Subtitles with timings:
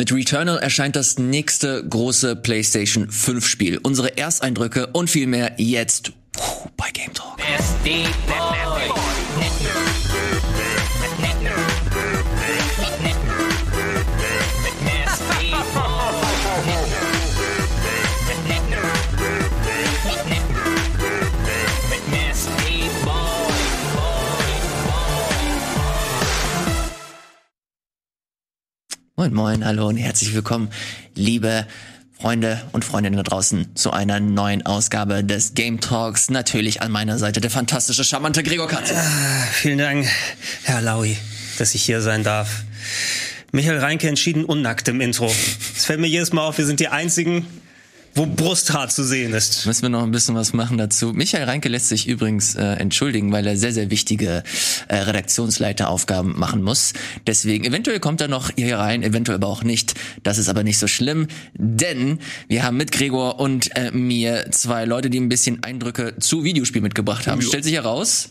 [0.00, 3.78] Mit Returnal erscheint das nächste große PlayStation 5 Spiel.
[3.82, 6.12] Unsere Ersteindrücke und viel mehr jetzt
[6.78, 7.38] bei Game Talk.
[29.20, 30.70] Moin Moin, hallo und herzlich willkommen,
[31.14, 31.66] liebe
[32.18, 36.30] Freunde und Freundinnen da draußen, zu einer neuen Ausgabe des Game Talks.
[36.30, 38.94] Natürlich an meiner Seite der fantastische, charmante Gregor Katze.
[38.96, 40.08] Ah, vielen Dank,
[40.62, 41.18] Herr Laui,
[41.58, 42.64] dass ich hier sein darf.
[43.52, 45.30] Michael Reinke entschieden unnackt im Intro.
[45.76, 47.44] Es fällt mir jedes Mal auf, wir sind die einzigen,
[48.14, 49.66] wo Brusthaar zu sehen ist.
[49.66, 51.12] Müssen wir noch ein bisschen was machen dazu.
[51.12, 54.42] Michael Reinke lässt sich übrigens äh, entschuldigen, weil er sehr, sehr wichtige
[54.88, 56.92] äh, Redaktionsleiteraufgaben machen muss.
[57.26, 59.94] Deswegen, eventuell kommt er noch hier rein, eventuell aber auch nicht.
[60.22, 64.84] Das ist aber nicht so schlimm, denn wir haben mit Gregor und äh, mir zwei
[64.84, 67.42] Leute, die ein bisschen Eindrücke zu Videospiel mitgebracht haben.
[67.42, 68.30] Stellt sich heraus,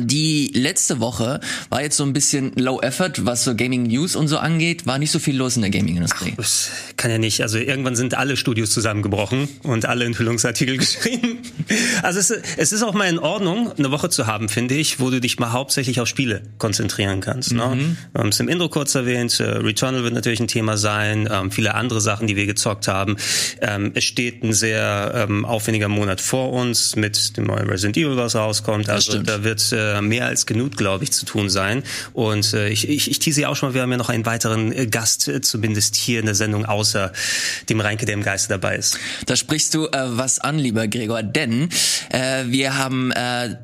[0.00, 4.28] die letzte Woche war jetzt so ein bisschen low effort, was so Gaming News und
[4.28, 6.34] so angeht, war nicht so viel los in der Gaming-Industrie.
[6.36, 7.42] Das kann ja nicht.
[7.42, 11.38] Also irgendwann sind alle Studios zusammengebrochen und alle Enthüllungsartikel geschrieben.
[12.02, 15.10] Also es, es ist auch mal in Ordnung, eine Woche zu haben, finde ich, wo
[15.10, 17.52] du dich mal hauptsächlich auf Spiele konzentrieren kannst.
[17.52, 17.66] Ne?
[17.66, 17.96] Mhm.
[18.12, 19.38] Wir haben es im Intro kurz erwähnt.
[19.40, 21.28] äh, Returnal wird natürlich ein Thema sein.
[21.30, 23.16] Ähm, viele andere Sachen, die wir gezockt haben.
[23.60, 28.16] Ähm, es steht ein sehr ähm, aufwendiger Monat vor uns mit dem neuen Resident Evil,
[28.16, 28.88] was rauskommt.
[28.88, 31.82] Also da wird äh, mehr als genug, glaube ich, zu tun sein.
[32.12, 34.26] Und äh, ich, ich, ich tease ja auch schon mal, wir haben ja noch einen
[34.26, 37.12] weiteren äh, Gast, äh, zumindest hier in der Sendung, außer
[37.68, 38.98] dem Reinke, der im Geiste dabei ist.
[39.26, 41.68] Da sprichst du äh, was an, lieber Gregor, denn
[42.10, 43.56] äh, wir haben, äh,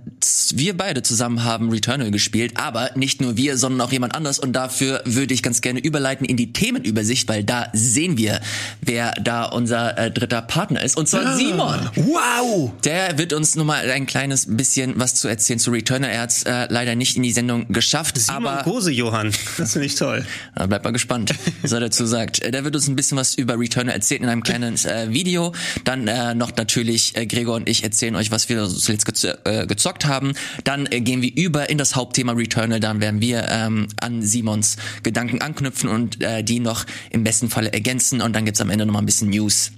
[0.55, 4.53] wir beide zusammen haben Returnal gespielt, aber nicht nur wir, sondern auch jemand anders und
[4.53, 8.41] dafür würde ich ganz gerne überleiten in die Themenübersicht, weil da sehen wir,
[8.81, 11.91] wer da unser äh, dritter Partner ist und zwar Simon.
[11.97, 12.73] Wow!
[12.85, 16.11] Der wird uns nur mal ein kleines bisschen was zu erzählen zu Returnal.
[16.11, 19.33] Er hat es äh, leider nicht in die Sendung geschafft, Simon aber Gose, Johann.
[19.59, 20.25] Das finde ich toll.
[20.55, 22.43] Bleibt mal gespannt, was er dazu sagt.
[22.43, 25.53] Äh, Der wird uns ein bisschen was über Returnal erzählen in einem kleinen äh, Video.
[25.85, 29.67] Dann äh, noch natürlich äh, Gregor und ich erzählen euch, was wir zuletzt gez äh,
[29.67, 30.33] gezockt haben.
[30.65, 32.81] Dann äh, gehen wir über in das Hauptthema Returnal.
[32.81, 37.73] Dann werden wir ähm, an Simons Gedanken anknüpfen und äh, die noch im besten Falle
[37.73, 38.21] ergänzen.
[38.23, 39.73] Und dann gibt's am Ende noch mal ein bisschen News.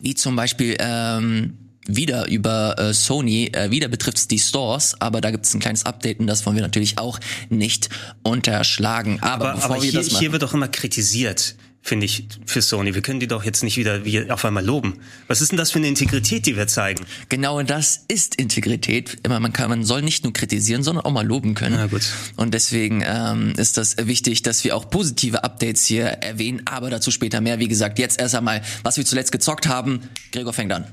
[0.00, 1.56] Wie zum Beispiel ähm,
[1.86, 6.20] wieder über äh, Sony, äh, wieder betrifft's die Stores, aber da gibt's ein kleines Update
[6.20, 7.88] und das wollen wir natürlich auch nicht
[8.22, 9.18] unterschlagen.
[9.20, 12.94] Aber, Aber, aber wir hier, hier wird doch immer kritisiert, finde ich, für Sony.
[12.94, 14.98] Wir können die doch jetzt nicht wieder wie auf einmal loben.
[15.26, 17.04] Was ist denn das für eine Integrität, die wir zeigen?
[17.28, 19.18] genau das ist Integrität.
[19.24, 21.76] Immer man kann, man soll nicht nur kritisieren, sondern auch mal loben können.
[21.76, 22.02] Na gut.
[22.36, 27.10] Und deswegen ähm, ist das wichtig, dass wir auch positive Updates hier erwähnen, aber dazu
[27.10, 27.58] später mehr.
[27.58, 30.00] Wie gesagt, jetzt erst einmal, was wir zuletzt gezockt haben.
[30.30, 30.84] Gregor fängt an.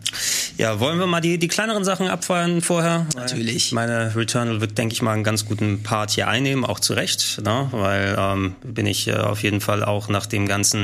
[0.58, 3.06] Ja, wollen wir mal die, die kleineren Sachen abfeuern vorher?
[3.16, 3.72] Natürlich.
[3.72, 7.42] Meine Returnal wird, denke ich mal, einen ganz guten Part hier einnehmen, auch zu Recht,
[7.44, 7.68] ne?
[7.72, 10.79] weil ähm, bin ich äh, auf jeden Fall auch nach dem ganzen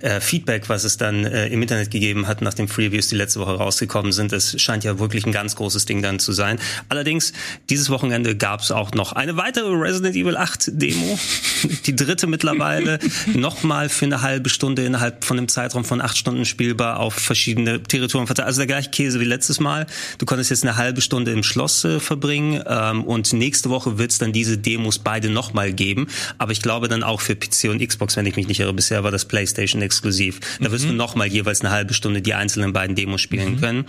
[0.00, 3.40] äh, Feedback, was es dann äh, im Internet gegeben hat, nach den Freeviews, die letzte
[3.40, 4.32] Woche rausgekommen sind.
[4.32, 6.58] Es scheint ja wirklich ein ganz großes Ding dann zu sein.
[6.88, 7.32] Allerdings,
[7.70, 11.18] dieses Wochenende gab es auch noch eine weitere Resident Evil 8 Demo,
[11.86, 12.98] die dritte mittlerweile,
[13.34, 17.82] nochmal für eine halbe Stunde innerhalb von einem Zeitraum von acht Stunden spielbar auf verschiedene
[17.82, 18.46] Territorien verteilt.
[18.46, 19.86] Also der gleiche Käse wie letztes Mal.
[20.18, 24.10] Du konntest jetzt eine halbe Stunde im Schloss äh, verbringen ähm, und nächste Woche wird
[24.10, 26.08] es dann diese Demos beide nochmal geben.
[26.38, 28.72] Aber ich glaube dann auch für PC und Xbox, wenn ich mich nicht irre.
[28.72, 30.40] Bisher war das PlayStation exklusiv.
[30.60, 33.84] Da wirst du nochmal jeweils eine halbe Stunde die einzelnen beiden Demos spielen können.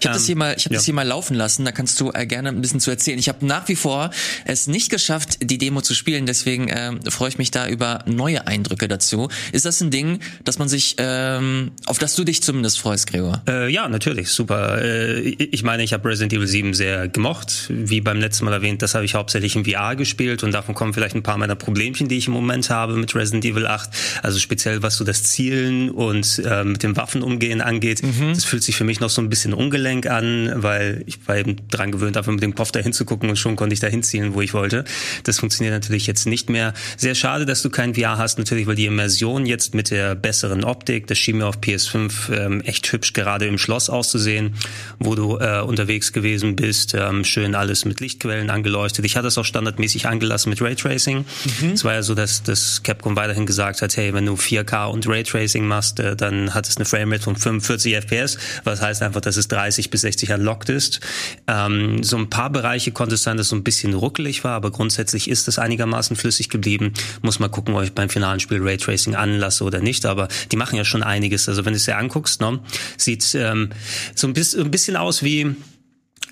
[0.00, 0.78] Ich habe das hier mal, ich habe ja.
[0.78, 1.64] das hier mal laufen lassen.
[1.64, 3.18] Da kannst du äh, gerne ein bisschen zu erzählen.
[3.18, 4.10] Ich habe nach wie vor
[4.44, 6.26] es nicht geschafft, die Demo zu spielen.
[6.26, 9.28] Deswegen ähm, freue ich mich da über neue Eindrücke dazu.
[9.52, 13.42] Ist das ein Ding, dass man sich, ähm, auf das du dich zumindest freust, Gregor?
[13.48, 14.82] Äh, ja, natürlich, super.
[14.82, 17.66] Äh, ich meine, ich habe Resident Evil 7 sehr gemocht.
[17.68, 20.94] Wie beim letzten Mal erwähnt, das habe ich hauptsächlich in VR gespielt und davon kommen
[20.94, 23.90] vielleicht ein paar meiner Problemchen, die ich im Moment habe mit Resident Evil 8.
[24.22, 28.02] Also speziell was so das Zielen und äh, mit dem Waffenumgehen angeht.
[28.34, 31.56] Das fühlt sich für mich noch so ein bisschen ungelenk an, weil ich war eben
[31.70, 34.34] dran gewöhnt, einfach mit dem Kopf dahin zu gucken und schon konnte ich dahin zielen,
[34.34, 34.84] wo ich wollte.
[35.24, 36.74] Das funktioniert natürlich jetzt nicht mehr.
[36.96, 40.64] Sehr schade, dass du kein VR hast, natürlich, weil die Immersion jetzt mit der besseren
[40.64, 44.54] Optik, das schien mir auf PS5 ähm, echt hübsch gerade im Schloss auszusehen,
[44.98, 49.04] wo du äh, unterwegs gewesen bist, ähm, schön alles mit Lichtquellen angeleuchtet.
[49.04, 51.24] Ich hatte es auch standardmäßig angelassen mit Raytracing.
[51.72, 54.86] Es war ja so, dass, dass Capcom weiterhin gesagt hat, hey, wenn du 4K 4K
[54.90, 59.20] und Raytracing machst, äh, dann hat es eine Framerate von 45 FPS, was heißt einfach,
[59.20, 61.00] dass es 30 bis 60 unlocked ist.
[61.46, 64.52] Ähm, so ein paar Bereiche konnte es sein, dass es so ein bisschen ruckelig war,
[64.52, 66.92] aber grundsätzlich ist es einigermaßen flüssig geblieben.
[67.22, 70.76] Muss mal gucken, ob ich beim finalen Spiel Raytracing anlasse oder nicht, aber die machen
[70.76, 71.48] ja schon einiges.
[71.48, 72.60] Also wenn du es dir anguckst, ne,
[72.96, 73.70] sieht ähm,
[74.14, 75.56] so ein bisschen, ein bisschen aus wie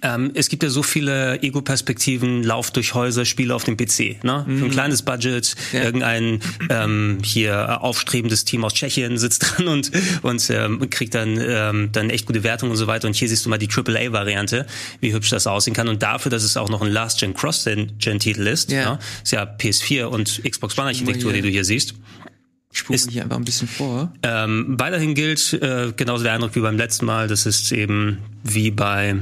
[0.02, 4.22] ähm, es gibt ja so viele Ego-Perspektiven, Lauf durch Häuser, Spiele auf dem PC.
[4.22, 4.44] Ne?
[4.46, 4.58] Mhm.
[4.58, 4.70] Für ein mhm.
[4.70, 5.82] kleines Budget, ja.
[5.82, 9.90] irgendein ähm, hier aufstrebendes Team aus Tschechien sitzt dran und,
[10.22, 13.08] und ähm, kriegt dann, ähm, dann echt gute Wertungen und so weiter.
[13.08, 14.66] Und hier siehst du mal die AAA-Variante,
[15.00, 15.88] wie hübsch das aussehen kann.
[15.88, 18.92] Und dafür, dass es auch noch ein Last-Gen Cross-Gen-Titel ist, ja.
[18.92, 18.98] Ne?
[19.22, 21.94] ist ja PS4 und Xbox One-Architektur, die du hier siehst.
[22.72, 24.12] Ich spule hier einfach ein bisschen vor.
[24.22, 27.26] Ähm, weiterhin gilt äh, genauso der Eindruck wie beim letzten Mal.
[27.26, 29.16] Das ist eben wie bei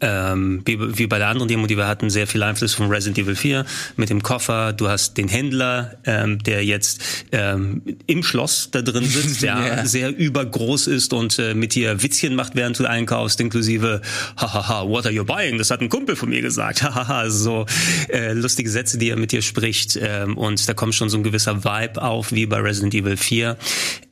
[0.00, 3.18] ähm, wie, wie bei der anderen Demo, die wir hatten, sehr viel Einfluss von Resident
[3.18, 3.64] Evil 4
[3.96, 4.72] mit dem Koffer.
[4.72, 7.02] Du hast den Händler, ähm, der jetzt
[7.32, 9.86] ähm, im Schloss da drin sitzt, der yeah.
[9.86, 14.00] sehr übergroß ist und äh, mit dir Witzchen macht, während du einkaufst, inklusive
[14.36, 15.58] hahaha, what are you buying?
[15.58, 16.82] Das hat ein Kumpel von mir gesagt.
[16.88, 17.66] Hahaha, so
[18.08, 19.98] äh, lustige Sätze, die er mit dir spricht.
[20.00, 23.56] Ähm, und da kommt schon so ein gewisser Vibe auf, wie bei Resident Evil 4.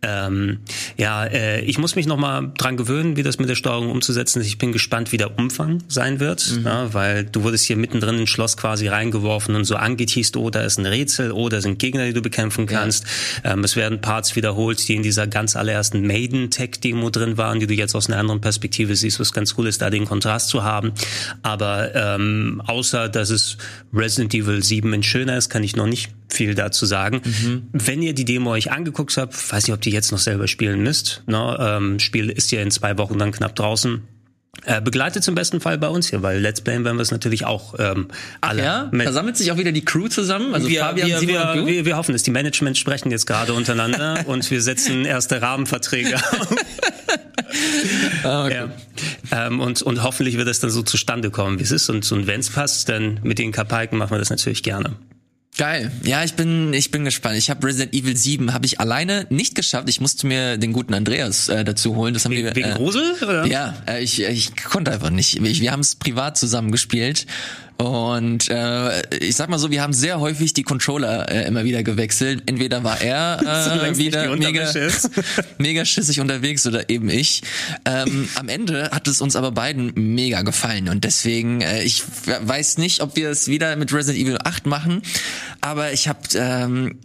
[0.03, 0.59] Ähm,
[0.97, 4.41] ja, äh, ich muss mich noch mal dran gewöhnen, wie das mit der Steuerung umzusetzen
[4.41, 4.47] ist.
[4.47, 6.65] Ich bin gespannt, wie der Umfang sein wird, mhm.
[6.65, 10.63] ja, weil du wurdest hier mittendrin ins Schloss quasi reingeworfen und so angeteased, oh, da
[10.63, 13.05] ist ein Rätsel, oh, da sind Gegner, die du bekämpfen kannst.
[13.45, 13.53] Ja.
[13.53, 17.75] Ähm, es werden Parts wiederholt, die in dieser ganz allerersten Maiden-Tech-Demo drin waren, die du
[17.75, 20.93] jetzt aus einer anderen Perspektive siehst, was ganz cool ist, da den Kontrast zu haben.
[21.43, 23.59] Aber ähm, außer, dass es
[23.93, 27.23] Resident Evil 7 in schöner ist, kann ich noch nicht viel dazu sagen.
[27.25, 27.69] Mhm.
[27.73, 30.83] Wenn ihr die Demo euch angeguckt habt, weiß nicht, ob die jetzt noch selber spielen
[30.83, 31.23] müsst.
[31.27, 31.57] Ne?
[31.59, 34.03] Ähm, Spiel ist ja in zwei Wochen dann knapp draußen.
[34.65, 37.45] Äh, begleitet zum besten Fall bei uns hier, weil Let's Playen werden wir es natürlich
[37.45, 38.09] auch ähm,
[38.41, 38.65] alle.
[38.65, 40.55] Ja, versammelt sich auch wieder die Crew zusammen.
[40.55, 42.25] Also wir, Fabian, wir, wir, wir, wir hoffen es.
[42.25, 46.49] Die Management sprechen jetzt gerade untereinander und wir setzen erste Rahmenverträge auf.
[48.25, 48.55] ah, okay.
[49.31, 49.47] ja.
[49.47, 51.89] ähm, und, und hoffentlich wird es dann so zustande kommen, wie es ist.
[51.89, 54.97] Und, und wenn es passt, dann mit den Kapalken machen wir das natürlich gerne.
[55.57, 55.91] Geil.
[56.03, 57.37] Ja, ich bin ich bin gespannt.
[57.39, 59.89] Ich habe Resident Evil 7 habe ich alleine nicht geschafft.
[59.89, 62.13] Ich musste mir den guten Andreas äh, dazu holen.
[62.13, 63.47] Das haben wegen, wir wegen äh, Grusel oder?
[63.47, 65.43] Ja, äh, ich ich konnte einfach nicht.
[65.43, 67.27] Wir, wir haben es privat zusammen gespielt
[67.79, 71.83] und äh, ich sag mal so, wir haben sehr häufig die Controller äh, immer wieder
[71.83, 72.43] gewechselt.
[72.47, 73.41] Entweder war er
[73.91, 74.73] äh, wieder mega,
[75.59, 77.43] mega schissig unterwegs oder eben ich.
[77.85, 82.79] Ähm, am Ende hat es uns aber beiden mega gefallen und deswegen, äh, ich weiß
[82.79, 85.03] nicht, ob wir es wieder mit Resident Evil 8 machen,
[85.61, 86.99] aber ich habe ähm,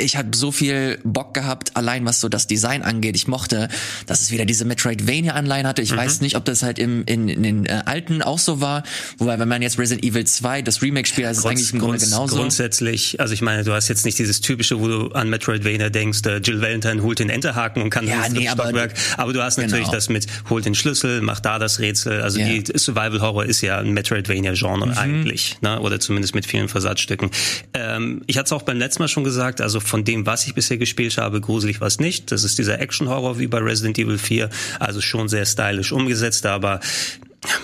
[0.00, 3.16] ich habe so viel Bock gehabt, allein was so das Design angeht.
[3.16, 3.68] Ich mochte,
[4.06, 5.82] dass es wieder diese Metroidvania-Anleihen hatte.
[5.82, 5.96] Ich mhm.
[5.96, 8.84] weiß nicht, ob das halt im, in, in den äh, alten auch so war.
[9.18, 11.98] Wobei, wenn man jetzt Resident Evil 2, das Remake spielt, ist es eigentlich im Grunde
[11.98, 12.36] genauso.
[12.36, 16.20] Grundsätzlich, also ich meine, du hast jetzt nicht dieses typische, wo du an Metroidvania denkst,
[16.26, 18.94] äh, Jill Valentine holt den Enterhaken und kann ja, das nee, Stockwerk.
[19.14, 19.94] Aber, aber du hast natürlich genau.
[19.96, 22.22] das mit, holt den Schlüssel, mach da das Rätsel.
[22.22, 22.46] Also ja.
[22.46, 24.92] die Survival-Horror ist ja ein Metroidvania-Genre mhm.
[24.92, 25.80] eigentlich, ne?
[25.80, 27.32] oder zumindest mit vielen Versatzstücken.
[27.74, 30.54] Ähm, ich hatte es auch beim letzten Mal schon gesagt, also von dem, was ich
[30.54, 32.30] bisher gespielt habe, gruselig was nicht.
[32.30, 36.80] Das ist dieser Action-Horror wie bei Resident Evil 4, also schon sehr stylisch umgesetzt, aber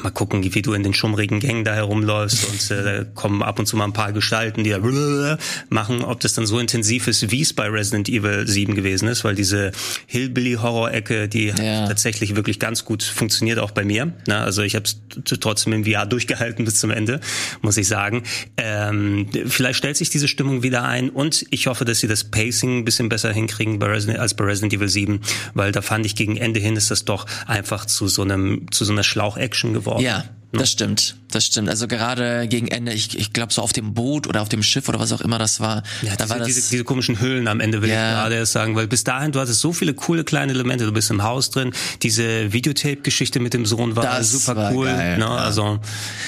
[0.03, 3.59] mal gucken, wie du in den schummrigen Gängen da herumläufst und äh, da kommen ab
[3.59, 5.39] und zu mal ein paar Gestalten, die da
[5.69, 9.25] machen, ob das dann so intensiv ist, wie es bei Resident Evil 7 gewesen ist,
[9.25, 9.73] weil diese
[10.07, 11.87] Hillbilly-Horror-Ecke, die ja.
[11.89, 14.13] tatsächlich wirklich ganz gut funktioniert, auch bei mir.
[14.27, 15.01] Na, also ich habe es
[15.41, 17.21] trotzdem im VR durchgehalten bis zum Ende,
[17.63, 18.23] muss ich sagen.
[18.57, 22.79] Ähm, vielleicht stellt sich diese Stimmung wieder ein und ich hoffe, dass sie das Pacing
[22.79, 25.21] ein bisschen besser hinkriegen bei Resident, als bei Resident Evil 7,
[25.55, 28.85] weil da fand ich gegen Ende hin ist das doch einfach zu so einem zu
[28.85, 30.03] so einer Schlauch-Action geworden.
[30.03, 30.25] Ja,
[30.59, 31.69] das stimmt, das stimmt.
[31.69, 34.89] Also gerade gegen Ende, ich, ich glaube so auf dem Boot oder auf dem Schiff
[34.89, 35.83] oder was auch immer das war.
[36.03, 38.11] Ja, da diese, war das, diese, diese komischen Höhlen am Ende will ja.
[38.11, 40.85] ich gerade sagen, weil bis dahin du hattest so viele coole kleine Elemente.
[40.85, 41.73] Du bist im Haus drin.
[42.03, 44.87] Diese Videotape-Geschichte mit dem Sohn war das super war cool.
[44.87, 45.25] Geil, ne?
[45.25, 45.35] ja.
[45.37, 45.81] Also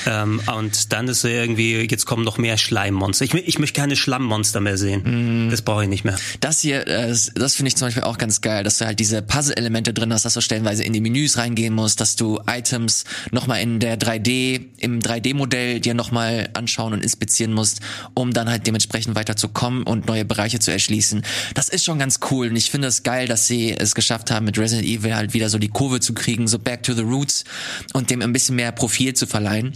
[0.06, 3.24] ähm, und dann ist irgendwie jetzt kommen noch mehr Schleimmonster.
[3.24, 5.46] Ich, ich möchte keine Schlammmonster mehr sehen.
[5.46, 5.50] Mm.
[5.50, 6.16] Das brauche ich nicht mehr.
[6.40, 9.22] Das hier, das, das finde ich zum Beispiel auch ganz geil, dass du halt diese
[9.22, 13.60] Puzzle-Elemente drin hast, dass du stellenweise in die Menüs reingehen musst, dass du Items nochmal
[13.60, 17.80] in der 3D im 3D-Modell dir nochmal anschauen und inspizieren musst,
[18.14, 21.22] um dann halt dementsprechend weiterzukommen und neue Bereiche zu erschließen.
[21.54, 24.46] Das ist schon ganz cool und ich finde es geil, dass sie es geschafft haben,
[24.46, 27.44] mit Resident Evil halt wieder so die Kurve zu kriegen, so back to the roots
[27.92, 29.72] und dem ein bisschen mehr Profil zu verleihen.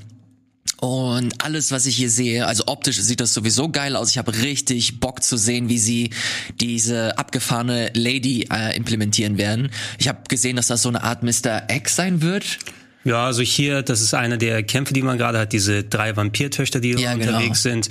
[0.80, 4.10] Und alles, was ich hier sehe, also optisch sieht das sowieso geil aus.
[4.10, 6.10] Ich habe richtig Bock zu sehen, wie sie
[6.58, 9.70] diese abgefahrene Lady äh, implementieren werden.
[9.98, 11.64] Ich habe gesehen, dass das so eine Art Mr.
[11.70, 12.58] X sein wird.
[13.02, 16.80] Ja, also hier, das ist einer der Kämpfe, die man gerade hat, diese drei Vampirtöchter,
[16.80, 17.32] die ja, genau.
[17.32, 17.74] unterwegs genau.
[17.74, 17.88] sind.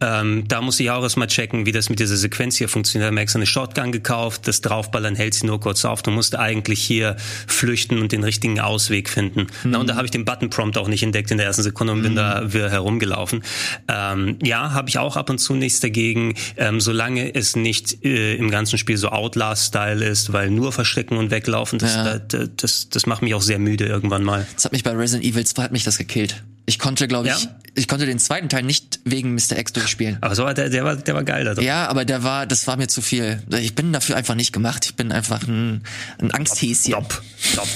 [0.00, 3.08] Ähm, da muss ich auch erstmal checken, wie das mit dieser Sequenz hier funktioniert.
[3.08, 6.02] Da merkst du eine Shotgun gekauft, das Draufballern hält sie nur kurz auf.
[6.02, 7.16] Du musst eigentlich hier
[7.48, 9.48] flüchten und den richtigen Ausweg finden.
[9.64, 9.70] Mhm.
[9.70, 12.02] Na, und da habe ich den Button-Prompt auch nicht entdeckt in der ersten Sekunde und
[12.02, 12.16] bin mhm.
[12.16, 13.42] da wieder herumgelaufen.
[13.88, 18.36] Ähm, ja, habe ich auch ab und zu nichts dagegen, ähm, solange es nicht äh,
[18.36, 22.18] im ganzen Spiel so Outlast-Style ist, weil nur verstecken und weglaufen, das, ja.
[22.20, 24.46] das, das, das macht mich auch sehr müde irgendwann mal.
[24.54, 26.42] Das hat mich bei Resident Evil 2 hat mich das gekillt.
[26.64, 27.50] Ich konnte, glaube ich, ja?
[27.74, 29.58] ich konnte den zweiten Teil nicht wegen Mr.
[29.58, 30.18] X durchspielen.
[30.20, 31.64] Aber so, der, der war, der war geil da drin.
[31.64, 33.42] Ja, aber der war, das war mir zu viel.
[33.50, 34.84] Ich bin dafür einfach nicht gemacht.
[34.84, 35.82] Ich bin einfach ein,
[36.18, 36.92] ein Angsthäschen.
[36.92, 37.68] Stopp, stopp.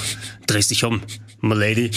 [0.46, 1.02] Drehst dich um,
[1.40, 1.90] my lady.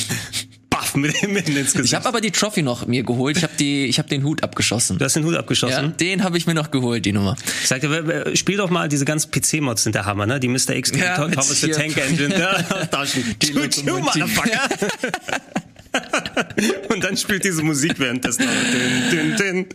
[0.79, 1.85] Baff mit dem ins Gesicht.
[1.85, 3.37] Ich habe aber die Trophy noch mir geholt.
[3.37, 4.97] Ich habe die, ich habe den Hut abgeschossen.
[4.97, 5.85] Du hast den Hut abgeschossen?
[5.85, 7.35] Ja, den habe ich mir noch geholt, die Nummer.
[7.61, 10.39] Ich sagte, spiel doch mal diese ganzen PC-Mods sind der Hammer, ne?
[10.39, 10.75] Die Mr.
[10.75, 12.53] X, ja, Thomas the Tank Engine, ja,
[12.85, 13.23] Taschen.
[13.41, 14.69] Die Choo-choo, Motherfucker.
[16.93, 18.45] Und dann spielt diese Musik währenddessen.
[19.11, 19.65] Din, din,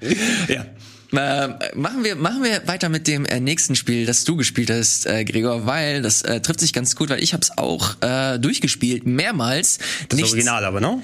[0.00, 0.14] din.
[0.48, 0.66] Ja.
[1.16, 5.06] Äh, machen wir machen wir weiter mit dem äh, nächsten Spiel, das du gespielt hast,
[5.06, 8.38] äh, Gregor, weil das äh, trifft sich ganz gut, weil ich habe es auch äh,
[8.38, 9.78] durchgespielt mehrmals.
[10.08, 11.02] Das Nichts, Original aber, ne?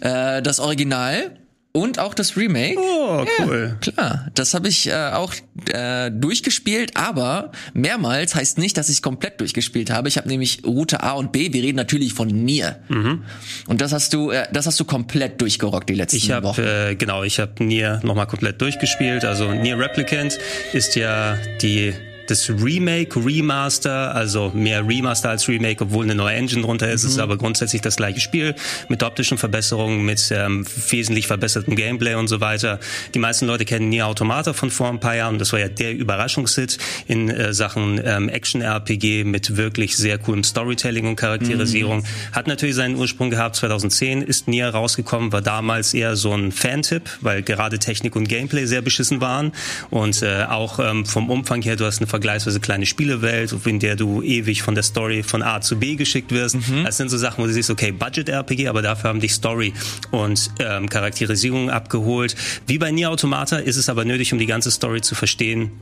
[0.00, 1.36] Äh, das Original
[1.76, 2.78] und auch das Remake.
[2.78, 3.76] Oh, cool.
[3.82, 5.34] Ja, klar, das habe ich äh, auch
[5.68, 10.08] äh, durchgespielt, aber mehrmals heißt nicht, dass ich komplett durchgespielt habe.
[10.08, 11.52] Ich habe nämlich Route A und B.
[11.52, 12.78] Wir reden natürlich von Nier.
[12.88, 13.24] Mhm.
[13.66, 16.62] Und das hast du, äh, das hast du komplett durchgerockt die letzten ich hab, Wochen.
[16.62, 19.26] Äh, genau, ich habe Nier nochmal komplett durchgespielt.
[19.26, 20.38] Also Nier Replicant
[20.72, 21.92] ist ja die
[22.26, 27.04] das Remake, Remaster, also mehr Remaster als Remake, obwohl eine neue Engine drunter ist.
[27.04, 27.10] Mhm.
[27.10, 28.54] Ist aber grundsätzlich das gleiche Spiel
[28.88, 32.80] mit optischen Verbesserungen, mit ähm, wesentlich verbessertem Gameplay und so weiter.
[33.14, 35.38] Die meisten Leute kennen Nier Automata von vor ein paar Jahren.
[35.38, 41.06] Das war ja der Überraschungshit in äh, Sachen ähm, Action-RPG mit wirklich sehr coolem Storytelling
[41.06, 41.98] und Charakterisierung.
[41.98, 42.32] Mhm.
[42.32, 43.56] Hat natürlich seinen Ursprung gehabt.
[43.56, 48.66] 2010 ist Nier rausgekommen, war damals eher so ein Fantipp, weil gerade Technik und Gameplay
[48.66, 49.52] sehr beschissen waren
[49.90, 53.94] und äh, auch ähm, vom Umfang her, du hast eine vergleichsweise kleine Spielewelt, in der
[53.94, 56.54] du ewig von der Story von A zu B geschickt wirst.
[56.54, 56.84] Mhm.
[56.84, 59.74] Das sind so Sachen, wo du siehst, okay, Budget-RPG, aber dafür haben dich Story
[60.12, 62.34] und ähm, Charakterisierung abgeholt.
[62.66, 65.72] Wie bei Nier Automata ist es aber nötig, um die ganze Story zu verstehen,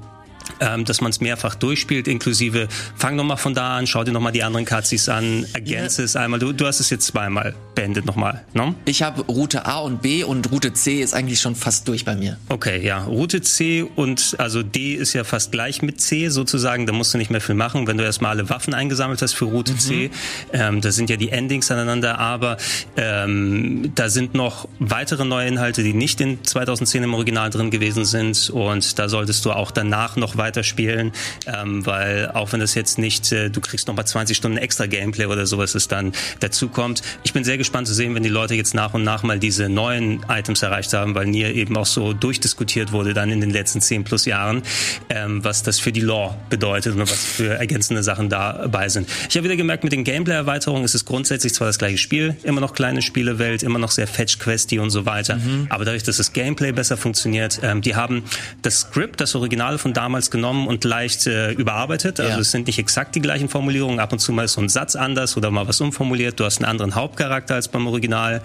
[0.60, 4.32] ähm, dass man es mehrfach durchspielt, inklusive fang nochmal von da an, schau dir nochmal
[4.32, 6.06] die anderen Cutscenes an, ergänze ja.
[6.06, 6.38] es einmal.
[6.40, 8.74] Du, du hast es jetzt zweimal beendet nochmal, ne?
[8.84, 12.14] Ich habe Route A und B und Route C ist eigentlich schon fast durch bei
[12.14, 12.38] mir.
[12.48, 13.04] Okay, ja.
[13.04, 17.18] Route C und also D ist ja fast gleich mit C sozusagen, da musst du
[17.18, 19.78] nicht mehr viel machen, wenn du erstmal alle Waffen eingesammelt hast für Route mhm.
[19.78, 20.10] C.
[20.52, 22.56] Ähm, da sind ja die Endings aneinander, aber
[22.96, 28.04] ähm, da sind noch weitere neue Inhalte, die nicht in 2010 im Original drin gewesen
[28.04, 31.12] sind und da solltest du auch danach noch weiterspielen,
[31.46, 34.86] ähm, weil auch wenn das jetzt nicht, äh, du kriegst noch mal 20 Stunden extra
[34.86, 37.02] Gameplay oder sowas es dann dazu kommt.
[37.22, 39.68] Ich bin sehr gespannt zu sehen, wenn die Leute jetzt nach und nach mal diese
[39.68, 43.80] neuen Items erreicht haben, weil Nier eben auch so durchdiskutiert wurde dann in den letzten
[43.80, 44.62] 10 plus Jahren,
[45.08, 49.08] ähm, was das für die Lore bedeutet und was für ergänzende Sachen dabei sind.
[49.28, 52.60] Ich habe wieder gemerkt, mit den Gameplay-Erweiterungen ist es grundsätzlich zwar das gleiche Spiel, immer
[52.60, 55.66] noch kleine Spielewelt, immer noch sehr fetch-questy und so weiter, mhm.
[55.70, 58.24] aber dadurch, dass das Gameplay besser funktioniert, ähm, die haben
[58.62, 62.20] das Skript, das Original von damals genommen und leicht äh, überarbeitet.
[62.20, 62.38] Also ja.
[62.38, 64.00] es sind nicht exakt die gleichen Formulierungen.
[64.00, 66.38] Ab und zu mal ist so ein Satz anders oder mal was umformuliert.
[66.40, 68.42] Du hast einen anderen Hauptcharakter als beim Original.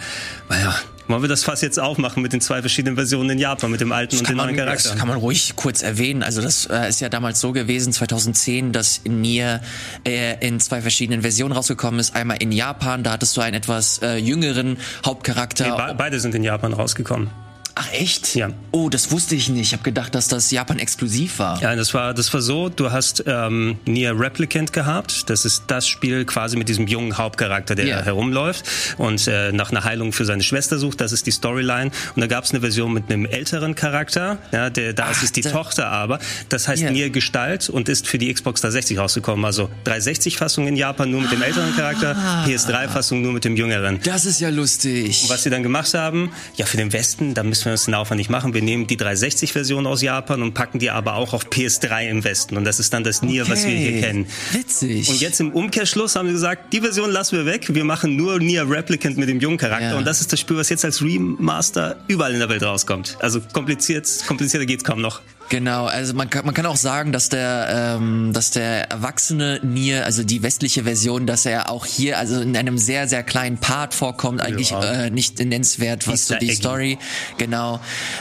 [0.49, 0.75] Naja,
[1.09, 3.91] wollen wir das Fass jetzt aufmachen mit den zwei verschiedenen Versionen in Japan, mit dem
[3.91, 4.89] alten das und dem neuen Charakter?
[4.89, 6.21] Das kann man ruhig kurz erwähnen.
[6.21, 9.61] Also das äh, ist ja damals so gewesen, 2010, dass Nier
[10.05, 12.15] äh, in zwei verschiedenen Versionen rausgekommen ist.
[12.15, 15.71] Einmal in Japan, da hattest du einen etwas äh, jüngeren Hauptcharakter.
[15.71, 17.31] Nee, be beide sind in Japan rausgekommen.
[17.75, 18.35] Ach echt?
[18.35, 18.49] Ja.
[18.71, 19.67] Oh, das wusste ich nicht.
[19.67, 21.61] Ich habe gedacht, dass das Japan exklusiv war.
[21.61, 22.69] Ja, das war das war so.
[22.69, 25.29] Du hast ähm, Nier Replicant gehabt.
[25.29, 28.01] Das ist das Spiel quasi mit diesem jungen Hauptcharakter, der yeah.
[28.03, 28.65] herumläuft
[28.97, 31.01] und äh, nach einer Heilung für seine Schwester sucht.
[31.01, 31.91] Das ist die Storyline.
[32.15, 34.37] Und da gab es eine Version mit einem älteren Charakter.
[34.51, 36.19] Ja, der da Ach, ist die Tochter aber.
[36.49, 36.91] Das heißt yeah.
[36.91, 39.45] Nier Gestalt und ist für die Xbox 360 rausgekommen.
[39.45, 42.45] Also 360-Fassung in Japan nur mit dem älteren Charakter, ah.
[42.45, 43.99] PS3-Fassung nur mit dem jüngeren.
[44.03, 45.23] Das ist ja lustig.
[45.23, 47.85] Und was sie dann gemacht haben, ja für den Westen, da müssen wir wir uns
[47.85, 48.53] den Aufwand nicht machen.
[48.53, 52.57] Wir nehmen die 360-Version aus Japan und packen die aber auch auf PS3 im Westen.
[52.57, 53.51] Und das ist dann das Nier, okay.
[53.51, 54.25] was wir hier kennen.
[54.51, 55.09] Witzig.
[55.09, 57.73] Und jetzt im Umkehrschluss haben wir gesagt, die Version lassen wir weg.
[57.73, 59.91] Wir machen nur Nier Replicant mit dem jungen Charakter.
[59.91, 59.97] Ja.
[59.97, 63.17] Und das ist das Spiel, was jetzt als Remaster überall in der Welt rauskommt.
[63.19, 65.21] Also kompliziert, komplizierter geht's kaum noch.
[65.49, 70.05] Genau, also man kann, man kann auch sagen, dass der, ähm, dass der erwachsene Nier,
[70.05, 73.95] also die westliche Version, dass er auch hier also in einem sehr, sehr kleinen Part
[73.95, 75.05] vorkommt, eigentlich ja.
[75.05, 76.99] äh, nicht nennenswert, was so die Story,
[77.37, 77.79] genau.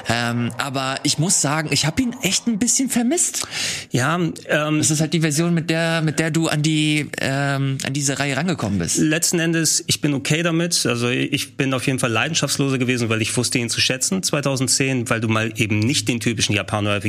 [0.08, 3.46] Ähm, aber ich muss sagen, ich habe ihn echt ein bisschen vermisst.
[3.90, 7.76] Ja, ähm, das ist halt die Version, mit der, mit der du an die, ähm,
[7.84, 8.96] an diese Reihe rangekommen bist.
[8.96, 10.86] Letzten Endes, ich bin okay damit.
[10.86, 15.10] Also ich bin auf jeden Fall leidenschaftsloser gewesen, weil ich wusste ihn zu schätzen 2010,
[15.10, 16.54] weil du mal eben nicht den typischen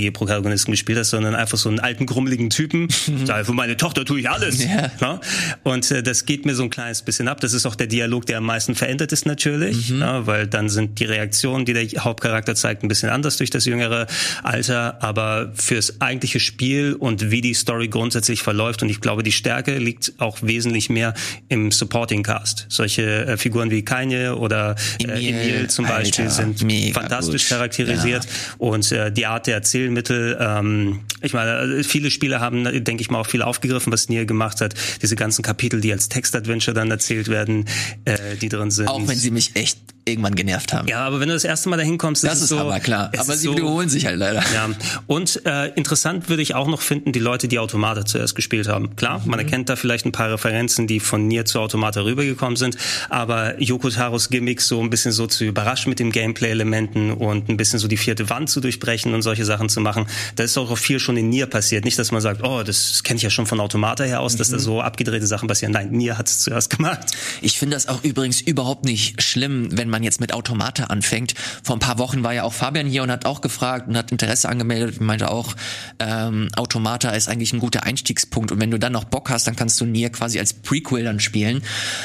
[0.10, 2.88] Japaner-RPG-Protagonisten gespielt hast, sondern einfach so einen alten, grummeligen Typen.
[3.10, 3.28] Mhm.
[3.44, 4.64] Für meine Tochter tue ich alles.
[4.64, 4.92] Ja.
[5.02, 5.20] Ja?
[5.64, 7.40] Und äh, das geht mir so ein kleines bisschen ab.
[7.40, 10.02] Das ist auch der Dialog, der am meisten verändert ist natürlich, mhm.
[10.02, 13.66] ja, weil dann sind die Reaktionen, die der Hauptcharakter zeigt, ein bisschen anders durch das
[13.66, 14.06] jüngere
[14.44, 15.02] Alter.
[15.02, 19.78] Aber fürs eigentliche Spiel und wie die Story grundsätzlich verläuft und ich glaube, die Stärke
[19.78, 21.14] liegt auch wesentlich mehr
[21.48, 22.66] im Supporting Cast.
[22.70, 27.58] Solche äh, Figuren wie Kaine oder äh, Emil zum Beispiel Alter, sind fantastisch gut.
[27.58, 28.32] charakterisiert ja.
[28.58, 29.62] und äh, die Art der
[30.00, 30.38] Erzählmittel.
[30.40, 34.62] Ähm, ich meine, viele Spiele haben, denke ich mal, auch viel aufgegriffen, was Nier gemacht
[34.62, 34.74] hat.
[35.02, 37.66] Diese ganzen Kapitel, die als Textadventure dann erzählt werden,
[38.06, 38.88] äh, die drin sind.
[38.88, 39.80] Auch wenn sie mich echt
[40.10, 40.88] irgendwann genervt haben.
[40.88, 43.12] Ja, aber wenn du das erste Mal dahin kommst, das ist, ist so, aber klar.
[43.18, 44.44] Aber sie so, wiederholen sich halt leider.
[44.54, 44.70] Ja.
[45.08, 48.96] Und äh, interessant würde ich auch noch finden, die Leute, die Automata zuerst gespielt haben.
[48.96, 49.32] Klar, mhm.
[49.32, 52.78] man erkennt da vielleicht ein paar Referenzen, die von Nier zu Automata rübergekommen sind,
[53.10, 57.58] aber Yoko Taros Gimmick so ein bisschen so zu überraschen mit den Gameplay-Elementen und ein
[57.58, 59.89] bisschen so die vierte Wand zu durchbrechen und solche Sachen zu machen,
[60.36, 61.86] da ist auch viel schon in Nier passiert.
[61.86, 64.38] Nicht, dass man sagt, oh, das kenne ich ja schon von Automata her aus, mhm.
[64.38, 64.62] dass da mhm.
[64.62, 65.74] so abgedrehte Sachen passieren.
[65.74, 67.00] Nein, Nier hat es zuerst gemacht.
[67.42, 71.34] Ich finde das auch übrigens überhaupt nicht schlimm, wenn man jetzt mit Automata anfängt.
[71.64, 74.12] Vor ein paar Wochen war ja auch Fabian hier und hat auch gefragt und hat
[74.12, 75.56] Interesse angemeldet und meinte auch,
[76.00, 79.56] ähm, Automata ist eigentlich ein guter Einstiegspunkt und wenn du dann noch Bock hast, dann
[79.56, 81.64] kannst du Nier quasi als Prequel dann spielen.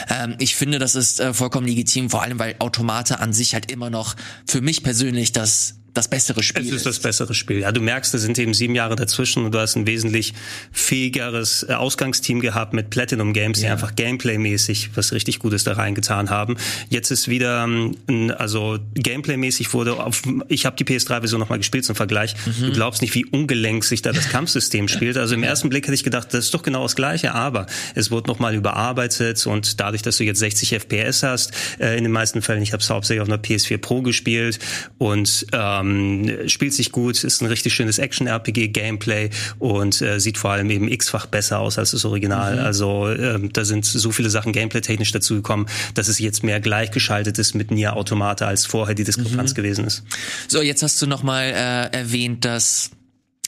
[0.08, 3.70] Ähm, ich finde, das ist äh, vollkommen legitim, vor allem weil Automata an sich halt
[3.70, 6.66] immer noch für mich persönlich das das bessere Spiel.
[6.66, 7.60] Es ist das bessere Spiel.
[7.60, 10.34] Ja, du merkst, da sind eben sieben Jahre dazwischen und du hast ein wesentlich
[10.72, 13.72] fähigeres äh, Ausgangsteam gehabt mit Platinum Games, die ja.
[13.72, 16.56] einfach Gameplay-mäßig was richtig Gutes da reingetan haben.
[16.88, 17.96] Jetzt ist wieder, ähm,
[18.36, 22.34] also Gameplay-mäßig wurde auf, ich habe die PS3-Version nochmal gespielt zum Vergleich.
[22.44, 22.66] Mhm.
[22.66, 25.16] Du glaubst nicht, wie ungelenk sich da das Kampfsystem spielt.
[25.16, 28.10] Also im ersten Blick hätte ich gedacht, das ist doch genau das Gleiche, aber es
[28.10, 32.42] wurde nochmal überarbeitet und dadurch, dass du jetzt 60 FPS hast, äh, in den meisten
[32.42, 34.58] Fällen, ich habe es hauptsächlich auf einer PS4 Pro gespielt
[34.98, 40.50] und ähm, ähm, spielt sich gut, ist ein richtig schönes Action-RPG-Gameplay und äh, sieht vor
[40.50, 42.56] allem eben x-fach besser aus als das Original.
[42.56, 42.64] Mhm.
[42.64, 47.54] Also ähm, da sind so viele Sachen gameplay-technisch dazugekommen, dass es jetzt mehr gleichgeschaltet ist
[47.54, 49.56] mit Nier Automata als vorher die Diskrepanz mhm.
[49.56, 50.04] gewesen ist.
[50.48, 52.90] So, jetzt hast du nochmal äh, erwähnt, dass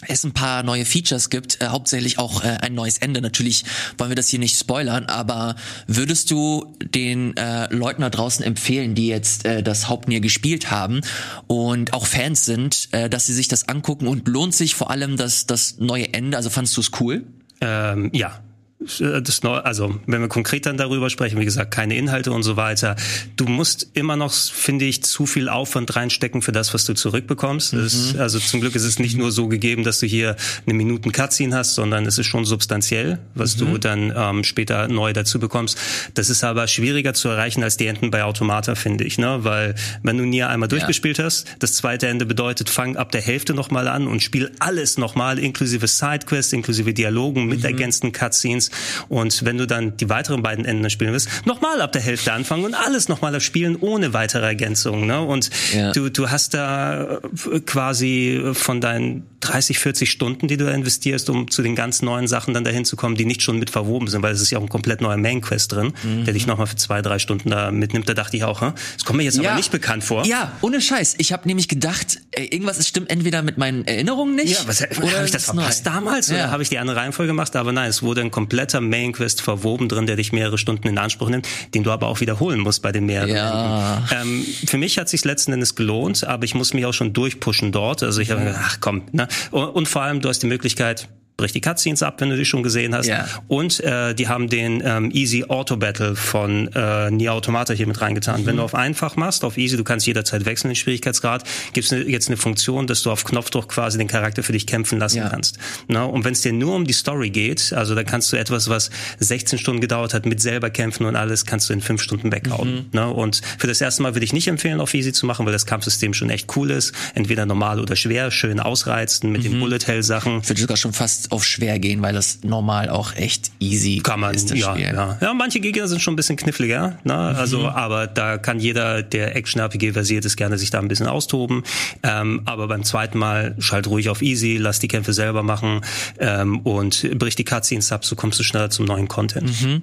[0.02, 3.20] es ein paar neue Features gibt, äh, hauptsächlich auch äh, ein neues Ende.
[3.20, 3.64] Natürlich
[3.96, 8.94] wollen wir das hier nicht spoilern, aber würdest du den äh, Leuten da draußen empfehlen,
[8.94, 11.00] die jetzt äh, das Hauptnier gespielt haben
[11.47, 15.16] und auch Fans sind, äh, dass sie sich das angucken und lohnt sich vor allem
[15.16, 16.36] das, das neue Ende?
[16.36, 17.25] Also fandst du es cool?
[17.62, 18.40] Ähm, ja,
[18.78, 22.56] das neu, also wenn wir konkret dann darüber sprechen, wie gesagt, keine Inhalte und so
[22.56, 22.95] weiter.
[23.36, 27.73] Du musst immer noch, finde ich, zu viel Aufwand reinstecken für das, was du zurückbekommst.
[27.73, 27.86] Mhm.
[27.86, 30.36] Ist, also zum Glück ist es nicht nur so gegeben, dass du hier
[30.67, 33.60] eine Minuten Cutscene hast, sondern es ist schon substanziell, was mhm.
[33.60, 35.78] du dann ähm, später neu dazu bekommst.
[36.12, 39.39] Das ist aber schwieriger zu erreichen als die Enden bei Automata, finde ich, ne?
[39.41, 41.25] Weil wenn du Nier einmal durchgespielt ja.
[41.25, 45.39] hast, das zweite Ende bedeutet, fang ab der Hälfte nochmal an und spiel alles nochmal,
[45.39, 47.65] inklusive Sidequests, inklusive Dialogen mit mhm.
[47.65, 48.65] ergänzten Cutscenes
[49.08, 52.64] und wenn du dann die weiteren beiden Enden spielen willst, nochmal ab der Hälfte anfangen
[52.64, 55.06] und alles nochmal spielen ohne weitere Ergänzungen.
[55.06, 55.20] Ne?
[55.20, 55.92] Und ja.
[55.92, 57.18] du, du hast da
[57.50, 62.28] äh, quasi von deinen 30, 40 Stunden, die du investierst, um zu den ganz neuen
[62.28, 64.59] Sachen dann dahin zu kommen, die nicht schon mit verwoben sind, weil es ist ja
[64.59, 66.25] auch ein komplett neuer Main Quest drin, mhm.
[66.25, 68.09] der dich nochmal für zwei, drei Stunden da mitnimmt.
[68.09, 69.50] Da dachte ich auch, das kommt mir jetzt ja.
[69.50, 70.25] aber nicht bekannt vor.
[70.26, 71.17] Ja, ohne Scheiß.
[71.19, 74.52] Ich habe nämlich gedacht, irgendwas stimmt entweder mit meinen Erinnerungen nicht.
[74.52, 75.93] Ja, was habe ich das verpasst neu.
[75.93, 76.28] damals?
[76.28, 76.37] Ja.
[76.37, 77.54] Oder habe ich die andere Reihenfolge gemacht?
[77.56, 80.99] Aber nein, es wurde ein kompletter Main Quest verwoben drin, der dich mehrere Stunden in
[80.99, 83.35] Anspruch nimmt, den du aber auch wiederholen musst bei den mehreren.
[83.35, 84.02] Ja.
[84.11, 87.73] Ähm, für mich hat sich letzten Endes gelohnt, aber ich muss mich auch schon durchpushen
[87.73, 88.02] dort.
[88.02, 89.28] Also ich habe gedacht, ach komm, ne?
[89.50, 92.62] Und, vor allem, du hast die Möglichkeit, bricht die Cutscenes ab, wenn du die schon
[92.62, 93.06] gesehen hast.
[93.06, 93.26] Ja.
[93.49, 98.00] Und äh, die haben den ähm, Easy Auto Battle von äh, Nier Automata hier mit
[98.00, 98.42] reingetan.
[98.42, 98.46] Mhm.
[98.46, 101.44] Wenn du auf einfach machst, auf Easy, du kannst jederzeit wechseln den Schwierigkeitsgrad,
[101.75, 104.66] gibt es ne, jetzt eine Funktion, dass du auf Knopfdruck quasi den Charakter für dich
[104.66, 105.28] kämpfen lassen ja.
[105.28, 105.58] kannst.
[105.88, 108.68] Na, und wenn es dir nur um die Story geht, also da kannst du etwas,
[108.70, 112.32] was 16 Stunden gedauert hat, mit selber kämpfen und alles, kannst du in fünf Stunden
[112.32, 112.75] weghauen.
[112.75, 112.84] Mhm.
[112.92, 115.52] Na, und für das erste Mal würde ich nicht empfehlen, auf Easy zu machen, weil
[115.52, 116.94] das Kampfsystem schon echt cool ist.
[117.14, 119.50] Entweder normal oder schwer, schön ausreizen mit mhm.
[119.50, 120.40] den Bullet Hell Sachen.
[120.40, 124.00] Ich würde sogar schon fast fast auf schwer gehen, weil das normal auch echt easy
[124.02, 124.50] kann man, ist.
[124.50, 124.93] Das ja, Spiel.
[124.95, 125.19] ja.
[125.21, 127.15] ja, manche Gegner sind schon ein bisschen kniffliger, ne?
[127.15, 127.67] also, mhm.
[127.67, 131.62] aber da kann jeder, der Action-RPG versiert ist, gerne sich da ein bisschen austoben.
[132.02, 135.80] Ähm, aber beim zweiten Mal schalt ruhig auf easy, lass die Kämpfe selber machen
[136.19, 139.62] ähm, und brich die Cutscenes ab, so kommst du schneller zum neuen Content.
[139.62, 139.82] Mhm.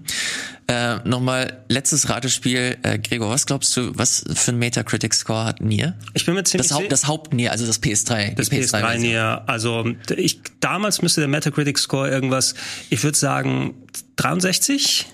[0.68, 5.96] Äh, Nochmal letztes Ratespiel, äh, Gregor, was glaubst du, was für ein Metacritic-Score hat Nier?
[6.14, 8.36] Ich bin mir ziemlich das, Haupt, das Haupt-Nier, also das PS3.
[8.36, 12.56] Das PS3, PS3 Nier, also ich, damals müsste der Metacritic-Score irgendwas,
[12.90, 13.76] ich würde sagen
[14.16, 15.06] 63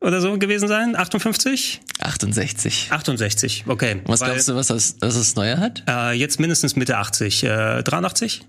[0.00, 0.96] oder so gewesen sein?
[0.96, 1.80] 58?
[2.00, 2.88] 68.
[2.90, 4.02] 68, okay.
[4.06, 5.84] was Weil, glaubst du, was das, was das Neue hat?
[5.88, 7.44] Äh, jetzt mindestens Mitte 80.
[7.44, 8.42] Äh, 83?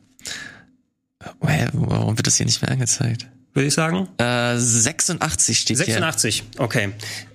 [1.41, 3.27] Hä, warum wird das hier nicht mehr angezeigt?
[3.57, 4.07] Würde ich sagen.
[4.19, 6.61] Äh, 86 steht 86, hier.
[6.61, 6.89] okay.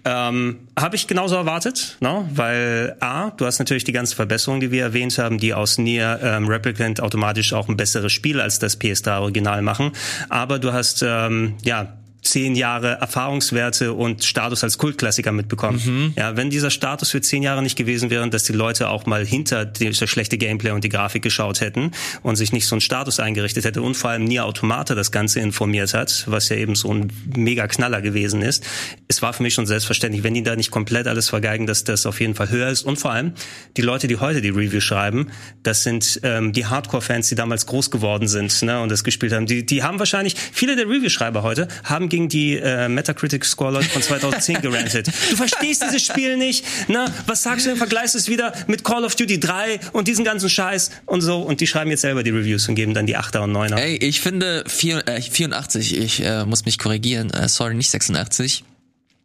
[0.05, 2.29] Ähm, Habe ich genauso erwartet, ne?
[2.33, 6.21] weil A, du hast natürlich die ganzen Verbesserungen, die wir erwähnt haben, die aus Nier
[6.23, 9.93] ähm, Replicant automatisch auch ein besseres Spiel als das PS3-Original machen.
[10.29, 15.83] Aber du hast ähm, ja zehn Jahre Erfahrungswerte und Status als Kultklassiker mitbekommen.
[15.85, 16.13] Mhm.
[16.17, 19.27] Ja, wenn dieser Status für zehn Jahre nicht gewesen wäre, dass die Leute auch mal
[19.27, 21.91] hinter das schlechte Gameplay und die Grafik geschaut hätten
[22.23, 25.41] und sich nicht so einen Status eingerichtet hätte und vor allem Nier Automata das Ganze
[25.41, 28.65] informiert hat, was ja eben so ein mega Knaller gewesen ist.
[29.09, 32.07] Es war für mich schon selbstverständlich, wenn die da nicht komplett alles vergeigen, dass das
[32.07, 33.33] auf jeden Fall höher ist und vor allem
[33.77, 35.33] die Leute, die heute die Review schreiben,
[35.65, 39.47] das sind ähm, die Hardcore-Fans, die damals groß geworden sind ne, und das gespielt haben.
[39.47, 44.61] Die, die haben wahrscheinlich, viele der Review-Schreiber heute haben gegen die äh, Metacritic-Score-Leute von 2010
[44.63, 45.09] gerantet.
[45.31, 46.65] Du verstehst dieses Spiel nicht.
[46.89, 47.79] Na, was sagst du denn?
[47.79, 51.39] Vergleichst es wieder mit Call of Duty 3 und diesen ganzen Scheiß und so.
[51.39, 53.77] Und die schreiben jetzt selber die Reviews und geben dann die 8er und 9er.
[53.77, 58.63] Ey, ich finde vier, äh, 84, ich äh, muss mich korrigieren, äh, sorry, nicht 86.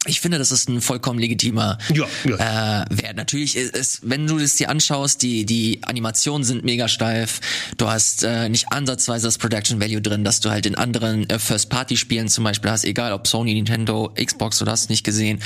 [0.07, 2.81] Ich finde, das ist ein vollkommen legitimer ja, ja.
[2.81, 3.17] Äh, Wert.
[3.17, 7.39] Natürlich ist, ist, wenn du es dir anschaust, die die Animationen sind mega steif.
[7.77, 11.39] Du hast äh, nicht ansatzweise das Production Value drin, dass du halt in anderen äh,
[11.39, 15.39] First-Party-Spielen zum Beispiel hast, egal ob Sony, Nintendo, Xbox oder hast nicht gesehen.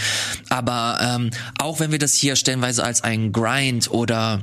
[0.49, 4.41] Aber ähm, auch wenn wir das hier stellenweise als ein Grind oder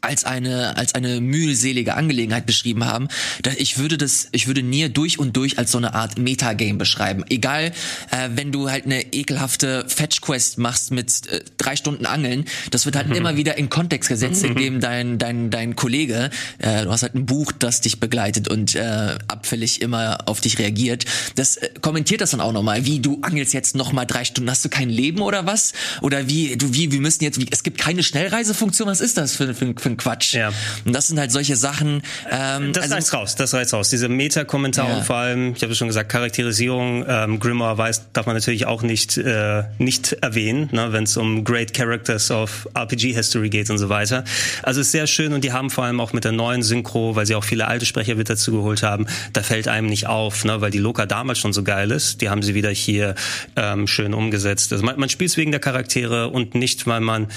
[0.00, 3.08] als eine als eine mühselige Angelegenheit beschrieben haben.
[3.56, 7.24] Ich würde das, ich würde Nier durch und durch als so eine Art Metagame beschreiben.
[7.28, 7.72] Egal,
[8.10, 12.86] äh, wenn du halt eine ekelhafte Fetch Quest machst mit äh, drei Stunden Angeln, das
[12.86, 13.14] wird halt mhm.
[13.14, 14.50] immer wieder in Kontext gesetzt, mhm.
[14.50, 18.74] indem dein dein dein Kollege, äh, du hast halt ein Buch, das dich begleitet und
[18.74, 21.04] äh, abfällig immer auf dich reagiert.
[21.34, 24.64] Das äh, kommentiert das dann auch nochmal, wie du angelst jetzt nochmal drei Stunden, hast
[24.64, 25.72] du kein Leben oder was?
[26.00, 28.88] Oder wie du wie wir müssen jetzt, wie, es gibt keine Schnellreisefunktion.
[28.88, 30.34] Was ist das für, für, für ein Quatsch.
[30.34, 30.52] Ja.
[30.84, 32.02] Und das sind halt solche Sachen.
[32.30, 33.90] Ähm, das also, reißt raus, das reißt raus.
[33.90, 35.02] Diese Meta-Kommentare ja.
[35.02, 39.16] vor allem, ich habe schon gesagt, Charakterisierung, ähm, Grimoire weiß, darf man natürlich auch nicht,
[39.18, 44.24] äh, nicht erwähnen, ne, wenn es um Great Characters of RPG-History geht und so weiter.
[44.62, 47.26] Also ist sehr schön und die haben vor allem auch mit der neuen Synchro, weil
[47.26, 50.60] sie auch viele alte Sprecher wieder dazu geholt haben, da fällt einem nicht auf, ne,
[50.60, 52.20] weil die Loka damals schon so geil ist.
[52.20, 53.14] Die haben sie wieder hier
[53.56, 54.72] ähm, schön umgesetzt.
[54.72, 57.28] Also man, man spielt es wegen der Charaktere und nicht, weil man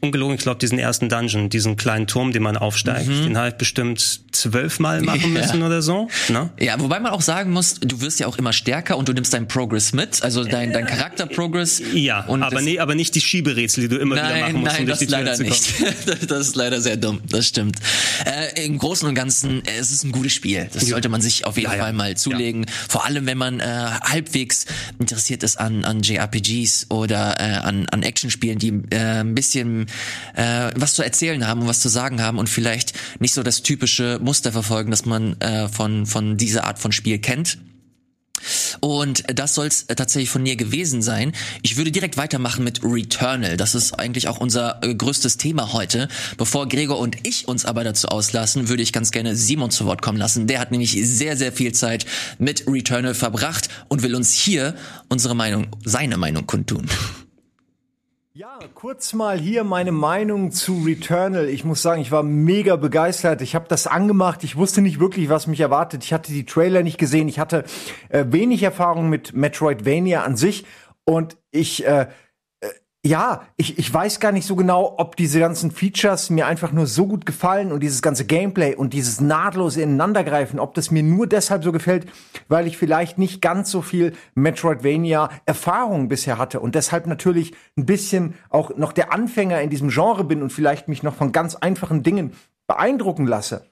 [0.00, 3.24] ungelogen, ich glaube, diesen ersten Dungeon, diesen kleinen Turm, den man aufsteigt, mhm.
[3.24, 5.40] den habe ich bestimmt zwölfmal machen ja.
[5.40, 6.08] müssen oder so.
[6.28, 6.50] Ne?
[6.60, 9.32] Ja, wobei man auch sagen muss, du wirst ja auch immer stärker und du nimmst
[9.32, 11.82] deinen Progress mit, also dein, dein Charakter-Progress.
[11.94, 14.80] Ja, aber, nee, aber nicht die Schieberätsel, die du immer nein, wieder machen musst, nein,
[14.80, 15.74] um durch die Tür leider nicht.
[16.30, 17.78] das ist leider sehr dumm, das stimmt.
[18.24, 20.68] Äh, Im Großen und Ganzen, äh, es ist ein gutes Spiel.
[20.72, 22.64] Das sollte man sich auf jeden ja, Fall mal zulegen.
[22.64, 22.72] Ja.
[22.88, 24.66] Vor allem, wenn man äh, halbwegs
[24.98, 29.86] interessiert ist an, an JRPGs oder äh, an, an Actionspielen, die äh, ein bisschen
[30.34, 33.62] äh, was zu erzählen haben und was zu sagen haben und vielleicht nicht so das
[33.62, 37.58] typische Muster verfolgen, das man äh, von, von dieser Art von Spiel kennt.
[38.80, 41.32] Und das soll es tatsächlich von mir gewesen sein.
[41.62, 43.56] Ich würde direkt weitermachen mit Returnal.
[43.56, 46.08] Das ist eigentlich auch unser äh, größtes Thema heute.
[46.36, 50.02] Bevor Gregor und ich uns aber dazu auslassen, würde ich ganz gerne Simon zu Wort
[50.02, 50.46] kommen lassen.
[50.46, 52.06] Der hat nämlich sehr, sehr viel Zeit
[52.38, 54.74] mit Returnal verbracht und will uns hier
[55.08, 56.88] unsere Meinung, seine Meinung kundtun.
[58.38, 61.48] Ja, kurz mal hier meine Meinung zu Returnal.
[61.48, 63.40] Ich muss sagen, ich war mega begeistert.
[63.40, 64.44] Ich habe das angemacht.
[64.44, 66.04] Ich wusste nicht wirklich, was mich erwartet.
[66.04, 67.28] Ich hatte die Trailer nicht gesehen.
[67.28, 67.64] Ich hatte
[68.10, 70.66] äh, wenig Erfahrung mit Metroidvania an sich
[71.04, 72.08] und ich äh,
[73.06, 76.86] ja, ich, ich weiß gar nicht so genau, ob diese ganzen Features mir einfach nur
[76.86, 81.28] so gut gefallen und dieses ganze Gameplay und dieses nahtlose Ineinandergreifen, ob das mir nur
[81.28, 82.06] deshalb so gefällt,
[82.48, 88.34] weil ich vielleicht nicht ganz so viel Metroidvania-Erfahrung bisher hatte und deshalb natürlich ein bisschen
[88.50, 92.02] auch noch der Anfänger in diesem Genre bin und vielleicht mich noch von ganz einfachen
[92.02, 92.32] Dingen
[92.66, 93.70] beeindrucken lasse.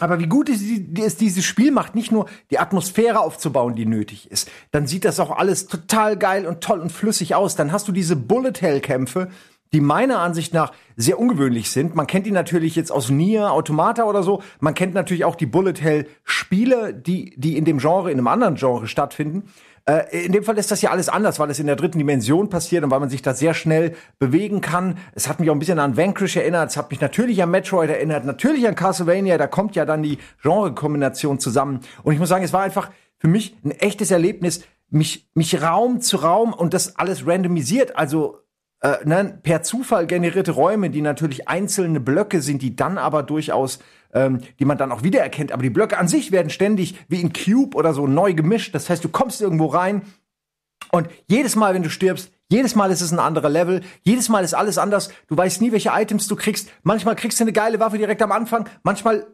[0.00, 0.62] Aber wie gut es,
[1.00, 5.20] es dieses Spiel macht, nicht nur die Atmosphäre aufzubauen, die nötig ist, dann sieht das
[5.20, 7.56] auch alles total geil und toll und flüssig aus.
[7.56, 9.28] Dann hast du diese Bullet Hell Kämpfe,
[9.72, 11.94] die meiner Ansicht nach sehr ungewöhnlich sind.
[11.94, 14.42] Man kennt die natürlich jetzt aus Nier, Automata oder so.
[14.60, 18.28] Man kennt natürlich auch die Bullet Hell Spiele, die, die in dem Genre, in einem
[18.28, 19.44] anderen Genre stattfinden.
[19.88, 22.50] Äh, in dem Fall ist das ja alles anders, weil es in der dritten Dimension
[22.50, 24.98] passiert und weil man sich da sehr schnell bewegen kann.
[25.14, 26.70] Es hat mich auch ein bisschen an Vanquish erinnert.
[26.70, 29.38] Es hat mich natürlich an Metroid erinnert, natürlich an Castlevania.
[29.38, 31.80] Da kommt ja dann die Genre-Kombination zusammen.
[32.02, 36.02] Und ich muss sagen, es war einfach für mich ein echtes Erlebnis, mich, mich Raum
[36.02, 38.38] zu Raum und das alles randomisiert, also
[38.80, 43.80] äh, ne, per Zufall generierte Räume, die natürlich einzelne Blöcke sind, die dann aber durchaus,
[44.12, 45.52] ähm, die man dann auch wiedererkennt.
[45.52, 48.74] Aber die Blöcke an sich werden ständig wie in Cube oder so neu gemischt.
[48.74, 50.02] Das heißt, du kommst irgendwo rein
[50.90, 54.42] und jedes Mal, wenn du stirbst, jedes Mal ist es ein anderer Level, jedes Mal
[54.42, 55.10] ist alles anders.
[55.26, 56.70] Du weißt nie, welche Items du kriegst.
[56.82, 59.26] Manchmal kriegst du eine geile Waffe direkt am Anfang, manchmal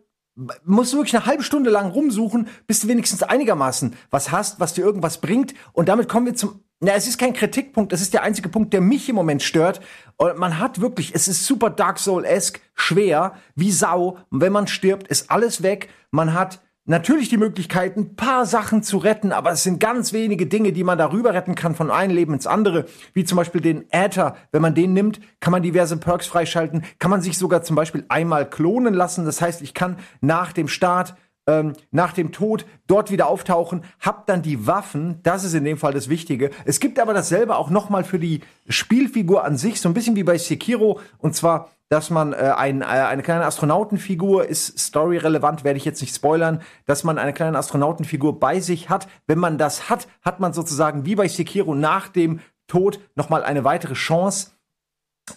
[0.65, 4.75] musst du wirklich eine halbe Stunde lang rumsuchen, bis du wenigstens einigermaßen was hast, was
[4.75, 5.55] dir irgendwas bringt.
[5.73, 8.73] Und damit kommen wir zum ja, es ist kein Kritikpunkt, das ist der einzige Punkt,
[8.73, 9.81] der mich im Moment stört.
[10.17, 14.19] Und man hat wirklich, es ist super Dark Soul-esque, schwer, wie Sau.
[14.31, 15.89] Und wenn man stirbt, ist alles weg.
[16.11, 20.47] Man hat natürlich die Möglichkeit, ein paar Sachen zu retten, aber es sind ganz wenige
[20.47, 23.87] Dinge, die man darüber retten kann von einem Leben ins andere, wie zum Beispiel den
[23.91, 24.37] Äther.
[24.53, 28.05] Wenn man den nimmt, kann man diverse Perks freischalten, kann man sich sogar zum Beispiel
[28.09, 29.25] einmal klonen lassen.
[29.25, 31.15] Das heißt, ich kann nach dem Start
[31.47, 35.79] ähm, nach dem Tod dort wieder auftauchen, hab dann die Waffen, das ist in dem
[35.79, 36.51] Fall das Wichtige.
[36.65, 40.25] Es gibt aber dasselbe auch nochmal für die Spielfigur an sich, so ein bisschen wie
[40.25, 45.77] bei Sekiro, und zwar, dass man äh, ein, äh, eine kleine Astronautenfigur ist storyrelevant, werde
[45.77, 49.07] ich jetzt nicht spoilern, dass man eine kleine Astronautenfigur bei sich hat.
[49.27, 53.65] Wenn man das hat, hat man sozusagen wie bei Sekiro nach dem Tod nochmal eine
[53.65, 54.53] weitere Chance.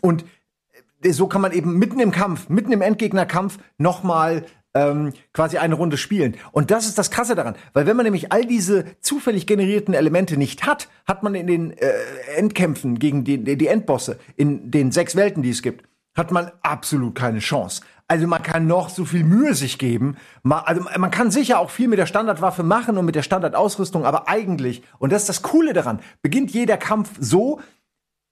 [0.01, 0.23] Und
[1.03, 5.75] äh, so kann man eben mitten im Kampf, mitten im Endgegnerkampf nochmal ähm, quasi eine
[5.75, 6.35] Runde spielen.
[6.51, 10.37] Und das ist das Krasse daran, weil wenn man nämlich all diese zufällig generierten Elemente
[10.37, 11.91] nicht hat, hat man in den äh,
[12.35, 17.15] Endkämpfen gegen die, die Endbosse, in den sechs Welten, die es gibt, hat man absolut
[17.15, 17.81] keine Chance.
[18.09, 20.15] Also man kann noch so viel Mühe sich geben.
[20.41, 24.05] Man, also man kann sicher auch viel mit der Standardwaffe machen und mit der Standardausrüstung,
[24.05, 27.59] aber eigentlich, und das ist das Coole daran, beginnt jeder Kampf so,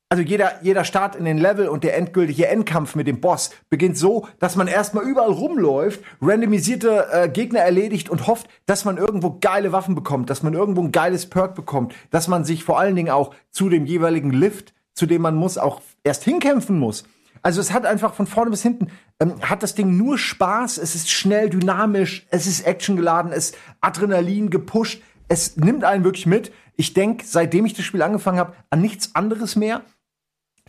[0.09, 3.97] also jeder, jeder Start in den Level und der endgültige Endkampf mit dem Boss beginnt
[3.97, 9.37] so, dass man erstmal überall rumläuft, randomisierte äh, Gegner erledigt und hofft, dass man irgendwo
[9.41, 12.95] geile Waffen bekommt, dass man irgendwo ein geiles Perk bekommt, dass man sich vor allen
[12.95, 17.05] Dingen auch zu dem jeweiligen Lift, zu dem man muss, auch erst hinkämpfen muss.
[17.41, 18.87] Also es hat einfach von vorne bis hinten,
[19.19, 23.57] ähm, hat das Ding nur Spaß, es ist schnell, dynamisch, es ist actiongeladen, es ist
[23.81, 26.51] Adrenalin gepusht, es nimmt einen wirklich mit.
[26.75, 29.81] Ich denke, seitdem ich das Spiel angefangen habe, an nichts anderes mehr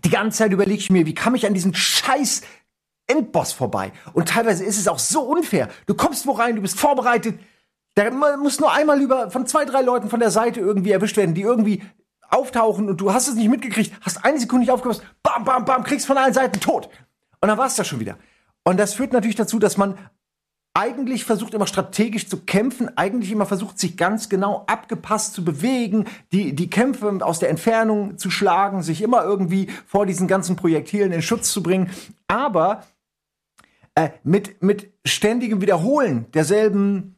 [0.07, 2.43] die ganze Zeit überlege ich mir, wie kam ich an diesen scheiß
[3.09, 3.91] Endboss vorbei?
[4.13, 5.69] Und teilweise ist es auch so unfair.
[5.87, 7.41] Du kommst wo rein, du bist vorbereitet.
[7.97, 11.35] Da muss nur einmal über von zwei, drei Leuten von der Seite irgendwie erwischt werden,
[11.35, 11.83] die irgendwie
[12.29, 15.83] auftauchen und du hast es nicht mitgekriegt, hast eine Sekunde nicht aufgepasst, bam, bam, bam,
[15.83, 16.89] kriegst von allen Seiten tot.
[17.41, 18.17] Und dann war es das schon wieder.
[18.63, 19.99] Und das führt natürlich dazu, dass man
[20.77, 26.05] eigentlich versucht immer strategisch zu kämpfen, eigentlich immer versucht sich ganz genau abgepasst zu bewegen,
[26.33, 31.13] die, die Kämpfe aus der Entfernung zu schlagen, sich immer irgendwie vor diesen ganzen Projektilen
[31.13, 31.89] in Schutz zu bringen.
[32.29, 32.83] Aber
[33.95, 37.17] äh, mit, mit ständigem Wiederholen derselben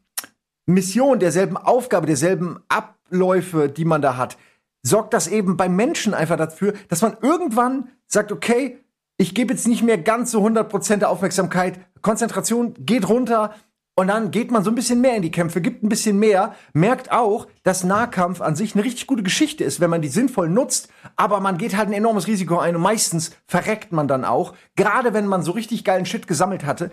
[0.67, 4.39] Mission, derselben Aufgabe, derselben Abläufe, die man da hat,
[4.83, 8.79] sorgt das eben beim Menschen einfach dafür, dass man irgendwann sagt, okay,
[9.21, 11.81] ich gebe jetzt nicht mehr ganz so 100% der Aufmerksamkeit.
[12.03, 13.55] Konzentration geht runter
[13.99, 16.55] und dann geht man so ein bisschen mehr in die Kämpfe, gibt ein bisschen mehr,
[16.73, 20.49] merkt auch, dass Nahkampf an sich eine richtig gute Geschichte ist, wenn man die sinnvoll
[20.49, 24.55] nutzt, aber man geht halt ein enormes Risiko ein und meistens verreckt man dann auch,
[24.77, 26.93] gerade wenn man so richtig geilen Shit gesammelt hatte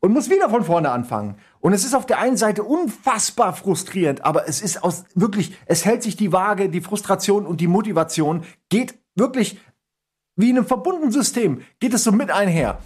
[0.00, 1.36] und muss wieder von vorne anfangen.
[1.60, 5.84] Und es ist auf der einen Seite unfassbar frustrierend, aber es ist aus wirklich, es
[5.84, 9.58] hält sich die Waage, die Frustration und die Motivation geht wirklich
[10.36, 12.78] wie in einem verbundenen System geht es so mit einher.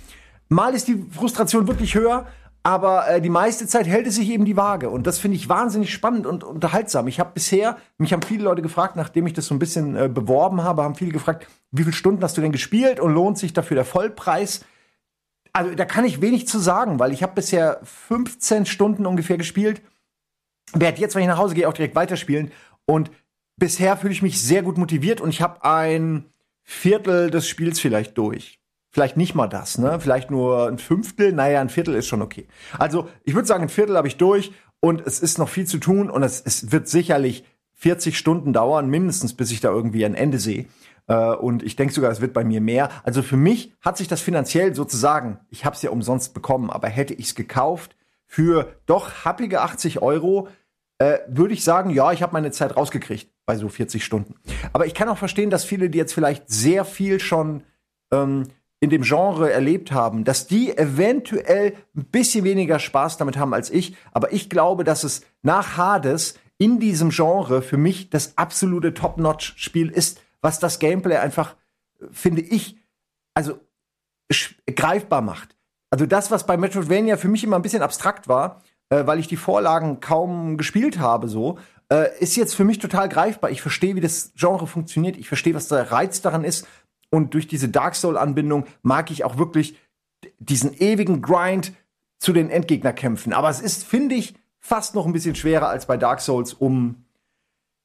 [0.52, 2.26] Mal ist die Frustration wirklich höher,
[2.64, 4.90] aber äh, die meiste Zeit hält es sich eben die Waage.
[4.90, 7.06] Und das finde ich wahnsinnig spannend und unterhaltsam.
[7.06, 10.08] Ich habe bisher, mich haben viele Leute gefragt, nachdem ich das so ein bisschen äh,
[10.08, 13.52] beworben habe, haben viele gefragt, wie viele Stunden hast du denn gespielt und lohnt sich
[13.52, 14.64] dafür der Vollpreis?
[15.52, 19.82] Also da kann ich wenig zu sagen, weil ich habe bisher 15 Stunden ungefähr gespielt.
[20.72, 22.50] Werde jetzt, wenn ich nach Hause gehe, auch direkt weiterspielen.
[22.86, 23.10] Und
[23.56, 26.24] bisher fühle ich mich sehr gut motiviert und ich habe ein
[26.62, 28.59] Viertel des Spiels vielleicht durch.
[28.90, 30.00] Vielleicht nicht mal das, ne?
[30.00, 31.32] Vielleicht nur ein Fünftel.
[31.32, 32.46] Naja, ein Viertel ist schon okay.
[32.78, 35.78] Also, ich würde sagen, ein Viertel habe ich durch und es ist noch viel zu
[35.78, 40.14] tun und es, es wird sicherlich 40 Stunden dauern, mindestens, bis ich da irgendwie ein
[40.14, 40.66] Ende sehe.
[41.06, 42.90] Äh, und ich denke sogar, es wird bei mir mehr.
[43.04, 46.88] Also für mich hat sich das finanziell sozusagen, ich habe es ja umsonst bekommen, aber
[46.88, 50.48] hätte ich es gekauft für doch happige 80 Euro,
[50.98, 54.34] äh, würde ich sagen, ja, ich habe meine Zeit rausgekriegt bei so 40 Stunden.
[54.72, 57.62] Aber ich kann auch verstehen, dass viele, die jetzt vielleicht sehr viel schon
[58.12, 58.48] ähm,
[58.80, 63.70] in dem Genre erlebt haben, dass die eventuell ein bisschen weniger Spaß damit haben als
[63.70, 63.94] ich.
[64.12, 69.90] Aber ich glaube, dass es nach Hades in diesem Genre für mich das absolute Top-Notch-Spiel
[69.90, 71.56] ist, was das Gameplay einfach,
[72.10, 72.76] finde ich,
[73.34, 73.60] also
[74.66, 75.56] greifbar macht.
[75.90, 79.28] Also das, was bei Metroidvania für mich immer ein bisschen abstrakt war, äh, weil ich
[79.28, 81.58] die Vorlagen kaum gespielt habe, so,
[81.90, 83.50] äh, ist jetzt für mich total greifbar.
[83.50, 85.16] Ich verstehe, wie das Genre funktioniert.
[85.16, 86.66] Ich verstehe, was der Reiz daran ist.
[87.10, 89.76] Und durch diese Dark Soul-Anbindung mag ich auch wirklich
[90.38, 91.72] diesen ewigen Grind
[92.18, 93.32] zu den Endgegnerkämpfen.
[93.32, 97.04] Aber es ist, finde ich, fast noch ein bisschen schwerer als bei Dark Souls, um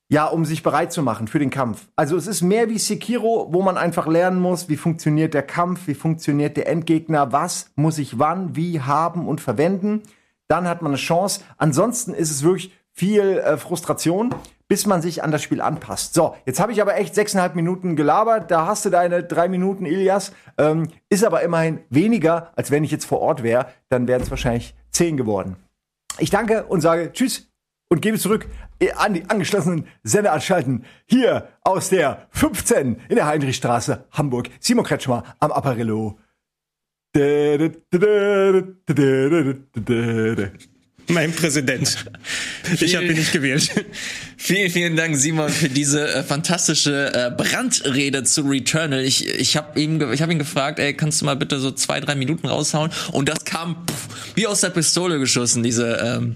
[0.07, 1.87] ja, um sich bereit zu machen für den Kampf.
[1.95, 5.87] Also es ist mehr wie Sekiro, wo man einfach lernen muss, wie funktioniert der Kampf,
[5.87, 10.03] wie funktioniert der Endgegner, was muss ich wann, wie haben und verwenden.
[10.47, 11.41] Dann hat man eine Chance.
[11.57, 14.33] Ansonsten ist es wirklich viel äh, Frustration,
[14.67, 16.13] bis man sich an das Spiel anpasst.
[16.13, 18.49] So, jetzt habe ich aber echt sechseinhalb Minuten gelabert.
[18.49, 20.31] Da hast du deine drei Minuten, Ilias.
[20.57, 23.67] Ähm, ist aber immerhin weniger, als wenn ich jetzt vor Ort wäre.
[23.89, 25.57] Dann wären es wahrscheinlich zehn geworden.
[26.17, 27.47] Ich danke und sage Tschüss
[27.89, 28.47] und gebe zurück
[28.79, 34.49] äh, an die angeschlossenen Sendeanstalten hier aus der 15 in der Heinrichstraße, Hamburg.
[34.59, 36.17] Simon Kretschmer am Apparillo.
[41.07, 42.05] Mein Präsident.
[42.81, 43.69] Ich habe ihn nicht gewählt.
[44.37, 49.03] Vielen, vielen Dank, Simon, für diese äh, fantastische äh, Brandrede zu Returnal.
[49.03, 51.99] Ich, ich habe ihm, ich hab ihn gefragt, ey, kannst du mal bitte so zwei,
[51.99, 52.91] drei Minuten raushauen?
[53.11, 56.35] Und das kam pff, wie aus der Pistole geschossen, diese ähm,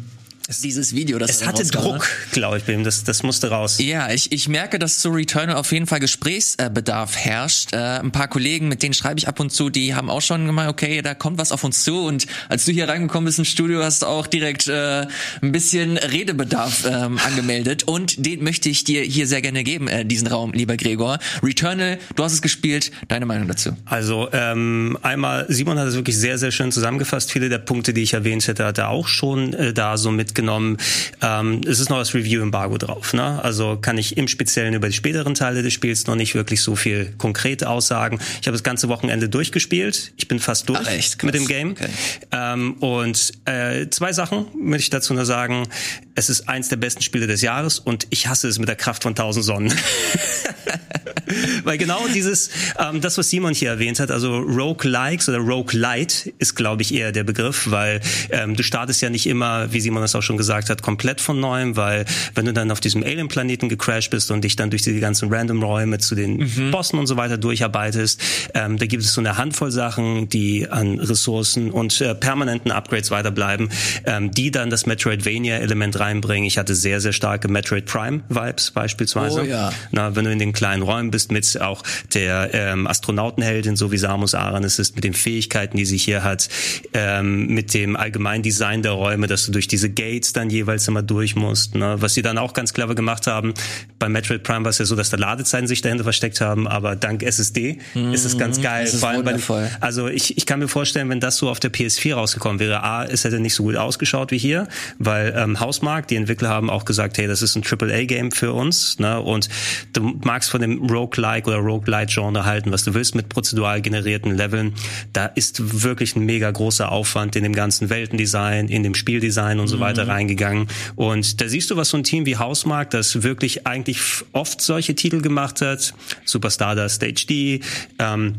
[0.58, 1.20] dieses Video.
[1.20, 2.84] Das es hatte Druck, glaube ich, bei ihm.
[2.84, 3.78] Das, das musste raus.
[3.80, 7.74] Ja, ich, ich merke, dass zu Returnal auf jeden Fall Gesprächsbedarf herrscht.
[7.74, 10.46] Äh, ein paar Kollegen, mit denen schreibe ich ab und zu, die haben auch schon
[10.46, 12.00] gemeint, okay, da kommt was auf uns zu.
[12.00, 15.06] Und als du hier reingekommen bist ins Studio, hast du auch direkt äh,
[15.42, 17.84] ein bisschen Redebedarf ähm, angemeldet.
[17.84, 21.20] Und den möchte ich dir hier sehr gerne geben, äh, diesen Raum, lieber Gregor.
[21.44, 22.92] Returnal, du hast es gespielt.
[23.08, 23.78] Deine Meinung dazu?
[23.86, 27.32] Also ähm, einmal, Simon hat es wirklich sehr, sehr schön zusammengefasst.
[27.32, 30.38] Viele der Punkte, die ich erwähnt hätte, hat er auch schon äh, da so mit
[30.39, 30.78] genommen.
[31.21, 33.13] Ähm, es ist noch das Review-Embargo drauf.
[33.13, 33.43] Ne?
[33.43, 36.75] Also kann ich im Speziellen über die späteren Teile des Spiels noch nicht wirklich so
[36.75, 38.19] viel konkret aussagen.
[38.41, 40.13] Ich habe das ganze Wochenende durchgespielt.
[40.17, 41.71] Ich bin fast durch Ach, mit dem Game.
[41.71, 41.89] Okay.
[42.32, 45.67] Ähm, und äh, zwei Sachen möchte ich dazu nur sagen.
[46.15, 49.04] Es ist eins der besten Spiele des Jahres und ich hasse es mit der Kraft
[49.04, 49.73] von tausend Sonnen.
[51.63, 56.56] Weil genau dieses, ähm, das, was Simon hier erwähnt hat, also Rogue-Likes oder Rogue-Light ist,
[56.56, 60.15] glaube ich, eher der Begriff, weil ähm, du startest ja nicht immer, wie Simon das
[60.15, 64.12] auch schon gesagt hat, komplett von neuem, weil wenn du dann auf diesem Alien-Planeten gecrashed
[64.12, 66.70] bist und dich dann durch die ganzen Random-Räume zu den mhm.
[66.72, 68.22] Bossen und so weiter durcharbeitest,
[68.54, 73.10] ähm, da gibt es so eine Handvoll Sachen, die an Ressourcen und äh, permanenten Upgrades
[73.10, 73.70] weiterbleiben,
[74.06, 76.46] ähm, die dann das Metroidvania-Element reinbringen.
[76.46, 79.42] Ich hatte sehr, sehr starke Metroid Prime-Vibes beispielsweise.
[79.42, 79.74] Oh, ja.
[79.92, 81.82] Na, wenn du in den kleinen Räumen bist, mit auch
[82.13, 86.24] der ähm, Astronautenheldin, so wie Samus Aran es ist, mit den Fähigkeiten, die sie hier
[86.24, 86.50] hat,
[86.94, 91.02] ähm, mit dem allgemeinen Design der Räume, dass du durch diese Gates dann jeweils immer
[91.02, 91.76] durch musst.
[91.76, 91.96] Ne?
[92.00, 93.54] Was sie dann auch ganz clever gemacht haben,
[93.98, 96.96] bei Metroid Prime war es ja so, dass da Ladezeiten sich dahinter versteckt haben, aber
[96.96, 98.64] dank SSD mm, ist es ganz mhm.
[98.64, 98.88] geil.
[98.88, 102.16] Vor allem bei, also ich, ich kann mir vorstellen, wenn das so auf der PS4
[102.16, 106.16] rausgekommen wäre, A, es hätte nicht so gut ausgeschaut wie hier, weil ähm, Hausmarkt, die
[106.16, 109.20] Entwickler haben auch gesagt, hey, das ist ein AAA-Game für uns, ne?
[109.22, 109.50] Und
[109.94, 114.74] du magst von dem Roguelike oder Roguelite-Genre halten, was du willst mit prozedural generierten Leveln.
[115.14, 119.68] Da ist wirklich ein mega großer Aufwand in dem ganzen Weltendesign, in dem Spieldesign und
[119.68, 120.08] so mhm.
[120.08, 120.68] weiter reingegangen.
[120.96, 124.00] Und da siehst du, was so ein Team wie Hausmark, das wirklich eigentlich
[124.32, 125.94] oft solche Titel gemacht hat,
[126.26, 127.62] Superstar Stage D,
[128.00, 128.36] ähm,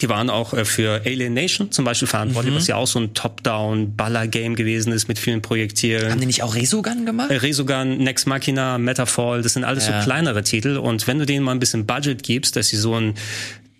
[0.00, 2.58] die waren auch äh, für Alien Nation zum Beispiel verantwortlich, mhm.
[2.58, 6.10] was ja auch so ein Top-Down-Baller-Game gewesen ist mit vielen Projektilen.
[6.10, 7.30] Haben die nicht auch Resogun gemacht?
[7.30, 10.00] Äh, Resogun, Next Machina, Metafall, das sind alles ja.
[10.00, 10.76] so kleinere Titel.
[10.76, 13.14] Und wenn du denen mal ein bisschen Budget gibst, dass sie so ein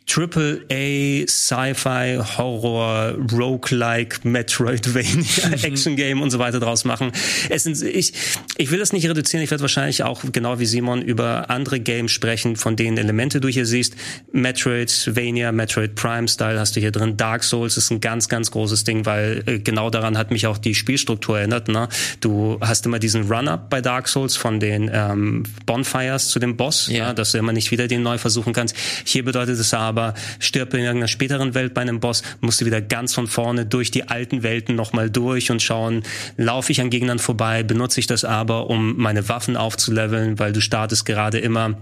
[0.06, 7.10] Triple A Sci-Fi Horror Roguelike Metroidvania Action Game und so weiter draus machen.
[7.48, 8.12] Es sind ich
[8.58, 12.12] ich will das nicht reduzieren, ich werde wahrscheinlich auch genau wie Simon über andere Games
[12.12, 13.96] sprechen, von denen Elemente du hier siehst.
[14.32, 17.16] Metroidvania, Metroid Prime Style hast du hier drin.
[17.16, 20.58] Dark Souls ist ein ganz ganz großes Ding, weil äh, genau daran hat mich auch
[20.58, 21.88] die Spielstruktur erinnert, ne?
[22.20, 26.88] Du hast immer diesen Run-up bei Dark Souls von den ähm, Bonfires zu dem Boss,
[26.88, 26.96] ja.
[26.96, 28.76] ja, dass du immer nicht wieder den neu versuchen kannst.
[29.04, 32.66] Hier bedeutet es aber aber stirb in irgendeiner späteren Welt bei einem Boss, musst du
[32.66, 36.02] wieder ganz von vorne durch die alten Welten nochmal durch und schauen,
[36.36, 40.60] laufe ich an Gegnern vorbei, benutze ich das aber, um meine Waffen aufzuleveln, weil du
[40.60, 41.76] startest gerade immer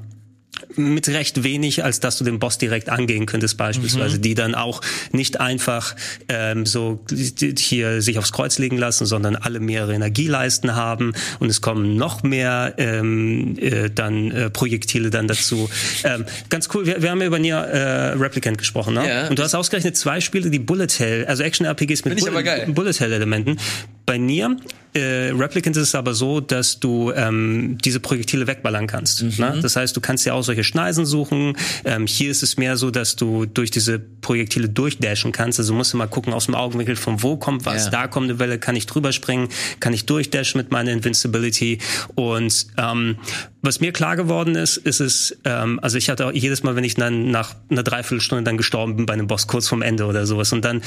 [0.77, 4.23] mit recht wenig, als dass du den Boss direkt angehen könntest beispielsweise, mhm.
[4.23, 4.81] die dann auch
[5.13, 5.95] nicht einfach
[6.29, 7.05] ähm, so
[7.59, 12.23] hier sich aufs Kreuz legen lassen, sondern alle mehrere Energieleisten haben und es kommen noch
[12.23, 15.69] mehr ähm, äh, dann äh, Projektile dann dazu.
[16.05, 19.09] Ähm, ganz cool, wir, wir haben ja über Nier äh, Replicant gesprochen, ne?
[19.09, 19.29] Ja.
[19.29, 23.59] Und du hast ausgerechnet zwei Spiele, die Bullet Hell, also Action-RPGs mit Bullet, Bullet Hell-Elementen.
[24.07, 24.57] Bei Nier
[24.95, 29.23] äh, Replicant ist es aber so, dass du ähm, diese Projektile wegballern kannst.
[29.23, 29.33] Mhm.
[29.39, 29.59] Ne?
[29.63, 31.57] Das heißt, du kannst ja auch solche Schneisen suchen.
[31.85, 35.59] Ähm, hier ist es mehr so, dass du durch diese Projektile durchdashen kannst.
[35.59, 37.87] Also musst du mal gucken aus dem Augenwinkel, von wo kommt was.
[37.87, 37.91] Ja.
[37.91, 39.49] Da kommt eine Welle, kann ich drüber springen,
[39.81, 41.79] kann ich durchdashen mit meiner Invincibility.
[42.15, 43.17] Und ähm,
[43.63, 46.85] was mir klar geworden ist, ist es, ähm, also ich hatte auch jedes Mal, wenn
[46.85, 50.27] ich dann nach einer Dreiviertelstunde dann gestorben bin bei einem Boss kurz vorm Ende oder
[50.27, 50.83] sowas und dann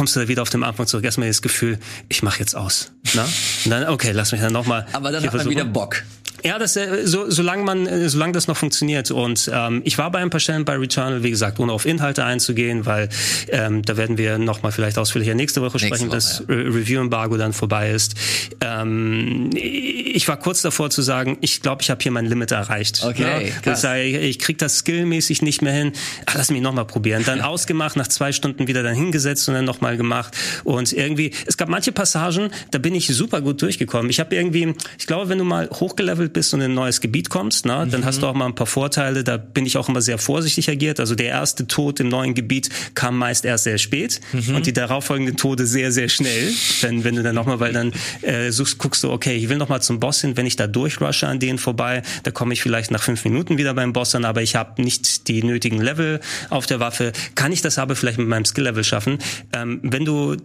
[0.00, 1.04] kommst du da wieder auf den Anfang zurück.
[1.04, 1.78] Erstmal das Gefühl,
[2.08, 2.90] ich mache jetzt aus.
[3.12, 3.28] Na?
[3.66, 4.86] Und dann, okay, lass mich dann nochmal.
[4.94, 6.04] Aber dann hat man wieder Bock.
[6.44, 9.10] Ja, das, äh, so, solange man, äh, solange das noch funktioniert.
[9.10, 12.24] Und ähm, ich war bei ein paar Stellen bei Returnal, wie gesagt, ohne auf Inhalte
[12.24, 13.08] einzugehen, weil
[13.48, 16.54] ähm, da werden wir noch mal vielleicht ausführlicher nächste Woche sprechen, Woche, dass ja.
[16.54, 18.14] Review-Embargo dann vorbei ist.
[18.60, 23.02] Ähm, ich war kurz davor zu sagen, ich glaube, ich habe hier mein Limit erreicht.
[23.04, 23.52] Okay, ja?
[23.62, 25.92] Das, ich, ich krieg das skillmäßig nicht mehr hin.
[26.26, 27.24] Ach, lass mich noch mal probieren.
[27.24, 30.36] Dann ausgemacht, nach zwei Stunden wieder dann hingesetzt und dann noch mal gemacht.
[30.64, 34.10] Und irgendwie, es gab manche Passagen, da bin ich super gut durchgekommen.
[34.10, 37.00] Ich habe irgendwie, ich glaube, wenn du mal hochgelevelt gelandet bist und in ein neues
[37.00, 37.90] Gebiet kommst, ne, mhm.
[37.90, 39.24] dann hast du auch mal ein paar Vorteile.
[39.24, 41.00] Da bin ich auch immer sehr vorsichtig agiert.
[41.00, 44.56] Also der erste Tod im neuen Gebiet kam meist erst sehr spät mhm.
[44.56, 46.52] und die darauffolgenden Tode sehr, sehr schnell.
[46.80, 49.82] Wenn, wenn du dann nochmal, weil dann äh, suchst, guckst du, okay, ich will nochmal
[49.82, 53.02] zum Boss hin, wenn ich da durchrushe an denen vorbei, da komme ich vielleicht nach
[53.02, 56.80] fünf Minuten wieder beim Boss an, aber ich habe nicht die nötigen Level auf der
[56.80, 57.12] Waffe.
[57.34, 59.18] Kann ich das aber vielleicht mit meinem Skill-Level schaffen?
[59.52, 60.36] Ähm, wenn du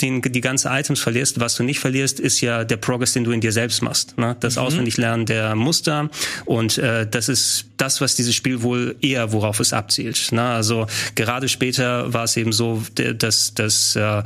[0.00, 3.32] den, die ganze Items verlierst, was du nicht verlierst, ist ja der Progress, den du
[3.32, 4.16] in dir selbst machst.
[4.18, 4.36] Ne?
[4.40, 4.62] Das mhm.
[4.62, 6.10] Auswendiglernen der Muster
[6.44, 10.32] und äh, das ist das, was dieses Spiel wohl eher worauf es abzielt.
[10.32, 10.42] Ne?
[10.42, 14.22] Also gerade später war es eben so, dass, dass äh,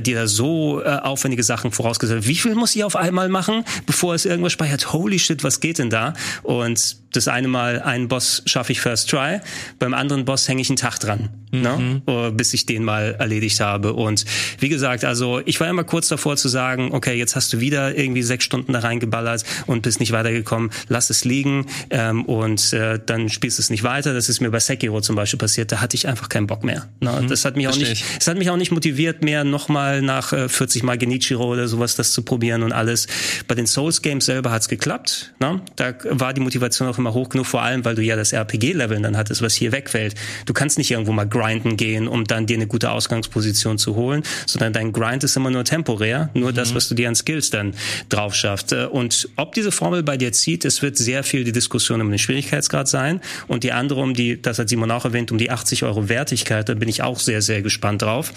[0.00, 4.14] die da so äh, aufwendige Sachen vorausgesetzt Wie viel muss ich auf einmal machen, bevor
[4.14, 4.92] es irgendwas speichert?
[4.92, 6.12] Holy shit, was geht denn da?
[6.42, 9.40] Und das eine Mal einen Boss schaffe ich first try,
[9.78, 11.30] beim anderen Boss hänge ich einen Tag dran?
[11.52, 12.02] Mhm.
[12.06, 12.32] ne?
[12.32, 13.92] bis ich den mal erledigt habe.
[13.92, 14.24] Und
[14.58, 17.96] wie gesagt, also ich war immer kurz davor zu sagen, okay, jetzt hast du wieder
[17.96, 22.98] irgendwie sechs Stunden da reingeballert und bist nicht weitergekommen, lass es liegen ähm, und äh,
[23.04, 24.14] dann spielst du es nicht weiter.
[24.14, 26.88] Das ist mir bei Sekiro zum Beispiel passiert, da hatte ich einfach keinen Bock mehr.
[27.00, 27.20] Ne?
[27.22, 27.28] Mhm.
[27.28, 30.48] Das hat mich auch nicht, es hat mich auch nicht motiviert, mehr nochmal nach äh,
[30.48, 33.06] 40 Mal Genichiro oder sowas das zu probieren und alles.
[33.46, 35.34] Bei den Souls Games selber hat's geklappt.
[35.40, 35.60] Ne?
[35.76, 39.02] Da war die Motivation auch immer hoch genug, vor allem, weil du ja das RPG-Leveln
[39.02, 40.14] dann hattest, was hier wegfällt.
[40.46, 41.41] Du kannst nicht irgendwo mal grinden
[41.76, 45.64] gehen, um dann dir eine gute Ausgangsposition zu holen, sondern dein Grind ist immer nur
[45.64, 46.54] temporär, nur mhm.
[46.54, 47.74] das, was du dir an Skills dann
[48.08, 48.72] drauf schaffst.
[48.72, 52.10] Äh, und ob diese Formel bei dir zieht, es wird sehr viel die Diskussion um
[52.10, 55.50] den Schwierigkeitsgrad sein und die andere um die, das hat Simon auch erwähnt, um die
[55.50, 58.32] 80 Euro Wertigkeit, da bin ich auch sehr, sehr gespannt drauf.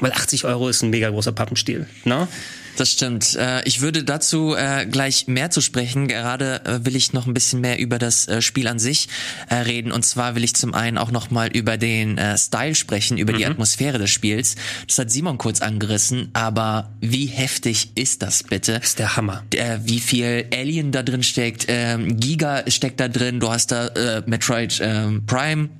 [0.00, 1.86] Weil 80 Euro ist ein mega großer Pappenstiel.
[2.04, 2.28] Ne?
[2.76, 3.34] Das stimmt.
[3.36, 6.08] Äh, ich würde dazu äh, gleich mehr zu sprechen.
[6.08, 9.08] Gerade äh, will ich noch ein bisschen mehr über das Spiel an sich
[9.50, 9.92] reden.
[9.92, 13.38] Und zwar will ich zum einen auch noch mal über den Style sprechen, über mhm.
[13.38, 14.56] die Atmosphäre des Spiels.
[14.86, 16.30] Das hat Simon kurz angerissen.
[16.32, 18.74] Aber wie heftig ist das bitte?
[18.74, 19.44] Das ist der Hammer.
[19.84, 21.66] Wie viel Alien da drin steckt.
[21.68, 23.40] Ähm, Giga steckt da drin.
[23.40, 23.90] Du hast da
[24.26, 25.70] Metroid ähm, Prime.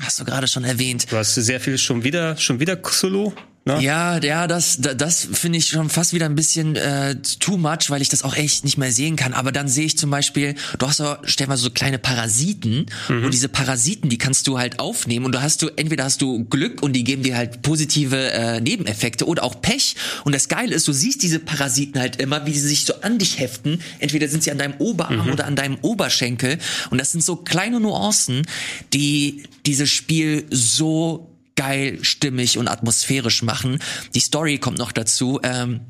[0.00, 1.10] Hast du gerade schon erwähnt.
[1.10, 3.34] Du hast sehr viel schon wieder, schon wieder Solo
[3.66, 3.82] Ne?
[3.82, 7.90] Ja, ja, das, das, das finde ich schon fast wieder ein bisschen äh, too much,
[7.90, 9.34] weil ich das auch echt nicht mehr sehen kann.
[9.34, 13.24] Aber dann sehe ich zum Beispiel, du hast auch, stell mal so kleine Parasiten mhm.
[13.24, 16.44] und diese Parasiten, die kannst du halt aufnehmen und du hast du, entweder hast du
[16.46, 19.94] Glück und die geben dir halt positive äh, Nebeneffekte oder auch Pech.
[20.24, 23.18] Und das Geile ist, du siehst diese Parasiten halt immer, wie sie sich so an
[23.18, 23.82] dich heften.
[23.98, 25.32] Entweder sind sie an deinem Oberarm mhm.
[25.32, 26.58] oder an deinem Oberschenkel.
[26.88, 28.46] Und das sind so kleine Nuancen,
[28.94, 31.29] die dieses Spiel so
[31.60, 33.80] geil, stimmig und atmosphärisch machen.
[34.14, 35.40] Die Story kommt noch dazu.
[35.42, 35.80] Ähm,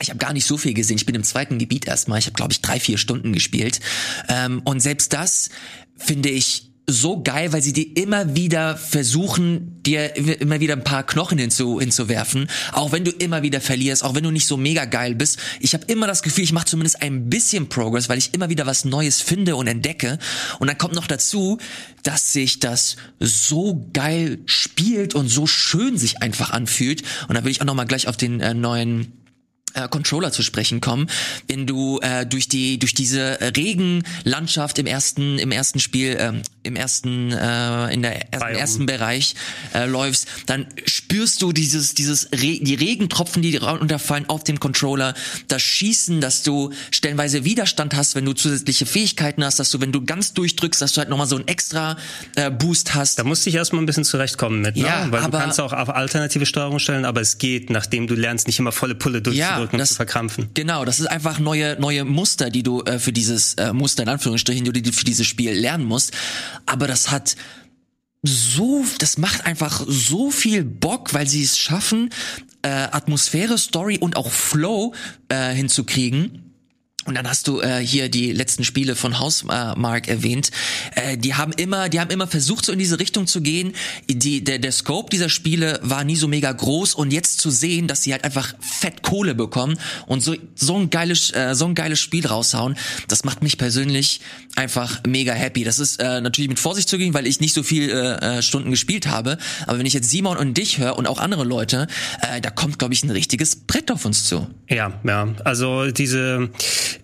[0.00, 0.98] ich habe gar nicht so viel gesehen.
[0.98, 2.20] Ich bin im zweiten Gebiet erstmal.
[2.20, 3.80] Ich habe, glaube ich, drei, vier Stunden gespielt.
[4.28, 5.48] Ähm, und selbst das
[5.96, 11.04] finde ich so geil, weil sie dir immer wieder versuchen, dir immer wieder ein paar
[11.04, 14.84] Knochen hinzu, hinzuwerfen, auch wenn du immer wieder verlierst, auch wenn du nicht so mega
[14.84, 15.40] geil bist.
[15.58, 18.66] Ich habe immer das Gefühl, ich mache zumindest ein bisschen Progress, weil ich immer wieder
[18.66, 20.18] was Neues finde und entdecke.
[20.60, 21.58] Und dann kommt noch dazu,
[22.04, 27.02] dass sich das so geil spielt und so schön sich einfach anfühlt.
[27.26, 29.12] Und da will ich auch noch mal gleich auf den äh, neuen
[29.76, 31.08] äh, Controller zu sprechen kommen,
[31.48, 36.74] wenn du äh, durch die durch diese Regenlandschaft im ersten im ersten Spiel ähm, im
[36.74, 39.36] ersten, äh, in der ersten, ersten Bereich
[39.72, 45.14] äh, läufst, dann spürst du dieses, dieses Re die Regentropfen, die runterfallen auf dem Controller,
[45.46, 49.92] das Schießen, dass du stellenweise Widerstand hast, wenn du zusätzliche Fähigkeiten hast, dass du, wenn
[49.92, 51.96] du ganz durchdrückst, dass du halt nochmal so einen extra
[52.34, 53.18] äh, Boost hast.
[53.20, 54.82] Da musst du dich erstmal ein bisschen zurechtkommen mit, ne?
[54.82, 58.14] Ja, Weil du aber- kannst auch auf alternative Steuerung stellen, aber es geht, nachdem du
[58.16, 60.50] lernst, nicht immer volle Pulle durchzudrücken und das- zu verkrampfen.
[60.54, 64.08] Genau, das ist einfach neue neue Muster, die du äh, für dieses äh, Muster in
[64.08, 66.12] Anführungsstrichen, die du für dieses Spiel lernen musst.
[66.66, 67.36] Aber das hat
[68.22, 72.10] so, das macht einfach so viel Bock, weil sie es schaffen,
[72.62, 74.94] äh, Atmosphäre, Story und auch Flow
[75.28, 76.45] äh, hinzukriegen.
[77.06, 80.50] Und dann hast du äh, hier die letzten Spiele von Hausmark erwähnt.
[80.94, 83.72] Äh, die haben immer, die haben immer versucht, so in diese Richtung zu gehen.
[84.08, 87.86] Die, der, der Scope dieser Spiele war nie so mega groß und jetzt zu sehen,
[87.86, 91.74] dass sie halt einfach fett Kohle bekommen und so so ein geiles, äh, so ein
[91.74, 92.76] geiles Spiel raushauen,
[93.08, 94.20] das macht mich persönlich
[94.56, 95.64] einfach mega happy.
[95.64, 98.42] Das ist äh, natürlich mit Vorsicht zu gehen, weil ich nicht so viel äh, äh,
[98.42, 99.38] Stunden gespielt habe.
[99.66, 101.86] Aber wenn ich jetzt Simon und dich höre und auch andere Leute,
[102.22, 104.46] äh, da kommt, glaube ich, ein richtiges Brett auf uns zu.
[104.68, 105.28] Ja, ja.
[105.44, 106.50] Also diese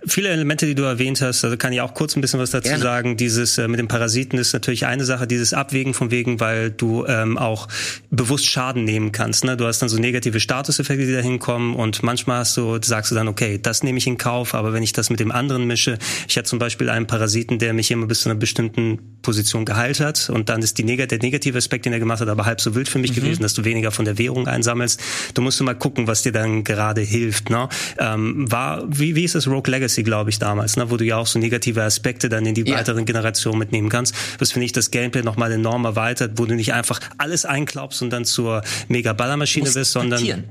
[0.07, 2.69] viele Elemente, die du erwähnt hast, also kann ich auch kurz ein bisschen was dazu
[2.69, 2.83] Gerne.
[2.83, 3.17] sagen.
[3.17, 7.05] Dieses äh, mit den Parasiten ist natürlich eine Sache, dieses Abwägen von wegen, weil du
[7.07, 7.69] ähm, auch
[8.11, 9.45] bewusst Schaden nehmen kannst.
[9.45, 9.57] Ne?
[9.57, 13.15] Du hast dann so negative Statuseffekte, die da hinkommen und manchmal hast du, sagst du
[13.15, 15.99] dann, okay, das nehme ich in Kauf, aber wenn ich das mit dem anderen mische,
[16.29, 20.01] ich hatte zum Beispiel einen Parasiten, der mich immer bis zu einer bestimmten Position geheilt
[20.01, 22.61] hat und dann ist die neg der negative Aspekt, den er gemacht hat, aber halb
[22.61, 25.01] so wild für mich gewesen, dass du weniger von der Währung einsammelst.
[25.35, 27.51] Du musst du mal gucken, was dir dann gerade hilft.
[27.51, 27.69] Ne?
[27.99, 30.91] Ähm, war, wie, wie ist das Rogue Legacy, glaube ich, damals, ne?
[30.91, 32.79] wo du ja auch so negative Aspekte dann in die Ja.
[32.79, 34.15] weiteren Generationen mitnehmen kannst.
[34.39, 38.11] Das finde ich das Gameplay nochmal enorm erweitert, wo du nicht einfach alles einklaubst und
[38.11, 40.45] dann zur Mega-Ballermaschine wirst, sondern.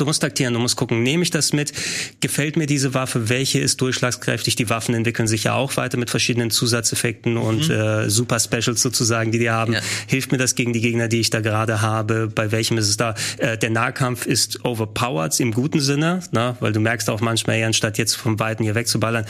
[0.00, 1.74] Du musst taktieren, du musst gucken, nehme ich das mit?
[2.20, 3.28] Gefällt mir diese Waffe?
[3.28, 4.56] Welche ist durchschlagskräftig?
[4.56, 9.30] Die Waffen entwickeln sich ja auch weiter mit verschiedenen Zusatzeffekten und äh, Super Specials sozusagen,
[9.30, 9.72] die die haben.
[9.72, 9.76] Mhm.
[9.76, 9.82] Ja.
[10.06, 12.28] Hilft mir das gegen die Gegner, die ich da gerade habe?
[12.34, 13.14] Bei welchem ist es da?
[13.36, 16.56] Äh, der Nahkampf ist overpowered im guten Sinne, ne?
[16.60, 19.26] weil du merkst auch manchmal, eher anstatt jetzt vom Weiten hier wegzuballern,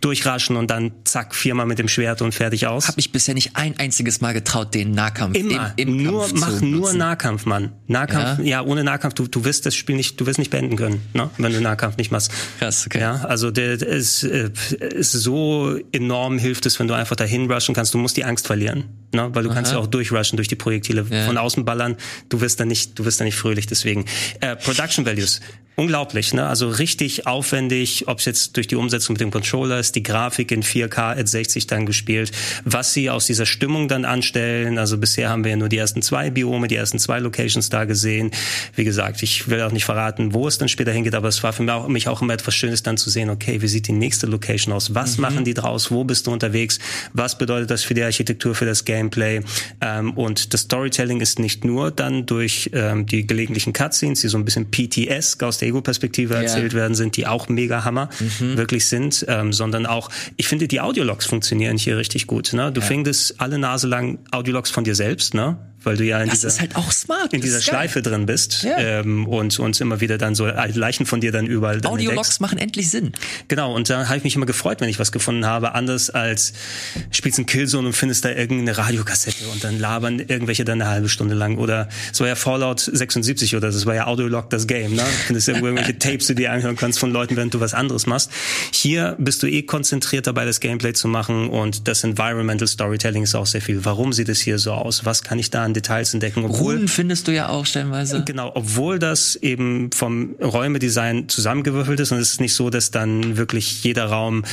[0.00, 2.88] durchraschen und dann zack, viermal mit dem Schwert und fertig aus.
[2.88, 5.72] Hab mich bisher nicht ein einziges Mal getraut, den Nahkampf Immer.
[5.76, 6.92] im, im nur, Kampf mach nur.
[6.94, 7.70] Nahkampf, Mann.
[7.86, 11.02] Nahkampf, ja, ohne Nahkampf, du, du wirst das Spiel nicht, du wirst nicht beenden können,
[11.12, 11.28] ne?
[11.36, 12.32] wenn du Nahkampf nicht machst.
[12.58, 13.00] Krass, okay.
[13.00, 17.50] Ja, also der, der ist, äh, ist so enorm hilft es, wenn du einfach dahin
[17.50, 17.92] rushen kannst.
[17.92, 19.28] Du musst die Angst verlieren, ne?
[19.34, 21.26] weil du kannst ja auch durchrushen durch die Projektile Ja.
[21.26, 21.96] von außen ballern.
[22.30, 23.66] Du wirst dann nicht, du wirst dann nicht fröhlich.
[23.66, 24.06] Deswegen
[24.40, 25.40] äh, Production Values.
[25.76, 26.46] Unglaublich, ne?
[26.46, 30.52] Also richtig aufwendig, ob es jetzt durch die Umsetzung mit dem Controller ist, die Grafik
[30.52, 32.30] in 4K at 60 dann gespielt,
[32.64, 34.78] was sie aus dieser Stimmung dann anstellen.
[34.78, 37.86] Also bisher haben wir ja nur die ersten zwei Biome, die ersten zwei Locations da
[37.86, 38.30] gesehen.
[38.76, 41.52] Wie gesagt, ich will auch nicht verraten, wo es dann später hingeht, aber es war
[41.52, 43.92] für mich auch, mich auch immer etwas Schönes dann zu sehen, okay, wie sieht die
[43.92, 44.94] nächste Location aus?
[44.94, 45.90] Was machen die draus?
[45.90, 46.78] Wo bist du unterwegs?
[47.12, 49.42] Was bedeutet das für die Architektur, für das Gameplay?
[49.80, 54.38] Ähm, und das Storytelling ist nicht nur dann durch ähm, die gelegentlichen Cutscenes, die so
[54.38, 58.08] ein bisschen PTS aus der Ego-Perspektive erzählt werden, sind, die auch mega Hammer
[58.40, 62.52] wirklich sind, ähm, sondern auch, ich finde, die Audiologs funktionieren hier richtig gut.
[62.52, 62.72] Ne?
[62.72, 65.56] Du findest alle Nase lang Audiologs von dir selbst, ne?
[65.86, 67.32] Weil du ja in Das dieser halt smart.
[67.32, 67.60] in dieser.
[67.60, 68.78] Schleife drin bist Ja.
[68.78, 71.92] ähm, und uns immer wieder dann so Leichen von dir dann überall dann.
[71.92, 73.12] Audiologs machen endlich Sinn.
[73.48, 76.52] Genau, und da habe ich mich immer gefreut, wenn ich was gefunden habe, anders als
[77.10, 81.08] spielst ein Killzone und findest da irgendeine Radiokassette und dann labern irgendwelche dann eine halbe
[81.08, 84.94] Stunde lang oder es war ja Fallout 76 oder das war ja Audiolog das Game,
[84.94, 85.02] ne?
[85.02, 88.06] Du findest irgendwo irgendwelche Tapes, die dir anhören kannst von Leuten, während du was anderes
[88.06, 88.30] machst.
[88.72, 93.34] Hier bist du eh konzentriert dabei, das Gameplay zu machen und das Environmental Storytelling ist
[93.34, 93.84] auch sehr viel.
[93.84, 95.04] Warum sieht es hier so aus?
[95.04, 96.44] Was kann ich da an Details entdecken?
[96.44, 98.24] Obwohl Runen findest du ja auch stellenweise.
[98.24, 103.36] Genau, obwohl das eben vom Räumedesign zusammengewürfelt ist und es ist nicht so, dass dann
[103.36, 104.44] wirklich jeder Raum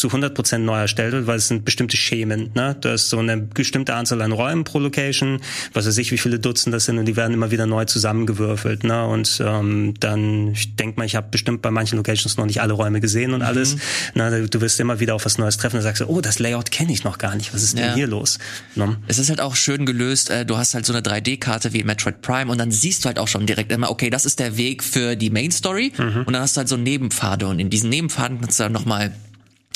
[0.00, 2.50] zu 100% neu erstellt wird, weil es sind bestimmte Schemen.
[2.54, 2.76] Ne?
[2.80, 5.40] Da ist so eine bestimmte Anzahl an Räumen pro Location,
[5.72, 8.84] was weiß ich, wie viele Dutzend das sind und die werden immer wieder neu zusammengewürfelt.
[8.84, 9.04] Ne?
[9.06, 12.72] Und ähm, dann, ich denke mal, ich habe bestimmt bei manchen Locations noch nicht alle
[12.72, 13.76] Räume gesehen und alles.
[14.14, 14.48] Ne?
[14.48, 17.04] Du wirst immer wieder auf was Neues treffen und sagst, oh, das Layout kenne ich
[17.04, 17.54] noch gar nicht.
[17.54, 17.94] Was ist denn Ja.
[17.94, 18.38] hier los?
[18.74, 18.96] Ne?
[19.06, 20.30] Es ist halt auch schön gelöst.
[20.30, 23.18] äh, Du hast halt so eine 3D-Karte wie Metroid Prime und dann siehst du halt
[23.18, 26.22] auch schon direkt immer, okay, das ist der Weg für die Main Story Mhm.
[26.26, 29.12] und dann hast du halt so Nebenpfade und in diesen Nebenpfaden kannst du dann nochmal,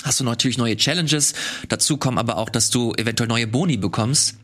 [0.02, 1.34] hast du natürlich neue Challenges.
[1.68, 4.36] Dazu kommen aber auch, dass du eventuell neue Boni bekommst.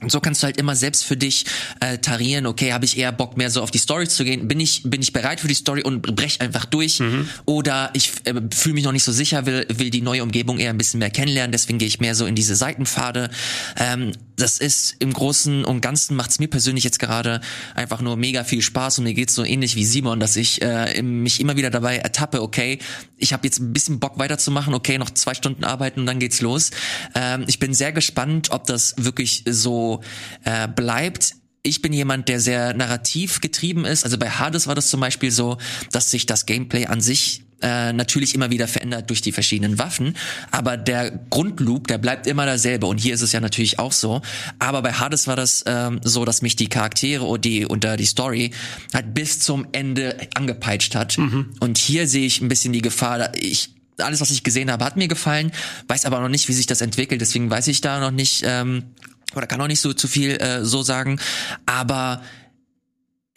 [0.00, 1.44] Und so kannst du halt immer selbst für dich
[1.80, 4.60] äh, tarieren, okay, habe ich eher Bock mehr so auf die Story zu gehen, bin
[4.60, 7.02] ich bin ich bereit für die Story und brech einfach durch
[7.46, 10.70] oder ich äh, fühle mich noch nicht so sicher, will will die neue Umgebung eher
[10.70, 13.30] ein bisschen mehr kennenlernen, deswegen gehe ich mehr so in diese Seitenpfade.
[13.76, 17.40] Ähm, das ist im Großen und Ganzen macht's mir persönlich jetzt gerade
[17.74, 21.02] einfach nur mega viel Spaß und mir geht's so ähnlich wie Simon, dass ich äh,
[21.02, 22.78] mich immer wieder dabei ertappe, okay,
[23.16, 26.40] ich habe jetzt ein bisschen Bock weiterzumachen, okay, noch zwei Stunden arbeiten und dann geht's
[26.40, 26.70] los.
[27.16, 29.87] Ähm, ich bin sehr gespannt, ob das wirklich so
[30.44, 31.34] äh, bleibt
[31.64, 34.04] ich bin jemand, der sehr narrativ getrieben ist.
[34.04, 35.58] Also bei Hades war das zum Beispiel so,
[35.92, 40.14] dass sich das Gameplay an sich äh, natürlich immer wieder verändert durch die verschiedenen Waffen,
[40.52, 44.22] aber der Grundloop, der bleibt immer derselbe und hier ist es ja natürlich auch so.
[44.60, 48.06] Aber bei Hades war das ähm, so, dass mich die Charaktere und die und die
[48.06, 48.52] Story
[48.94, 51.18] halt bis zum Ende angepeitscht hat.
[51.18, 51.54] Mhm.
[51.58, 53.32] Und hier sehe ich ein bisschen die Gefahr.
[53.34, 55.50] Ich alles, was ich gesehen habe, hat mir gefallen,
[55.88, 57.20] weiß aber noch nicht, wie sich das entwickelt.
[57.20, 58.84] Deswegen weiß ich da noch nicht ähm,
[59.34, 61.20] oder kann auch nicht so zu viel äh, so sagen.
[61.66, 62.22] Aber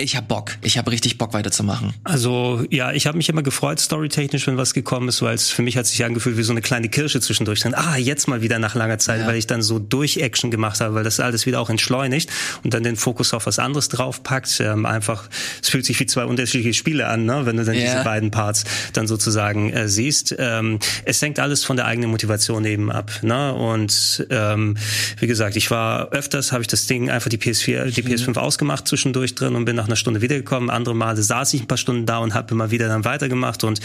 [0.02, 0.58] ich hab Bock.
[0.62, 1.94] Ich hab richtig Bock weiterzumachen.
[2.04, 5.62] Also ja, ich habe mich immer gefreut, storytechnisch, wenn was gekommen ist, weil es für
[5.62, 7.62] mich hat sich angefühlt wie so eine kleine Kirsche zwischendurch.
[7.62, 9.28] Dann, ah, jetzt mal wieder nach langer Zeit, ja.
[9.28, 12.30] weil ich dann so durch Action gemacht habe, weil das alles wieder auch entschleunigt
[12.64, 14.60] und dann den Fokus auf was anderes draufpackt.
[14.60, 15.30] Ähm, einfach,
[15.62, 17.46] es fühlt sich wie zwei unterschiedliche Spiele an, ne?
[17.46, 17.82] wenn du dann ja.
[17.82, 20.36] diese beiden Parts dann sozusagen äh, siehst.
[20.38, 23.12] Ähm, es hängt alles von der eigenen Motivation eben ab.
[23.22, 23.54] Ne?
[23.54, 24.78] Und ähm,
[25.20, 28.38] wie gesagt, ich war öfters, habe ich das Ding einfach die PS4, die PS5 mhm.
[28.38, 30.70] ausgemacht zwischendurch drin und bin nach einer Stunde wiedergekommen.
[30.70, 33.80] Andere Male saß ich ein paar Stunden da und habe immer wieder dann weitergemacht und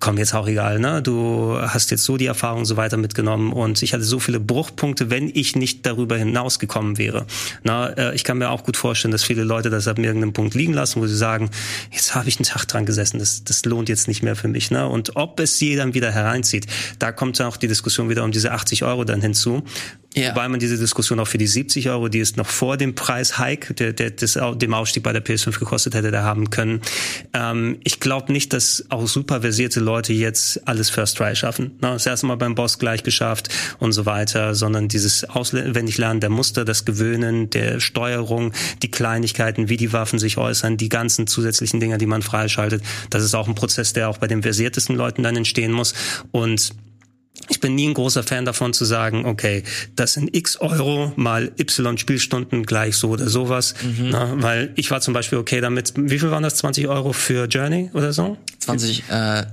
[0.00, 1.02] komm, jetzt auch egal, ne?
[1.02, 5.10] Du hast jetzt so die Erfahrung so weiter mitgenommen und ich hatte so viele Bruchpunkte,
[5.10, 7.26] wenn ich nicht darüber hinausgekommen wäre.
[7.62, 10.54] Na, äh, ich kann mir auch gut vorstellen, dass viele Leute das ab irgendeinem Punkt
[10.54, 11.50] liegen lassen, wo sie sagen,
[11.90, 14.70] jetzt habe ich einen Tag dran gesessen, das, das lohnt jetzt nicht mehr für mich.
[14.70, 14.88] Ne?
[14.88, 16.66] Und ob es jeder wieder hereinzieht,
[16.98, 19.62] da kommt dann auch die Diskussion wieder um diese 80 Euro dann hinzu.
[20.14, 20.30] Ja.
[20.30, 23.72] Wobei man diese Diskussion auch für die 70 Euro, die es noch vor dem Preis-Hike,
[23.74, 26.80] der, der, des, dem Ausstieg bei der PS5 gekostet hätte, da haben können.
[27.32, 31.72] Ähm, ich glaube nicht, dass auch super versierte Leute jetzt alles First Try schaffen.
[31.80, 31.92] Ne?
[31.92, 33.48] Das erste Mal beim Boss gleich geschafft
[33.78, 39.68] und so weiter, sondern dieses auswendig lernen der Muster, das Gewöhnen, der Steuerung, die Kleinigkeiten,
[39.68, 42.82] wie die Waffen sich äußern, die ganzen zusätzlichen Dinger, die man freischaltet.
[43.10, 45.94] Das ist auch ein Prozess, der auch bei den versiertesten Leuten dann entstehen muss.
[46.30, 46.74] Und
[47.48, 49.64] ich bin nie ein großer Fan davon zu sagen, okay,
[49.96, 53.74] das sind x Euro mal y Spielstunden gleich so oder sowas.
[53.82, 54.10] Mhm.
[54.10, 56.56] Na, weil ich war zum Beispiel okay damit, wie viel waren das?
[56.56, 58.36] 20 Euro für Journey oder so?
[58.60, 59.44] 20, äh,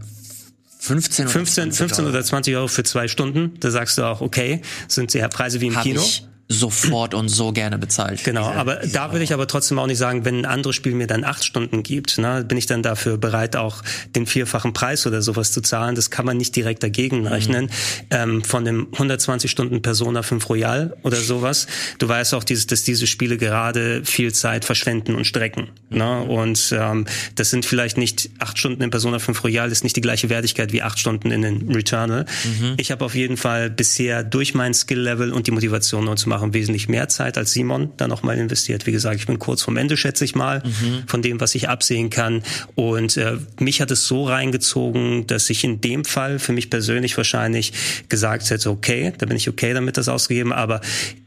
[0.79, 3.59] 15, 15, 15 oder 20 Euro für zwei Stunden.
[3.59, 6.01] Da sagst du auch, okay, sind ja Preise wie im Hab Kino.
[6.01, 8.23] Ich sofort und so gerne bezahlt.
[8.23, 11.05] Genau, aber da würde ich aber trotzdem auch nicht sagen, wenn ein anderes Spiel mir
[11.05, 13.83] dann acht Stunden gibt, ne, bin ich dann dafür bereit, auch
[14.15, 15.93] den vierfachen Preis oder sowas zu zahlen.
[15.93, 17.27] Das kann man nicht direkt dagegen mhm.
[17.27, 17.65] rechnen.
[17.65, 17.69] Mhm.
[18.09, 21.67] Ähm, von dem 120 Stunden Persona 5 Royal oder sowas.
[21.99, 25.69] Du weißt auch, dieses, dass diese Spiele gerade viel Zeit verschwenden und strecken.
[25.91, 26.23] Ne?
[26.25, 26.29] Mhm.
[26.31, 30.01] Und ähm, das sind vielleicht nicht acht Stunden in Persona 5 Royal, ist nicht die
[30.01, 32.25] gleiche Wertigkeit wie acht Stunden in den Returnal.
[32.43, 32.73] Mhm.
[32.77, 36.38] Ich habe auf jeden Fall bisher durch mein Skill-Level und die Motivation nur zu machen,
[36.39, 38.87] machen wesentlich mehr Zeit als Simon da nochmal investiert.
[38.87, 41.03] Wie gesagt, ich bin kurz vom Ende, schätze ich mal, mhm.
[41.05, 42.43] von dem, was ich absehen kann.
[42.75, 47.17] Und äh, mich hat es so reingezogen, dass ich in dem Fall für mich persönlich
[47.17, 47.73] wahrscheinlich
[48.07, 50.79] gesagt hätte, okay, da bin ich okay damit, das ausgegeben, aber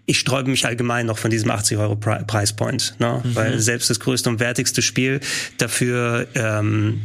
[0.07, 3.23] ich sträube mich allgemein noch von diesem 80 Euro Preispoint, ne?
[3.23, 3.35] Mhm.
[3.35, 5.21] weil selbst das größte und wertigste Spiel
[5.59, 7.03] dafür ähm,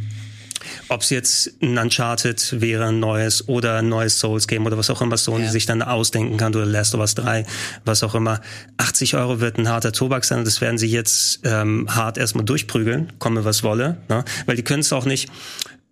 [0.88, 5.00] ob es jetzt ein Uncharted wäre, ein neues oder ein neues Souls-Game oder was auch
[5.00, 5.50] immer Sony ja.
[5.50, 7.44] sich dann ausdenken kann oder Last of Us 3,
[7.84, 8.40] was auch immer.
[8.76, 12.44] 80 Euro wird ein harter Tobak sein und das werden sie jetzt ähm, hart erstmal
[12.44, 13.98] durchprügeln, komme was wolle.
[14.08, 14.24] Ne?
[14.46, 15.28] Weil die können es auch nicht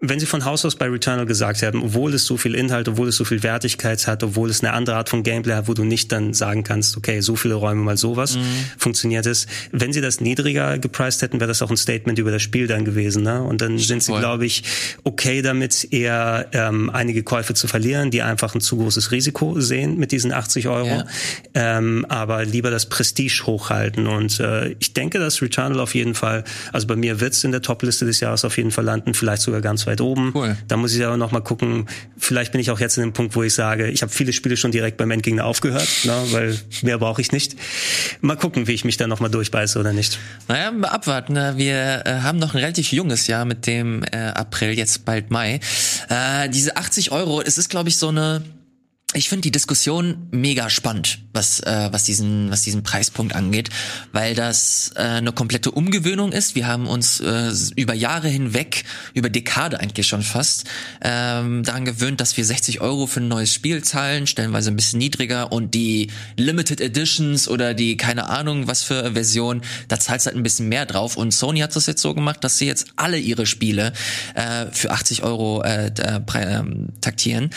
[0.00, 3.08] wenn Sie von Haus aus bei Returnal gesagt haben, obwohl es so viel Inhalt, obwohl
[3.08, 5.84] es so viel Wertigkeit hat, obwohl es eine andere Art von Gameplay hat, wo du
[5.84, 8.42] nicht dann sagen kannst, okay, so viele Räume mal sowas, mhm.
[8.76, 9.46] funktioniert es.
[9.72, 12.84] Wenn Sie das niedriger gepreist hätten, wäre das auch ein Statement über das Spiel dann
[12.84, 13.22] gewesen.
[13.22, 13.42] Ne?
[13.42, 14.64] Und dann sind Sie, glaube ich,
[15.04, 19.96] okay damit, eher ähm, einige Käufe zu verlieren, die einfach ein zu großes Risiko sehen
[19.96, 20.88] mit diesen 80 Euro.
[20.88, 21.06] Ja.
[21.54, 24.06] Ähm, aber lieber das Prestige hochhalten.
[24.06, 26.44] Und äh, ich denke, dass Returnal auf jeden Fall,
[26.74, 29.40] also bei mir wird es in der Topliste des Jahres auf jeden Fall landen, vielleicht
[29.40, 30.32] sogar ganz weit oben.
[30.34, 30.56] Cool.
[30.68, 31.86] Da muss ich aber noch mal gucken.
[32.18, 34.56] Vielleicht bin ich auch jetzt in dem Punkt, wo ich sage, ich habe viele Spiele
[34.56, 37.56] schon direkt beim Endgegner aufgehört, ne, weil mehr brauche ich nicht.
[38.20, 40.18] Mal gucken, wie ich mich da noch mal durchbeiße oder nicht.
[40.48, 41.34] Naja, abwarten.
[41.34, 41.54] Ne?
[41.56, 45.60] Wir äh, haben noch ein relativ junges Jahr mit dem äh, April, jetzt bald Mai.
[46.08, 48.42] Äh, diese 80 Euro, es ist, glaube ich, so eine
[49.14, 53.70] ich finde die Diskussion mega spannend, was äh, was diesen was diesen Preispunkt angeht,
[54.12, 56.56] weil das äh, eine komplette Umgewöhnung ist.
[56.56, 58.84] Wir haben uns äh, über Jahre hinweg,
[59.14, 60.64] über Dekade eigentlich schon fast,
[61.02, 64.98] ähm, daran gewöhnt, dass wir 60 Euro für ein neues Spiel zahlen, stellenweise ein bisschen
[64.98, 70.36] niedriger und die Limited Editions oder die keine Ahnung was für Version, da zahlst halt
[70.36, 71.16] ein bisschen mehr drauf.
[71.16, 73.92] Und Sony hat das jetzt so gemacht, dass sie jetzt alle ihre Spiele
[74.34, 76.64] äh, für 80 Euro äh, äh,
[77.00, 77.50] taktieren.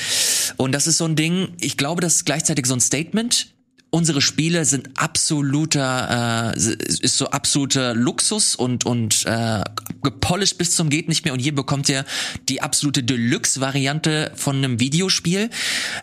[0.56, 3.54] Und das ist so ein Ding ich glaube, das ist gleichzeitig so ein Statement
[3.92, 9.64] unsere Spiele sind absoluter, äh, ist so absoluter Luxus und und äh,
[10.04, 11.34] gepolished bis zum geht nicht mehr.
[11.34, 12.06] Und hier bekommt ihr
[12.48, 15.50] die absolute Deluxe-Variante von einem Videospiel.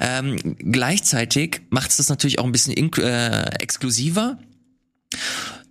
[0.01, 4.39] Ähm, gleichzeitig macht es das natürlich auch ein bisschen äh, exklusiver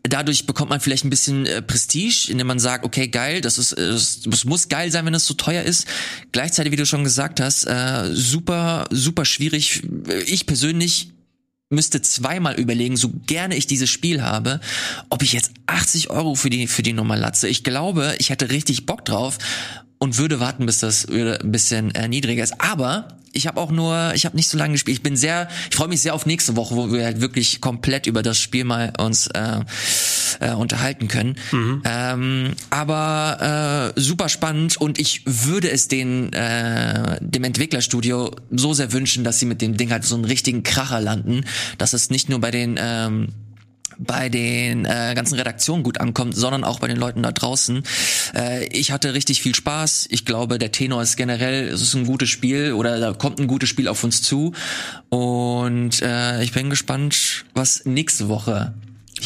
[0.08, 3.72] dadurch bekommt man vielleicht ein bisschen äh, Prestige, indem man sagt, okay, geil, das ist,
[3.74, 5.88] es äh, muss geil sein, wenn es so teuer ist.
[6.32, 9.84] Gleichzeitig, wie du schon gesagt hast, äh, super, super schwierig.
[10.28, 11.12] Ich persönlich
[11.70, 14.60] müsste zweimal überlegen, so gerne ich dieses Spiel habe,
[15.10, 17.48] ob ich jetzt 80 Euro für die, für die Nummer latze.
[17.48, 19.40] Ich glaube, ich hätte richtig Bock drauf
[20.06, 22.62] und würde warten, bis das ein bisschen äh, niedriger ist.
[22.62, 24.98] Aber ich habe auch nur, ich habe nicht so lange gespielt.
[25.00, 28.06] Ich bin sehr, ich freue mich sehr auf nächste Woche, wo wir halt wirklich komplett
[28.06, 29.60] über das Spiel mal uns äh,
[30.40, 31.36] äh, unterhalten können.
[31.52, 31.82] Mhm.
[31.86, 38.94] Ähm, aber äh, super spannend und ich würde es den äh, dem Entwicklerstudio so sehr
[38.94, 41.46] wünschen, dass sie mit dem Ding halt so einen richtigen Kracher landen,
[41.78, 43.30] dass es nicht nur bei den ähm,
[43.98, 47.84] bei den äh, ganzen Redaktionen gut ankommt, sondern auch bei den Leuten da draußen.
[48.36, 50.08] Äh, ich hatte richtig viel Spaß.
[50.10, 53.48] Ich glaube, der Tenor ist generell, es ist ein gutes Spiel oder da kommt ein
[53.48, 54.54] gutes Spiel auf uns zu.
[55.10, 58.74] Und äh, ich bin gespannt, was nächste Woche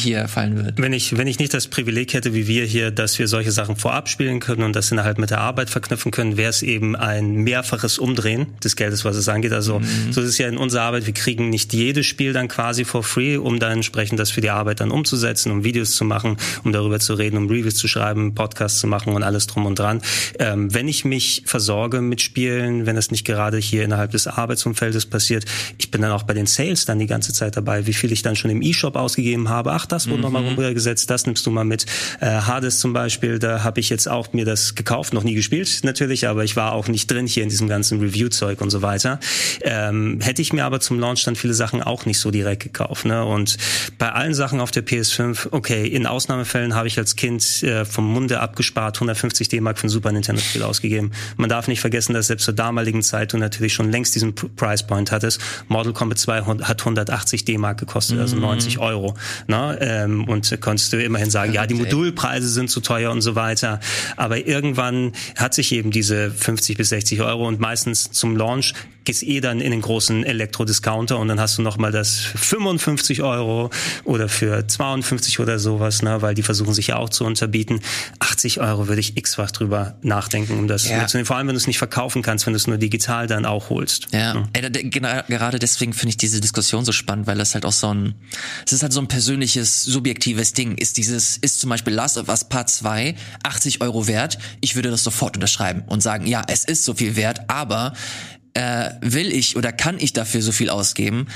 [0.02, 0.80] hier fallen wird.
[0.80, 3.76] Wenn ich, wenn ich nicht das Privileg hätte, wie wir hier, dass wir solche Sachen
[3.76, 7.32] vorab spielen können und das innerhalb mit der Arbeit verknüpfen können, wäre es eben ein
[7.34, 9.52] mehrfaches Umdrehen des Geldes, was es angeht.
[9.52, 10.12] Also mhm.
[10.12, 13.02] so ist es ja in unserer Arbeit, wir kriegen nicht jedes Spiel dann quasi for
[13.02, 16.72] free, um dann entsprechend das für die Arbeit dann umzusetzen, um Videos zu machen, um
[16.72, 20.02] darüber zu reden, um Reviews zu schreiben, Podcasts zu machen und alles drum und dran.
[20.38, 25.06] Ähm, wenn ich mich versorge mit Spielen, wenn das nicht gerade hier innerhalb des Arbeitsumfeldes
[25.06, 25.44] passiert,
[25.78, 28.22] ich bin dann auch bei den Sales dann die ganze Zeit dabei, wie viel ich
[28.22, 29.72] dann schon im E-Shop ausgegeben habe.
[29.72, 30.22] Ach, das wurde mhm.
[30.22, 31.86] nochmal rübergesetzt, das nimmst du mal mit.
[32.20, 35.80] Äh, Hades zum Beispiel, da habe ich jetzt auch mir das gekauft, noch nie gespielt
[35.82, 39.20] natürlich, aber ich war auch nicht drin hier in diesem ganzen Review-Zeug und so weiter.
[39.62, 43.04] Ähm, hätte ich mir aber zum Launch dann viele Sachen auch nicht so direkt gekauft.
[43.04, 43.24] Ne?
[43.24, 43.56] Und
[43.98, 48.12] bei allen Sachen auf der PS5, okay, in Ausnahmefällen habe ich als Kind äh, vom
[48.12, 51.12] Munde abgespart 150 D-Mark für ein Super Nintendo-Spiel ausgegeben.
[51.36, 54.86] Man darf nicht vergessen, dass selbst zur damaligen Zeit du natürlich schon längst diesen Price
[54.86, 55.40] Point hattest.
[55.68, 58.82] Mortal Kombat 2 hat 180 D-Mark gekostet, also 90 mhm.
[58.82, 59.14] Euro.
[59.46, 59.69] Ne?
[59.80, 63.80] Ähm, und konntest du immerhin sagen, ja, die Modulpreise sind zu teuer und so weiter.
[64.16, 69.22] Aber irgendwann hat sich eben diese 50 bis 60 Euro und meistens zum Launch gehst
[69.22, 73.70] eh dann in den großen Elektrodiscounter und dann hast du nochmal das 55 Euro
[74.04, 77.80] oder für 52 oder sowas, ne, weil die versuchen sich ja auch zu unterbieten.
[78.18, 80.98] 80 Euro würde ich x-fach drüber nachdenken, um das ja.
[80.98, 81.26] mitzunehmen.
[81.26, 83.70] Vor allem, wenn du es nicht verkaufen kannst, wenn du es nur digital dann auch
[83.70, 84.08] holst.
[84.12, 84.48] Ja, ja.
[84.52, 88.14] Ey, gerade deswegen finde ich diese Diskussion so spannend, weil das halt auch so ein,
[88.66, 90.76] es ist halt so ein persönliches, subjektives Ding.
[90.76, 94.38] Ist dieses, ist zum Beispiel Last of Us Part 2 80 Euro wert?
[94.60, 97.92] Ich würde das sofort unterschreiben und sagen, ja, es ist so viel wert, aber
[98.54, 101.26] äh, will ich oder kann ich dafür so viel ausgeben?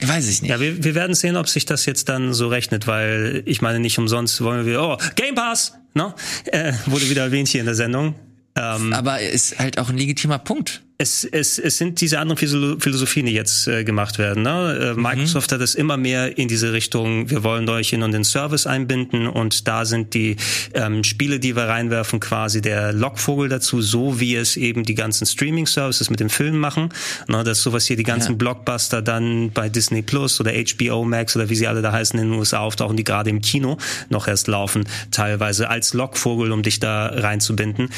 [0.00, 0.50] Weiß ich nicht.
[0.50, 3.80] Ja, wir, wir werden sehen, ob sich das jetzt dann so rechnet, weil ich meine,
[3.80, 6.14] nicht umsonst wollen wir, oh, Game Pass, ne?
[6.46, 8.14] Äh, wurde wieder erwähnt hier in der Sendung.
[8.54, 12.36] Ähm, Aber ist halt auch ein legitimer Punkt es, es, es sind diese anderen
[12.80, 14.42] Philosophien, die jetzt äh, gemacht werden.
[14.42, 14.78] Ne?
[14.80, 15.02] Äh, mhm.
[15.02, 19.28] Microsoft hat es immer mehr in diese Richtung, wir wollen euch in den Service einbinden
[19.28, 20.34] und da sind die
[20.74, 25.24] ähm, Spiele, die wir reinwerfen, quasi der Lockvogel dazu, so wie es eben die ganzen
[25.24, 26.88] Streaming-Services mit dem Film machen.
[27.28, 27.44] Ne?
[27.44, 28.38] Dass sowas hier die ganzen ja.
[28.38, 32.30] Blockbuster dann bei Disney Plus oder HBO Max oder wie sie alle da heißen in
[32.30, 33.78] den USA auftauchen, die gerade im Kino
[34.08, 37.90] noch erst laufen, teilweise als Lockvogel, um dich da reinzubinden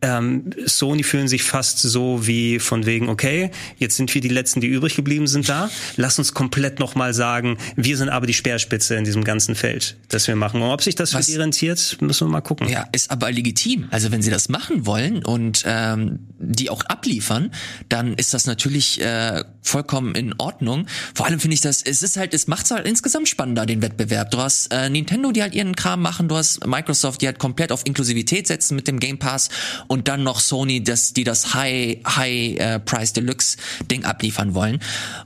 [0.00, 4.60] ähm, Sony fühlen sich fast so wie von wegen, okay, jetzt sind wir die Letzten,
[4.60, 5.70] die übrig geblieben sind da.
[5.96, 10.28] Lass uns komplett nochmal sagen, wir sind aber die Speerspitze in diesem ganzen Feld, das
[10.28, 10.62] wir machen.
[10.62, 12.68] Und ob sich das Was, für die rentiert, müssen wir mal gucken.
[12.68, 13.88] Ja, ist aber legitim.
[13.90, 17.50] Also wenn sie das machen wollen und ähm, die auch abliefern,
[17.88, 20.86] dann ist das natürlich äh, vollkommen in Ordnung.
[21.14, 24.30] Vor allem finde ich das, es ist halt, es macht halt insgesamt spannender, den Wettbewerb.
[24.30, 27.72] Du hast äh, Nintendo, die halt ihren Kram machen, du hast Microsoft, die halt komplett
[27.72, 29.48] auf Inklusivität setzen mit dem Game Pass
[29.88, 33.56] und dann noch Sony, das, die das High, High äh, Price Deluxe
[33.90, 34.80] Ding abliefern wollen.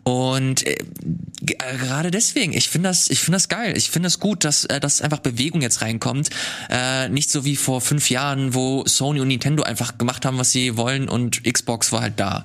[0.05, 0.77] Und äh,
[1.41, 3.77] gerade deswegen, ich finde das, ich finde das geil.
[3.77, 6.31] Ich finde es das gut, dass, äh, dass einfach Bewegung jetzt reinkommt.
[6.71, 10.53] Äh, nicht so wie vor fünf Jahren, wo Sony und Nintendo einfach gemacht haben, was
[10.53, 12.45] sie wollen und Xbox war halt da.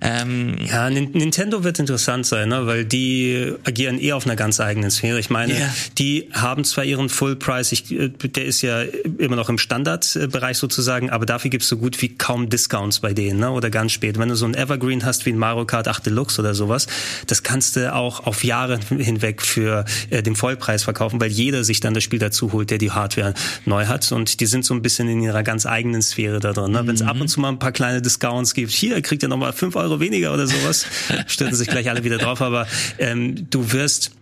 [0.00, 2.66] Ähm, ja, Nintendo wird interessant sein, ne?
[2.66, 5.18] weil die agieren eh auf einer ganz eigenen Sphäre.
[5.18, 5.74] Ich meine, yeah.
[5.98, 8.82] die haben zwar ihren Full Price, ich, äh, der ist ja
[9.18, 13.40] immer noch im Standardbereich sozusagen, aber dafür gibt's so gut wie kaum Discounts bei denen,
[13.40, 13.50] ne?
[13.50, 14.18] oder ganz spät.
[14.18, 16.86] Wenn du so ein Evergreen hast wie ein Mario Kart 8 Deluxe oder sowas,
[17.26, 21.80] das kannst du auch auf Jahre hinweg für äh, den Vollpreis verkaufen, weil jeder sich
[21.80, 23.34] dann das Spiel dazu holt, der die Hardware
[23.64, 24.12] neu hat.
[24.12, 26.72] Und die sind so ein bisschen in ihrer ganz eigenen Sphäre da drin.
[26.72, 26.86] Ne?
[26.86, 29.52] Wenn es ab und zu mal ein paar kleine Discounts gibt, hier kriegt ihr nochmal
[29.52, 30.86] fünf Euro weniger oder sowas,
[31.26, 32.40] stürzen sich gleich alle wieder drauf.
[32.42, 32.66] Aber
[32.98, 34.12] ähm, du wirst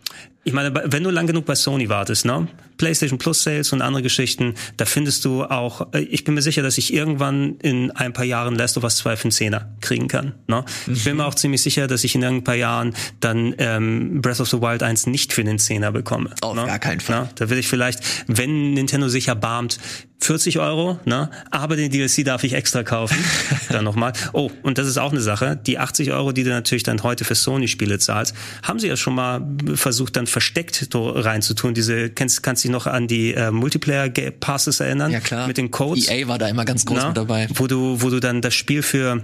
[0.47, 2.47] ich meine, wenn du lang genug bei Sony wartest, ne?
[2.77, 6.63] PlayStation Plus Sales und andere Geschichten, da findest du auch, äh, ich bin mir sicher,
[6.63, 10.09] dass ich irgendwann in ein paar Jahren Last of Us 2 für einen Zehner kriegen
[10.09, 10.35] kann.
[10.47, 10.65] Ne?
[10.87, 10.93] Mhm.
[10.93, 14.41] Ich bin mir auch ziemlich sicher, dass ich in ein paar Jahren dann ähm, Breath
[14.41, 16.31] of the Wild 1 nicht für den Zehner bekomme.
[16.41, 16.67] Auf ne?
[16.67, 17.23] gar keinen Fall.
[17.23, 17.29] Ne?
[17.37, 19.79] Da will ich vielleicht, wenn Nintendo sich erbarmt,
[20.19, 21.31] 40 Euro, ne?
[21.51, 23.17] aber den DLC darf ich extra kaufen.
[23.69, 24.13] dann nochmal.
[24.33, 25.61] Oh, und das ist auch eine Sache.
[25.67, 29.15] Die 80 Euro, die du natürlich dann heute für Sony-Spiele zahlst, haben sie ja schon
[29.15, 31.75] mal versucht, dann versteckt reinzutun.
[31.75, 35.13] Diese, kennst, kannst dich noch an die äh, Multiplayer-Passes erinnern?
[35.13, 35.47] Ja, klar.
[35.47, 36.09] Mit den Codes.
[36.09, 37.49] EA war da immer ganz groß Na, mit dabei.
[37.55, 39.23] Wo du, wo du dann das Spiel für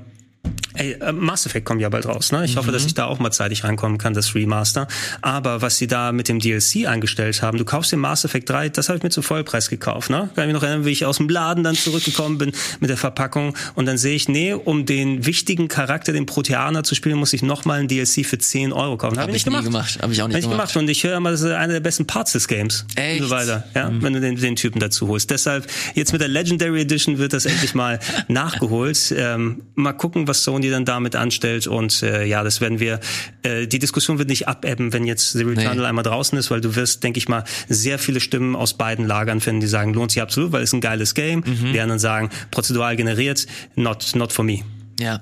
[0.74, 2.45] Ey, äh, Mass Effect kommt ja bald raus, ne?
[2.45, 2.61] Ich mhm.
[2.61, 4.88] hoffe, dass ich da auch mal zeitig reinkommen kann, das Remaster.
[5.20, 8.70] Aber was sie da mit dem DLC eingestellt haben, du kaufst den Mass Effect 3,
[8.70, 10.30] das habe ich mir zu Vollpreis gekauft, ne?
[10.34, 12.97] Kann ich mich noch erinnern, wie ich aus dem Laden dann zurückgekommen bin mit der
[12.97, 17.32] Verpackung und dann sehe ich, nee, um den wichtigen Charakter, den Proteaner zu spielen, muss
[17.32, 19.18] ich nochmal ein DLC für 10 Euro kaufen.
[19.18, 19.64] Habe hab ich nicht gemacht.
[19.64, 19.99] gemacht.
[20.01, 20.72] Habe ich auch nicht hab gemacht.
[20.72, 20.76] gemacht.
[20.76, 22.86] Und ich höre immer, das ist einer der besten Parts des Games.
[22.97, 23.20] Echt?
[23.20, 24.03] Und so weiter, ja, mhm.
[24.03, 25.30] wenn du den, den Typen dazu holst.
[25.30, 29.14] Deshalb, jetzt mit der Legendary Edition wird das endlich mal nachgeholt.
[29.16, 31.66] Ähm, mal gucken, was Sony dann damit anstellt.
[31.66, 33.00] Und äh, ja, das werden wir,
[33.42, 35.84] äh, die Diskussion wird nicht abebben, wenn jetzt The Returnal nee.
[35.84, 39.40] einmal draußen ist, weil du wirst, denke ich mal, sehr viele Stimmen aus beiden Lagern
[39.40, 41.44] finden, die sagen, lohnt sich absolut, weil es ein geiles Game.
[41.46, 41.72] Mhm.
[41.72, 44.60] Die anderen sagen, prozedural generiert, not, not for me.
[45.03, 45.20] Ja.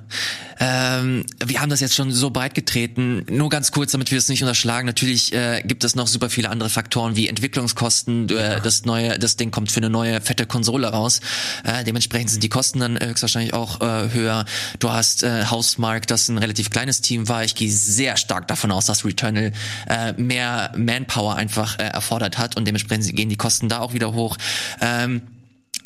[0.63, 3.25] Ähm, wir haben das jetzt schon so breit getreten.
[3.31, 4.85] Nur ganz kurz, damit wir es nicht unterschlagen.
[4.85, 8.29] Natürlich äh, gibt es noch super viele andere Faktoren wie Entwicklungskosten.
[8.29, 11.21] Äh, das neue, das Ding kommt für eine neue fette Konsole raus.
[11.65, 14.45] Äh, dementsprechend sind die Kosten dann höchstwahrscheinlich auch äh, höher.
[14.81, 17.43] Du hast äh, Housemark, das ein relativ kleines Team war.
[17.43, 19.53] Ich gehe sehr stark davon aus, dass Returnal
[19.89, 24.13] äh, mehr Manpower einfach äh, erfordert hat und dementsprechend gehen die Kosten da auch wieder
[24.13, 24.37] hoch.
[24.83, 25.23] Ähm,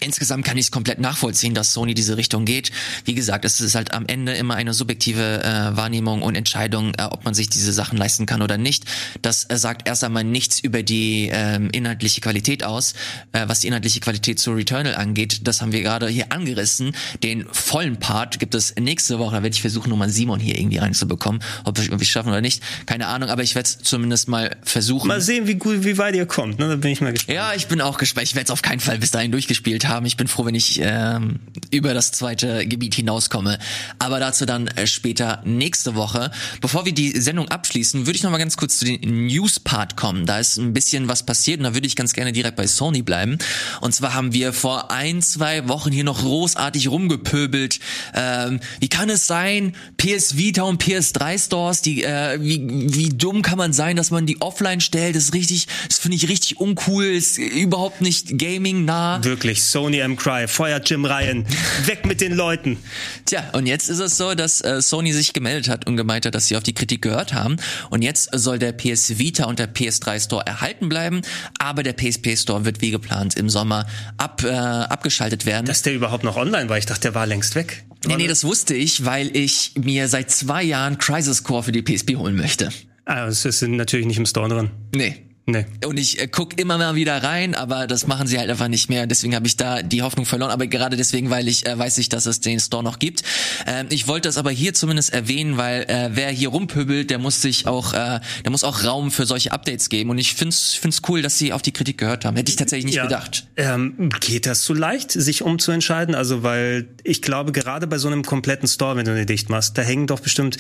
[0.01, 2.70] Insgesamt kann ich es komplett nachvollziehen, dass Sony diese Richtung geht.
[3.05, 7.05] Wie gesagt, es ist halt am Ende immer eine subjektive äh, Wahrnehmung und Entscheidung, äh,
[7.05, 8.84] ob man sich diese Sachen leisten kann oder nicht.
[9.22, 12.95] Das äh, sagt erst einmal nichts über die ähm, inhaltliche Qualität aus.
[13.32, 16.95] Äh, was die inhaltliche Qualität zu Returnal angeht, das haben wir gerade hier angerissen.
[17.22, 19.36] Den vollen Part gibt es nächste Woche.
[19.36, 21.42] Da werde ich versuchen, nochmal Simon hier irgendwie reinzubekommen.
[21.64, 23.28] Ob wir es schaffen oder nicht, keine Ahnung.
[23.28, 25.09] Aber ich werde es zumindest mal versuchen.
[25.09, 26.59] Mal sehen, wie gut, wie weit ihr kommt.
[26.59, 26.68] Ne?
[26.68, 27.34] Da bin ich mal gespannt.
[27.34, 28.26] Ja, ich bin auch gespannt.
[28.26, 30.07] Ich werde es auf keinen Fall bis dahin durchgespielt haben haben.
[30.07, 33.59] Ich bin froh, wenn ich ähm, über das zweite Gebiet hinauskomme.
[33.99, 36.30] Aber dazu dann äh, später nächste Woche.
[36.61, 40.26] Bevor wir die Sendung abschließen, würde ich noch mal ganz kurz zu den News-Part kommen.
[40.26, 43.03] Da ist ein bisschen was passiert und da würde ich ganz gerne direkt bei Sony
[43.03, 43.39] bleiben.
[43.80, 47.80] Und zwar haben wir vor ein, zwei Wochen hier noch großartig rumgepöbelt.
[48.14, 52.61] Ähm, wie kann es sein, PS Vita und PS3 Stores, die, äh, wie,
[52.95, 55.16] wie dumm kann man sein, dass man die offline stellt?
[55.16, 59.22] Das ist richtig, das finde ich richtig uncool, ist überhaupt nicht Gaming nah.
[59.22, 60.14] Wirklich, Sony M.
[60.14, 61.44] Cry, feuert Jim Ryan,
[61.86, 62.78] weg mit den Leuten.
[63.24, 66.36] Tja, und jetzt ist es so, dass äh, Sony sich gemeldet hat und gemeint hat,
[66.36, 67.56] dass sie auf die Kritik gehört haben.
[67.90, 71.22] Und jetzt soll der PS Vita und der PS3 Store erhalten bleiben,
[71.58, 75.66] aber der PSP Store wird wie geplant im Sommer ab, äh, abgeschaltet werden.
[75.66, 77.84] Dass der überhaupt noch online war, ich dachte, der war längst weg.
[78.06, 81.82] Nee, nee, das wusste ich, weil ich mir seit zwei Jahren Crisis Core für die
[81.82, 82.68] PSP holen möchte.
[83.06, 84.70] Ah, es ist natürlich nicht im Store drin.
[84.94, 85.16] Nee.
[85.47, 85.66] Nee.
[85.86, 88.88] Und ich äh, guck immer mal wieder rein, aber das machen sie halt einfach nicht
[88.88, 89.07] mehr.
[89.07, 90.51] Deswegen habe ich da die Hoffnung verloren.
[90.51, 93.22] Aber gerade deswegen, weil ich äh, weiß ich, dass es den Store noch gibt.
[93.66, 97.42] Ähm, ich wollte das aber hier zumindest erwähnen, weil äh, wer hier rumpöbelt, der muss
[97.42, 100.09] sich auch, äh, der muss auch Raum für solche Updates geben.
[100.09, 102.36] Und ich find's find's cool, dass sie auf die Kritik gehört haben.
[102.36, 103.03] Hätte ich tatsächlich nicht ja.
[103.05, 103.47] gedacht.
[103.57, 106.14] Ähm, geht das so leicht, sich umzuentscheiden?
[106.14, 109.76] Also weil ich glaube, gerade bei so einem kompletten Store, wenn du den dicht machst,
[109.76, 110.57] da hängen doch bestimmt,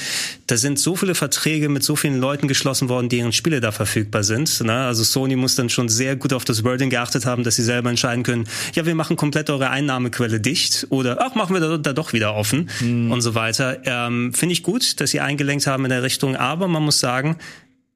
[0.46, 4.24] da sind so viele Verträge mit so vielen Leuten geschlossen worden, deren Spiele da verfügbar
[4.24, 4.60] sind.
[4.74, 4.84] Ne?
[4.86, 7.90] Also Sony muss dann schon sehr gut auf das Wording geachtet haben, dass sie selber
[7.90, 11.92] entscheiden können, ja, wir machen komplett eure Einnahmequelle dicht oder ach, machen wir da, da
[11.92, 13.12] doch wieder offen mhm.
[13.12, 13.78] und so weiter.
[13.84, 17.36] Ähm, Finde ich gut, dass sie eingelenkt haben in der Richtung, aber man muss sagen,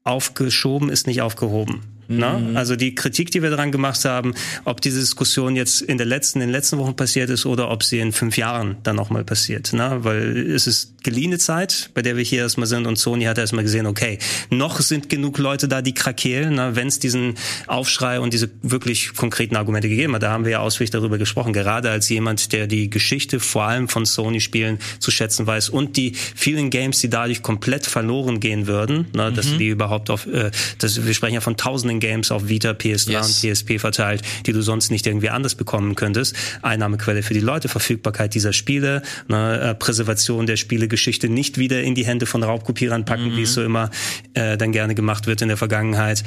[0.04, 1.97] aufgeschoben ist nicht aufgehoben.
[2.08, 2.56] Mhm.
[2.56, 4.34] Also die Kritik, die wir daran gemacht haben,
[4.64, 7.82] ob diese Diskussion jetzt in der letzten, in den letzten Wochen passiert ist oder ob
[7.82, 9.72] sie in fünf Jahren dann nochmal passiert.
[9.72, 9.98] Ne?
[10.00, 12.86] Weil es ist geliehene Zeit, bei der wir hier erstmal sind.
[12.86, 14.18] Und Sony hat erstmal gesehen, okay,
[14.50, 17.34] noch sind genug Leute da, die krakeelen, ne, wenn es diesen
[17.66, 20.22] Aufschrei und diese wirklich konkreten Argumente gegeben hat.
[20.22, 23.88] Da haben wir ja ausführlich darüber gesprochen, gerade als jemand, der die Geschichte vor allem
[23.88, 29.06] von Sony-Spielen zu schätzen weiß und die vielen Games, die dadurch komplett verloren gehen würden,
[29.14, 29.34] ne, mhm.
[29.34, 33.10] dass die überhaupt auf, äh, das, wir sprechen ja von tausenden Games auf Vita, PS3
[33.10, 33.26] yes.
[33.26, 36.34] und PSP verteilt, die du sonst nicht irgendwie anders bekommen könntest.
[36.62, 41.94] Einnahmequelle für die Leute, Verfügbarkeit dieser Spiele, ne, äh, Präservation der Spielegeschichte nicht wieder in
[41.94, 43.36] die Hände von Raubkopierern packen, mhm.
[43.36, 43.90] wie es so immer
[44.34, 46.24] äh, dann gerne gemacht wird in der Vergangenheit.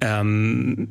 [0.00, 0.88] Ähm,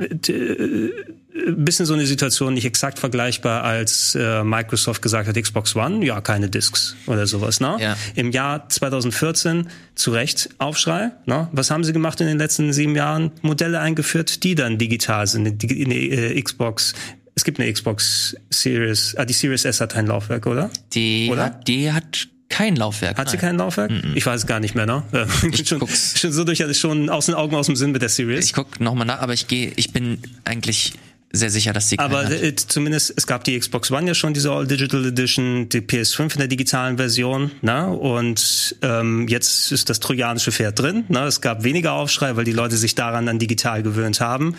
[1.34, 6.22] bisschen so eine Situation nicht exakt vergleichbar, als äh, Microsoft gesagt hat, Xbox One, ja,
[6.22, 7.60] keine Discs oder sowas.
[7.60, 7.78] Ne?
[7.80, 7.98] Ja.
[8.16, 11.12] Im Jahr 2014 zu Recht Aufschrei.
[11.26, 11.50] Ne?
[11.52, 13.32] Was haben sie gemacht in den letzten sieben Jahren?
[13.42, 15.64] Modelle eingeführt, die dann digital sind.
[15.64, 16.94] Eine, eine äh, Xbox
[17.36, 20.70] es gibt eine Xbox Series, ah, die Series S hat ein Laufwerk, oder?
[20.94, 21.46] Die oder?
[21.46, 23.18] hat, die hat kein Laufwerk.
[23.18, 23.32] Hat nein.
[23.32, 23.90] sie kein Laufwerk?
[23.90, 24.16] Mm -mm.
[24.16, 25.04] Ich weiß es gar nicht mehr, ne?
[25.52, 28.46] Ich schon, schon so durch, schon aus den Augen, aus dem Sinn mit der Series.
[28.46, 30.94] Ich guck nochmal nach, aber ich gehe, ich bin eigentlich
[31.36, 34.52] sehr sicher, dass sie Aber äh, zumindest, es gab die Xbox One ja schon, diese
[34.52, 37.88] All Digital Edition, die PS5 in der digitalen Version, ne?
[37.88, 41.06] Und ähm, jetzt ist das trojanische Pferd drin.
[41.08, 41.24] Ne?
[41.24, 44.56] Es gab weniger Aufschrei, weil die Leute sich daran dann digital gewöhnt haben.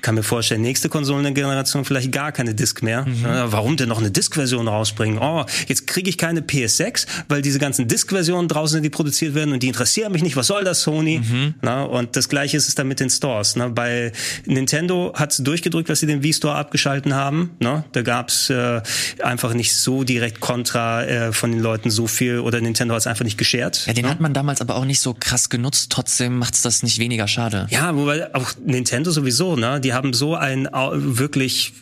[0.00, 3.04] Kann mir vorstellen, nächste Konsolengeneration vielleicht gar keine Disc mehr.
[3.04, 3.22] Mhm.
[3.22, 3.44] Ne?
[3.48, 5.18] Warum denn noch eine Disc-Version rausbringen?
[5.18, 9.52] Oh, jetzt kriege ich keine PS6, weil diese ganzen Disc-Versionen draußen sind, die produziert werden
[9.52, 10.36] und die interessieren mich nicht.
[10.36, 11.18] Was soll das, Sony?
[11.18, 11.54] Mhm.
[11.60, 11.86] Ne?
[11.86, 13.56] Und das gleiche ist es dann mit den Stores.
[13.56, 13.68] Ne?
[13.68, 14.12] Bei
[14.46, 17.56] Nintendo hat es durchgedrückt, was sie den V-Store abgeschalten haben.
[17.60, 17.84] Ne?
[17.92, 18.80] Da gab's äh,
[19.22, 23.06] einfach nicht so direkt Kontra äh, von den Leuten so viel oder Nintendo hat es
[23.06, 23.86] einfach nicht geschert.
[23.86, 24.10] Ja, den ne?
[24.10, 25.90] hat man damals aber auch nicht so krass genutzt.
[25.90, 27.66] Trotzdem macht's das nicht weniger schade.
[27.70, 29.56] Ja, wobei auch Nintendo sowieso.
[29.56, 29.80] Ne?
[29.80, 31.72] Die haben so ein wirklich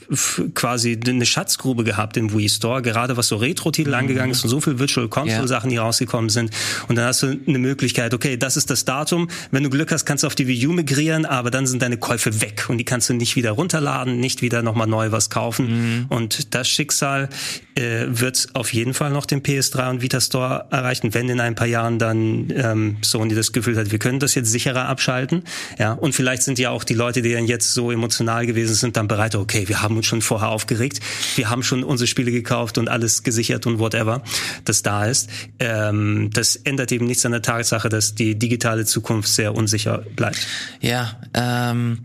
[0.54, 3.96] quasi eine Schatzgrube gehabt im Wii Store, gerade was so Retro-Titel mhm.
[3.96, 6.50] angegangen ist und so viel Virtual Console-Sachen, die rausgekommen sind.
[6.88, 9.28] Und dann hast du eine Möglichkeit, okay, das ist das Datum.
[9.50, 11.96] Wenn du Glück hast, kannst du auf die Wii U migrieren, aber dann sind deine
[11.96, 15.66] Käufe weg und die kannst du nicht wieder runterladen, nicht wieder nochmal neu was kaufen.
[15.66, 16.06] Mhm.
[16.08, 17.28] Und das Schicksal
[17.74, 21.54] äh, wird auf jeden Fall noch den PS3 und Vita Store erreichen, wenn in ein
[21.54, 25.42] paar Jahren dann ähm, Sony das Gefühl hat, wir können das jetzt sicherer abschalten.
[25.78, 28.96] Ja, und vielleicht sind ja auch die Leute, die dann jetzt so emotional gewesen sind,
[28.96, 31.00] dann bereit, okay, wir haben uns schon vorher aufgeregt,
[31.36, 34.22] wir haben schon unsere Spiele gekauft und alles gesichert und whatever,
[34.64, 35.28] das da ist.
[35.58, 40.46] Ähm, das ändert eben nichts an der Tatsache, dass die digitale Zukunft sehr unsicher bleibt.
[40.80, 41.98] Ja, ähm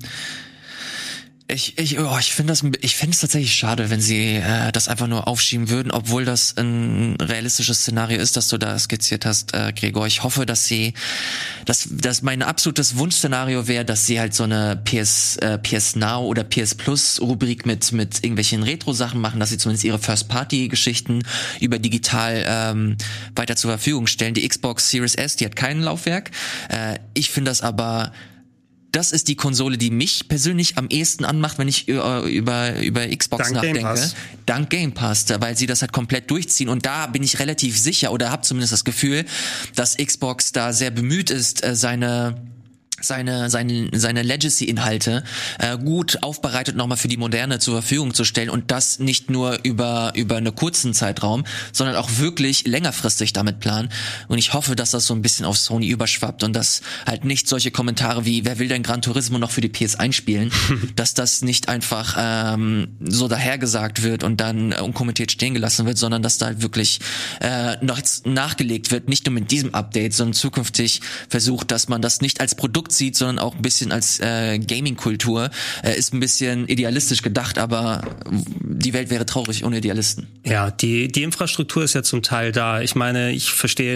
[1.49, 4.89] ich, ich, oh, ich finde das, ich finde es tatsächlich schade, wenn sie äh, das
[4.89, 9.53] einfach nur aufschieben würden, obwohl das ein realistisches Szenario ist, das du da skizziert hast,
[9.53, 10.07] äh, Gregor.
[10.07, 10.93] Ich hoffe, dass sie,
[11.63, 16.25] dass, dass mein absolutes Wunschszenario wäre, dass sie halt so eine PS, äh, PS Now
[16.25, 21.23] oder PS Plus Rubrik mit mit irgendwelchen Retro-Sachen machen, dass sie zumindest ihre First-Party-Geschichten
[21.61, 22.97] über digital ähm,
[23.37, 24.33] weiter zur Verfügung stellen.
[24.33, 26.31] Die Xbox Series S, die hat kein Laufwerk.
[26.67, 28.11] Äh, ich finde das aber
[28.97, 33.07] das ist die Konsole, die mich persönlich am ehesten anmacht, wenn ich über, über, über
[33.07, 33.79] Xbox Dank nachdenke.
[33.79, 34.15] Game Pass.
[34.47, 36.67] Dank Game Pass, weil sie das halt komplett durchziehen.
[36.67, 39.25] Und da bin ich relativ sicher oder habe zumindest das Gefühl,
[39.75, 42.41] dass Xbox da sehr bemüht ist, äh, seine
[42.99, 45.23] seine seine seine Legacy-Inhalte
[45.59, 49.59] äh, gut aufbereitet nochmal für die Moderne zur Verfügung zu stellen und das nicht nur
[49.63, 53.89] über über einen kurzen Zeitraum, sondern auch wirklich längerfristig damit planen.
[54.27, 57.47] Und ich hoffe, dass das so ein bisschen auf Sony überschwappt und dass halt nicht
[57.47, 60.51] solche Kommentare wie Wer will denn Gran Turismo noch für die PS1 spielen,
[60.95, 65.97] dass das nicht einfach ähm, so dahergesagt wird und dann äh, unkommentiert stehen gelassen wird,
[65.97, 66.99] sondern dass da halt wirklich
[67.41, 72.21] äh, noch nachgelegt wird, nicht nur mit diesem Update, sondern zukünftig versucht, dass man das
[72.21, 75.49] nicht als Produkt Sieht, sondern auch ein bisschen als äh, Gaming-Kultur.
[75.83, 80.27] Äh, ist ein bisschen idealistisch gedacht, aber die Welt wäre traurig ohne Idealisten.
[80.45, 82.81] Ja, die, die Infrastruktur ist ja zum Teil da.
[82.81, 83.95] Ich meine, ich verstehe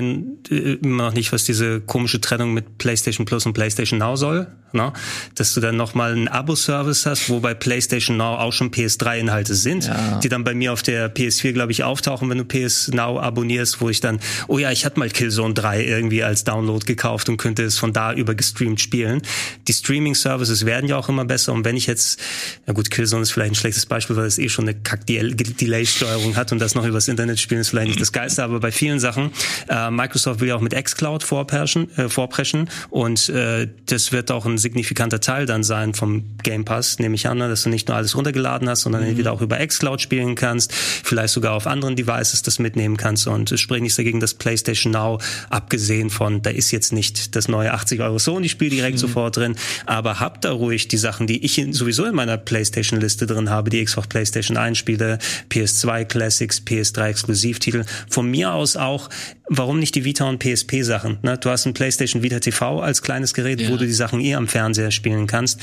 [0.49, 4.47] äh, immer noch nicht, was diese komische Trennung mit PlayStation Plus und PlayStation Now soll.
[4.73, 4.93] Ne?
[5.35, 9.87] Dass du dann nochmal einen Abo-Service hast, wo bei PlayStation Now auch schon PS3-Inhalte sind,
[9.87, 10.19] ja.
[10.19, 13.81] die dann bei mir auf der PS4, glaube ich, auftauchen, wenn du PS Now abonnierst,
[13.81, 17.37] wo ich dann, oh ja, ich hatte mal Killzone 3 irgendwie als Download gekauft und
[17.37, 19.21] könnte es von da über gestreamt spielen.
[19.67, 22.19] Die Streaming-Services werden ja auch immer besser und wenn ich jetzt,
[22.65, 26.51] na gut, Killzone ist vielleicht ein schlechtes Beispiel, weil es eh schon eine Kack-Delay-Steuerung hat
[26.51, 29.31] und das noch übers Internet spielen ist vielleicht nicht das Geilste, aber bei vielen Sachen,
[29.69, 34.45] äh, Microsoft will ja auch mit xCloud vorpreschen, äh, vorpreschen und äh, das wird auch
[34.45, 37.49] ein signifikanter Teil dann sein vom Game Pass, nehme ich an, ne?
[37.49, 39.09] dass du nicht nur alles runtergeladen hast, sondern mhm.
[39.09, 43.51] entweder auch über xCloud spielen kannst, vielleicht sogar auf anderen Devices das mitnehmen kannst und
[43.51, 47.73] es spricht nichts dagegen, dass PlayStation Now, abgesehen von, da ist jetzt nicht das neue
[47.73, 49.01] 80 Euro Sony-Spiel direkt mhm.
[49.01, 49.55] sofort drin,
[49.85, 53.69] aber habt da ruhig die Sachen, die ich in, sowieso in meiner PlayStation-Liste drin habe,
[53.69, 57.83] die Xbox PlayStation 1 Spiele, PS2 Classics, PS3 Exklusivtitel.
[58.09, 59.09] Von mir aus auch
[59.51, 61.19] warum nicht die Vita und PSP Sachen?
[61.21, 61.37] Ne?
[61.37, 63.69] Du hast ein PlayStation Vita TV als kleines Gerät, ja.
[63.69, 65.59] wo du die Sachen eh am Fernseher spielen kannst.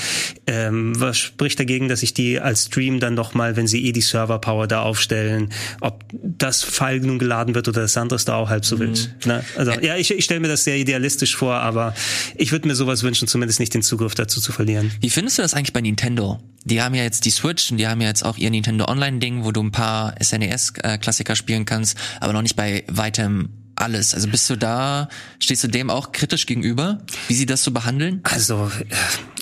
[0.46, 3.92] Ähm, was spricht dagegen, dass ich die als Stream dann noch mal, wenn sie eh
[3.92, 8.28] die Server Power da aufstellen, ob das File nun geladen wird oder das andere ist
[8.28, 8.80] da auch halb so mhm.
[8.80, 9.26] wild.
[9.26, 9.44] Ne?
[9.56, 11.94] Also ja, ich, ich stelle mir das sehr idealistisch vor, aber
[12.36, 14.90] ich würde mir sowas wünschen, zumindest nicht den Zugriff dazu zu verlieren.
[15.00, 16.40] Wie findest du das eigentlich bei Nintendo?
[16.64, 19.18] Die haben ja jetzt die Switch und die haben ja jetzt auch ihr Nintendo Online
[19.18, 23.50] Ding, wo du ein paar SNES äh, Klassiker spielen kannst, aber noch nicht bei weitem
[23.80, 24.14] alles.
[24.14, 25.08] Also bist du da,
[25.38, 26.98] stehst du dem auch kritisch gegenüber,
[27.28, 28.20] wie sie das so behandeln?
[28.24, 28.70] Also,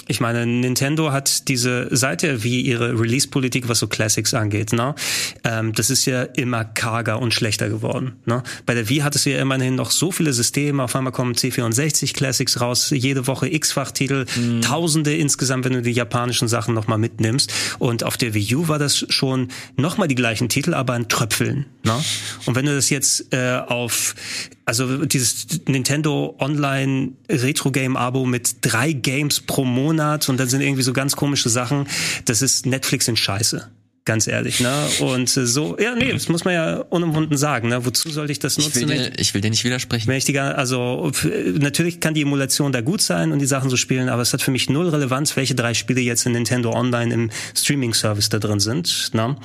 [0.09, 4.73] ich meine, Nintendo hat diese Seite wie ihre Release-Politik, was so Classics angeht.
[4.73, 4.95] Ne?
[5.45, 8.13] Ähm, das ist ja immer karger und schlechter geworden.
[8.25, 8.43] Ne?
[8.67, 10.83] Bei der Wii hattest du ja immerhin noch so viele Systeme.
[10.83, 14.63] Auf einmal kommen C64 Classics raus, jede Woche X-Fach-Titel, mhm.
[14.63, 17.53] Tausende insgesamt, wenn du die japanischen Sachen nochmal mitnimmst.
[17.79, 21.67] Und auf der Wii U war das schon nochmal die gleichen Titel, aber ein Tröpfeln.
[21.83, 21.95] Ne?
[22.47, 24.15] Und wenn du das jetzt äh, auf
[24.67, 30.61] also dieses Nintendo Online Retro Game Abo mit drei Games pro Monat und dann sind
[30.61, 31.87] irgendwie so ganz komische Sachen.
[32.25, 33.71] Das ist Netflix in Scheiße
[34.07, 34.73] ganz ehrlich, ne?
[35.01, 37.85] Und äh, so, ja, nee, das muss man ja unumwunden sagen, ne?
[37.85, 38.85] Wozu sollte ich das nutzen?
[38.85, 40.09] Ich will, dir, ich will dir nicht widersprechen.
[40.09, 41.13] Wenn ich die, also
[41.59, 44.41] natürlich kann die Emulation da gut sein und die Sachen so spielen, aber es hat
[44.41, 48.61] für mich null Relevanz, welche drei Spiele jetzt in Nintendo Online im Streaming-Service da drin
[48.61, 49.37] sind, ne?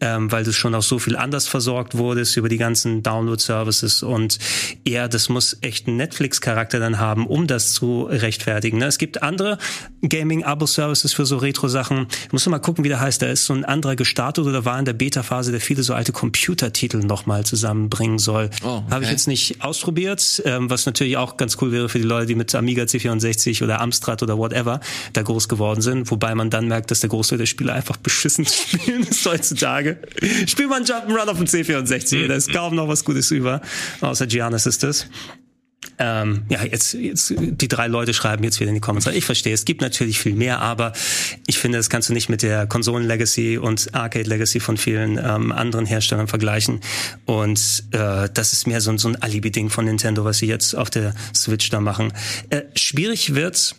[0.00, 4.38] Ähm, weil du schon auch so viel anders versorgt wurdest über die ganzen Download-Services und
[4.84, 8.78] eher, das muss echt einen Netflix-Charakter dann haben, um das zu rechtfertigen.
[8.78, 8.86] Ne?
[8.86, 9.58] Es gibt andere
[10.06, 12.06] Gaming-Abo-Services für so Retro-Sachen.
[12.26, 13.22] Ich muss mal gucken, wie der heißt.
[13.22, 16.12] Da ist so ein anderer gestartet oder war in der Beta-Phase, der viele so alte
[16.12, 18.48] Computertitel nochmal zusammenbringen soll.
[18.64, 18.84] Oh, okay.
[18.90, 22.26] Habe ich jetzt nicht ausprobiert, ähm, was natürlich auch ganz cool wäre für die Leute,
[22.26, 24.80] die mit Amiga C64 oder Amstrad oder whatever
[25.12, 28.46] da groß geworden sind, wobei man dann merkt, dass der Großteil der Spieler einfach beschissen
[28.46, 29.98] spielen ist heutzutage.
[30.46, 33.60] Spiel mal einen Jump'n'Run auf dem C64, da ist kaum noch was Gutes über,
[34.00, 35.06] außer Giannis ist es.
[35.98, 39.06] Ähm, ja, jetzt, jetzt die drei Leute schreiben jetzt wieder in die Comments.
[39.08, 40.92] Ich verstehe, es gibt natürlich viel mehr, aber
[41.46, 45.86] ich finde, das kannst du nicht mit der Konsolen-Legacy und Arcade-Legacy von vielen ähm, anderen
[45.86, 46.80] Herstellern vergleichen.
[47.24, 50.90] Und äh, das ist mehr so, so ein Alibi-Ding von Nintendo, was sie jetzt auf
[50.90, 52.12] der Switch da machen.
[52.50, 53.74] Äh, schwierig wird's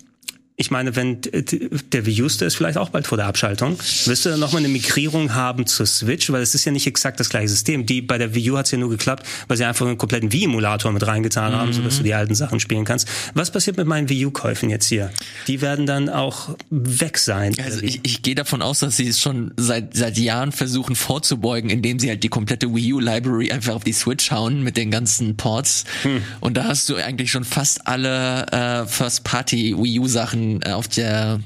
[0.59, 4.29] ich meine, wenn der Wii U ist vielleicht auch bald vor der Abschaltung, wirst du
[4.29, 7.47] dann nochmal eine Migrierung haben zur Switch, weil es ist ja nicht exakt das gleiche
[7.47, 7.85] System.
[7.85, 10.33] Die bei der Wii U hat es ja nur geklappt, weil sie einfach einen kompletten
[10.33, 11.73] Wii-Emulator mit reingetan haben, mhm.
[11.73, 13.07] sodass du die alten Sachen spielen kannst.
[13.35, 15.11] Was passiert mit meinen Wii U-Käufen jetzt hier?
[15.47, 17.55] Die werden dann auch weg sein.
[17.63, 21.69] Also ich, ich gehe davon aus, dass sie es schon seit seit Jahren versuchen vorzubeugen,
[21.69, 25.37] indem sie halt die komplette Wii U-Library einfach auf die Switch hauen mit den ganzen
[25.37, 25.85] Ports.
[26.01, 26.21] Hm.
[26.41, 31.39] Und da hast du eigentlich schon fast alle äh, First-Party Wii U-Sachen äh, auf der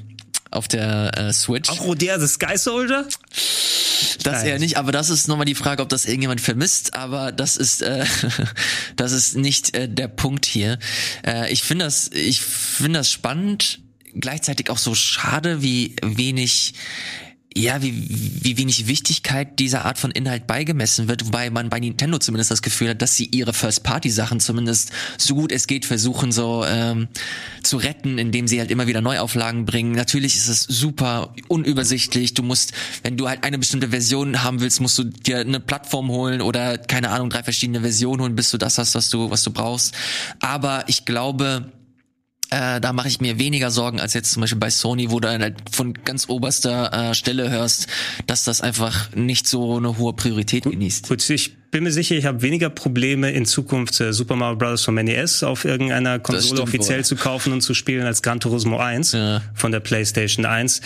[0.50, 1.68] auf der äh, Switch.
[1.68, 3.06] Auch Rodea the Sky Soldier?
[4.22, 4.46] Das Nein.
[4.46, 7.82] eher nicht, aber das ist nochmal die Frage, ob das irgendjemand vermisst, aber das ist
[7.82, 8.04] äh,
[8.96, 10.78] das ist nicht äh, der Punkt hier.
[11.26, 13.80] Äh, ich finde das ich finde das spannend,
[14.14, 16.74] gleichzeitig auch so schade, wie wenig
[17.56, 22.18] ja, wie, wie wenig Wichtigkeit dieser Art von Inhalt beigemessen wird, wobei man bei Nintendo
[22.18, 26.64] zumindest das Gefühl hat, dass sie ihre First-Party-Sachen zumindest so gut es geht versuchen so
[26.66, 27.06] ähm,
[27.62, 29.92] zu retten, indem sie halt immer wieder Neuauflagen bringen.
[29.92, 32.34] Natürlich ist es super unübersichtlich.
[32.34, 32.72] Du musst,
[33.04, 36.76] wenn du halt eine bestimmte Version haben willst, musst du dir eine Plattform holen oder
[36.76, 39.94] keine Ahnung drei verschiedene Versionen holen, bis du das hast, was du was du brauchst.
[40.40, 41.72] Aber ich glaube
[42.50, 45.28] äh, da mache ich mir weniger Sorgen als jetzt zum Beispiel bei Sony, wo du
[45.28, 47.86] halt von ganz oberster äh, Stelle hörst,
[48.26, 51.08] dass das einfach nicht so eine hohe Priorität genießt.
[51.08, 54.84] Gut, ich bin mir sicher, ich habe weniger Probleme in Zukunft äh, Super Mario Bros.
[54.84, 57.04] vom NES auf irgendeiner Konsole offiziell wohl.
[57.04, 59.42] zu kaufen und zu spielen als Gran Turismo 1 ja.
[59.56, 60.80] von der PlayStation 1.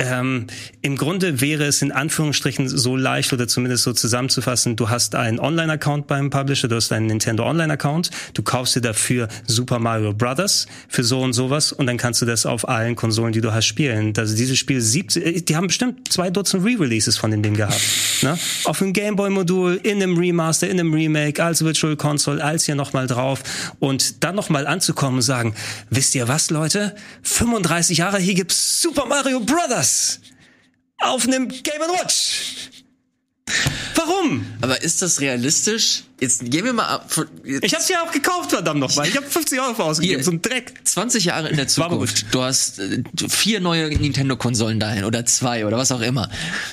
[0.00, 0.48] Ähm,
[0.80, 5.38] Im Grunde wäre es in Anführungsstrichen so leicht oder zumindest so zusammenzufassen, du hast einen
[5.38, 10.66] Online-Account beim Publisher, du hast einen Nintendo Online-Account, du kaufst dir dafür Super Mario Bros.
[10.88, 13.66] für so und sowas und dann kannst du das auf allen Konsolen, die du hast,
[13.66, 14.12] spielen.
[14.18, 17.80] Also dieses Spiel, 70, die haben bestimmt zwei Dutzend Re-Releases von dem Ding gehabt.
[18.22, 18.36] ne?
[18.64, 22.74] Auf dem Gameboy-Modul, in einem Remake Remaster, in einem Remake, als Virtual Console, als hier
[22.74, 23.42] nochmal drauf
[23.80, 25.54] und dann nochmal anzukommen und sagen,
[25.90, 26.96] wisst ihr was, Leute?
[27.22, 30.20] 35 Jahre, hier gibt's Super Mario Brothers
[30.98, 32.81] auf einem Game Watch.
[33.94, 34.44] Warum?
[34.60, 36.04] Aber ist das realistisch?
[36.20, 37.06] Jetzt gehen wir mal ab.
[37.08, 39.08] von- Ich hab's ja auch gekauft, verdammt nochmal.
[39.08, 40.24] Ich habe 50 Euro für ausgegeben, Hier.
[40.24, 40.74] so ein Dreck.
[40.84, 42.26] 20 Jahre in der Zukunft.
[42.30, 46.30] Du hast äh, vier neue Nintendo-Konsolen dahin oder zwei oder was auch immer.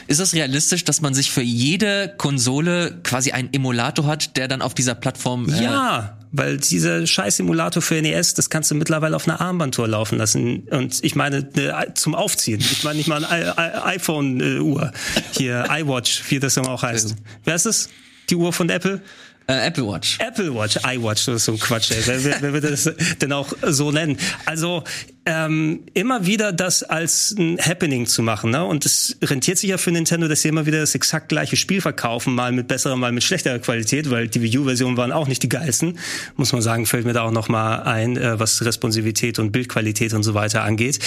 [0.07, 4.61] Ist das realistisch, dass man sich für jede Konsole quasi einen Emulator hat, der dann
[4.61, 9.15] auf dieser Plattform äh, Ja, weil dieser scheiß Simulator für NES, das kannst du mittlerweile
[9.15, 10.67] auf einer Armbandtour laufen lassen.
[10.69, 12.59] Und ich meine, ne, zum Aufziehen.
[12.59, 14.91] Ich meine nicht mal eine iPhone-Uhr.
[15.32, 17.15] Hier, iWatch, wie das immer auch heißt.
[17.43, 17.89] Wer ist es?
[18.30, 19.01] Die Uhr von Apple?
[19.49, 20.19] äh, Apple Watch?
[20.19, 22.01] Apple Watch, iWatch, das ist so ein Quatsch, ey.
[22.05, 24.17] Wer, wer, wer wird das denn auch so nennen?
[24.45, 24.84] Also
[25.30, 28.65] ähm, immer wieder das als ein Happening zu machen, ne?
[28.65, 31.82] Und es rentiert sich ja für Nintendo, dass sie immer wieder das exakt gleiche Spiel
[31.82, 35.43] verkaufen, mal mit besserer, mal mit schlechterer Qualität, weil die Wii U-Versionen waren auch nicht
[35.43, 35.99] die geilsten.
[36.36, 40.15] Muss man sagen, fällt mir da auch noch mal ein, äh, was Responsivität und Bildqualität
[40.15, 40.97] und so weiter angeht.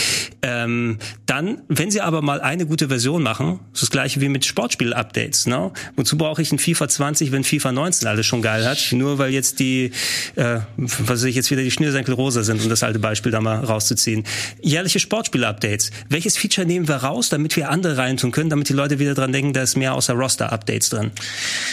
[0.40, 4.44] Ähm, dann, wenn sie aber mal eine gute Version machen, ist das gleiche wie mit
[4.44, 5.72] Sportspiel-Updates, ne?
[5.96, 8.92] Wozu brauche ich ein FIFA 20, wenn FIFA 19 alles schon geil hat?
[8.92, 9.90] Nur weil jetzt die,
[10.36, 13.40] äh, was weiß ich, jetzt wieder die Schnürsenkel rosa sind, um das alte Beispiel da
[13.40, 14.11] mal rauszuziehen.
[14.60, 15.90] Jährliche Sportspiel-Updates.
[16.08, 19.32] Welches Feature nehmen wir raus, damit wir andere reintun können, damit die Leute wieder dran
[19.32, 21.10] denken, da ist mehr außer Roster-Updates drin?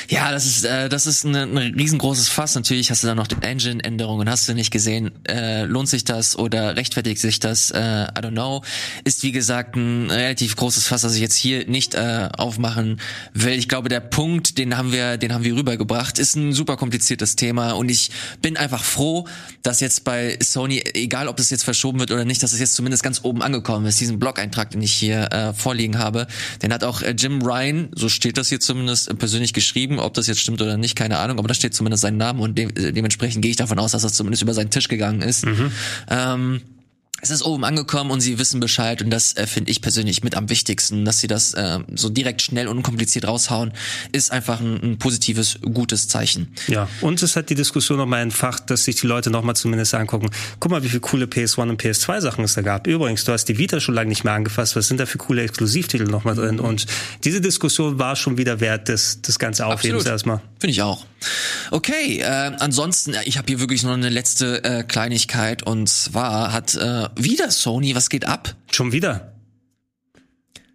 [0.08, 2.56] Ja, das ist äh, das ist ein, ein riesengroßes Fass.
[2.56, 5.12] Natürlich hast du da noch Engine-Änderungen, hast du nicht gesehen.
[5.28, 7.72] Äh, lohnt sich das oder rechtfertigt sich das?
[7.72, 8.64] Äh, I don't know.
[9.04, 13.00] Ist wie gesagt ein relativ großes Fass, das ich jetzt hier nicht äh, aufmachen
[13.34, 13.54] will.
[13.54, 17.36] Ich glaube, der Punkt, den haben wir, den haben wir rübergebracht, ist ein super kompliziertes
[17.36, 18.12] Thema und ich
[18.42, 19.28] bin einfach froh,
[19.64, 22.76] dass jetzt bei Sony, egal ob das jetzt verschoben wird oder nicht, dass es jetzt
[22.76, 24.00] zumindest ganz oben angekommen ist.
[24.00, 26.28] Diesen Blog-Eintrag, den ich hier äh, vorliegen habe,
[26.62, 30.14] den hat auch äh, Jim Ryan, so steht das hier zumindest äh, persönlich geschrieben, ob
[30.14, 32.66] das jetzt stimmt oder nicht, keine Ahnung, aber da steht zumindest sein Name und de
[32.66, 35.46] äh, dementsprechend gehe ich davon aus, dass das zumindest über seinen Tisch gegangen ist.
[36.10, 36.62] Ähm,
[37.22, 40.36] es ist oben angekommen und sie wissen Bescheid und das äh, finde ich persönlich mit
[40.36, 43.74] am wichtigsten, dass sie das äh, so direkt schnell und unkompliziert raushauen,
[44.12, 46.54] ist einfach ein, ein positives, gutes Zeichen.
[46.68, 50.30] Ja, und es hat die Diskussion nochmal entfacht, dass sich die Leute nochmal zumindest angucken,
[50.60, 52.88] guck mal, wie viele coole PS1 und PS2 Sachen es da gab.
[52.88, 55.44] Übrigens, du hast die Vita schon lange nicht mehr angefasst, was sind da für coole
[55.44, 56.60] Exklusivtitel nochmal drin?
[56.60, 56.86] Und
[57.24, 60.42] diese Diskussion war schon wieder wert des, des ganze Aufhebens erstmal.
[60.60, 61.06] Finde ich auch.
[61.72, 66.52] Okay, äh, ansonsten, äh, ich habe hier wirklich noch eine letzte äh, Kleinigkeit und zwar
[66.54, 68.56] hat äh, wieder Sony, was geht ab?
[68.72, 69.34] Schon wieder.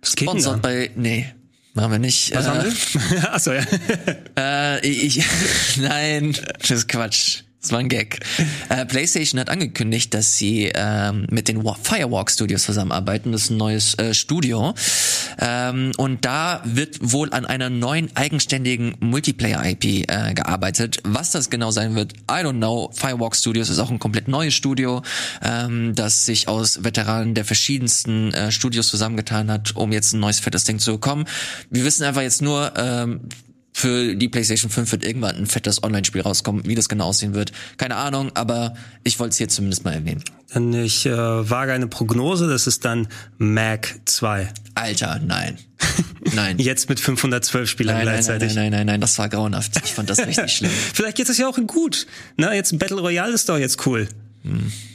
[0.01, 0.57] Was geht da?
[0.57, 1.27] bei, nee,
[1.73, 2.35] machen wir nicht.
[2.35, 3.33] Was äh, haben wir?
[3.35, 3.65] Achso, ja.
[4.37, 5.25] Äh, ich,
[5.77, 7.45] nein, das ist Quatsch.
[7.65, 8.20] Das war ein Gag.
[8.69, 13.32] Äh, PlayStation hat angekündigt, dass sie ähm, mit den Wa- Firewalk Studios zusammenarbeiten.
[13.32, 14.74] Das ist ein neues äh, Studio.
[15.41, 20.99] Ähm, und da wird wohl an einer neuen eigenständigen Multiplayer-IP äh, gearbeitet.
[21.05, 22.91] Was das genau sein wird, I don't know.
[22.93, 25.01] Firewalk Studios ist auch ein komplett neues Studio,
[25.43, 30.39] ähm, das sich aus Veteranen der verschiedensten äh, Studios zusammengetan hat, um jetzt ein neues
[30.39, 31.24] fettes Ding zu bekommen.
[31.70, 33.20] Wir wissen einfach jetzt nur, ähm,
[33.77, 36.65] für die PlayStation 5 wird irgendwann ein fettes Online-Spiel rauskommen.
[36.65, 40.23] Wie das genau aussehen wird, keine Ahnung, aber ich wollte es hier zumindest mal erwähnen.
[40.53, 44.49] Dann ich äh, wage eine Prognose, das ist dann Mac 2.
[44.77, 45.59] Alter, nein.
[46.35, 46.59] Nein.
[46.59, 48.55] Jetzt mit 512 Spielern Nein, nein, nein, gleichzeitig.
[48.55, 49.73] nein, nein, nein, nein, das war grauenhaft.
[49.85, 50.71] Ich fand das richtig schlimm.
[50.71, 52.07] Vielleicht geht es ja auch in gut.
[52.37, 54.09] Na, jetzt Battle Royale ist doch jetzt cool.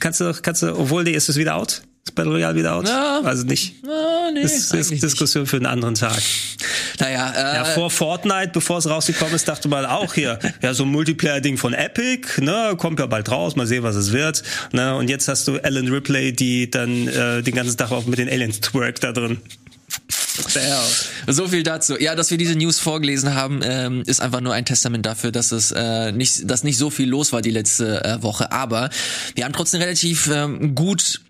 [0.00, 1.82] Kannst du, kannst du, obwohl die ist es wieder out?
[2.04, 2.88] Ist Battle Royale wieder out?
[2.88, 3.20] Ja.
[3.22, 3.74] Also nicht.
[3.84, 6.16] Ah, nee, Das ist Diskussion für einen anderen Tag.
[6.16, 6.56] nicht.
[6.98, 10.84] Naja, äh, Ja, vor Fortnite, bevor es rausgekommen ist, dachte man auch hier, ja, so
[10.84, 14.42] ein Multiplayer-Ding von Epic, ne, kommt ja bald raus, mal sehen, was es wird.
[14.72, 18.18] Ne, und jetzt hast du Ellen Ripley, die dann äh, den ganzen Tag auch mit
[18.18, 19.38] den Aliens twerk da drin.
[21.26, 21.98] So viel dazu.
[21.98, 25.52] Ja, dass wir diese News vorgelesen haben, ähm, ist einfach nur ein Testament dafür, dass
[25.52, 28.52] es äh, nicht, dass nicht so viel los war die letzte äh, Woche.
[28.52, 28.90] Aber
[29.34, 31.20] wir haben trotzdem relativ ähm, gut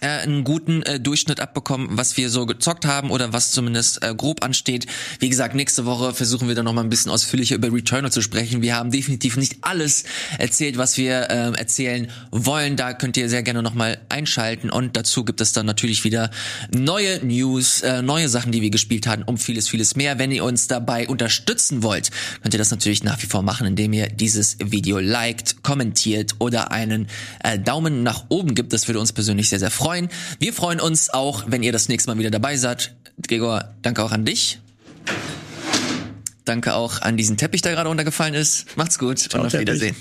[0.00, 4.14] äh, einen guten äh, Durchschnitt abbekommen, was wir so gezockt haben oder was zumindest äh,
[4.14, 4.86] grob ansteht.
[5.20, 8.20] Wie gesagt, nächste Woche versuchen wir dann noch mal ein bisschen ausführlicher über Returnal zu
[8.20, 8.60] sprechen.
[8.60, 10.04] Wir haben definitiv nicht alles
[10.38, 12.76] erzählt, was wir ähm, erzählen wollen.
[12.76, 16.30] Da könnt ihr sehr gerne noch mal einschalten und dazu gibt es dann natürlich wieder
[16.74, 20.18] neue News, äh, neue Sachen, die wir gespielt haben und vieles, vieles mehr.
[20.18, 22.10] Wenn ihr uns dabei unterstützen wollt,
[22.42, 26.70] könnt ihr das natürlich nach wie vor machen, indem ihr dieses Video liked, kommentiert oder
[26.70, 27.08] einen
[27.42, 28.74] äh, Daumen nach oben gibt.
[28.74, 30.08] Das würde uns persönlich sehr, sehr freuen freuen.
[30.40, 32.96] Wir freuen uns auch, wenn ihr das nächste Mal wieder dabei seid.
[33.28, 34.58] Gregor, danke auch an dich.
[36.44, 38.76] Danke auch an diesen Teppich, der gerade runtergefallen ist.
[38.76, 39.68] Macht's gut Ciao, und auf Teppich.
[39.68, 39.96] Wiedersehen.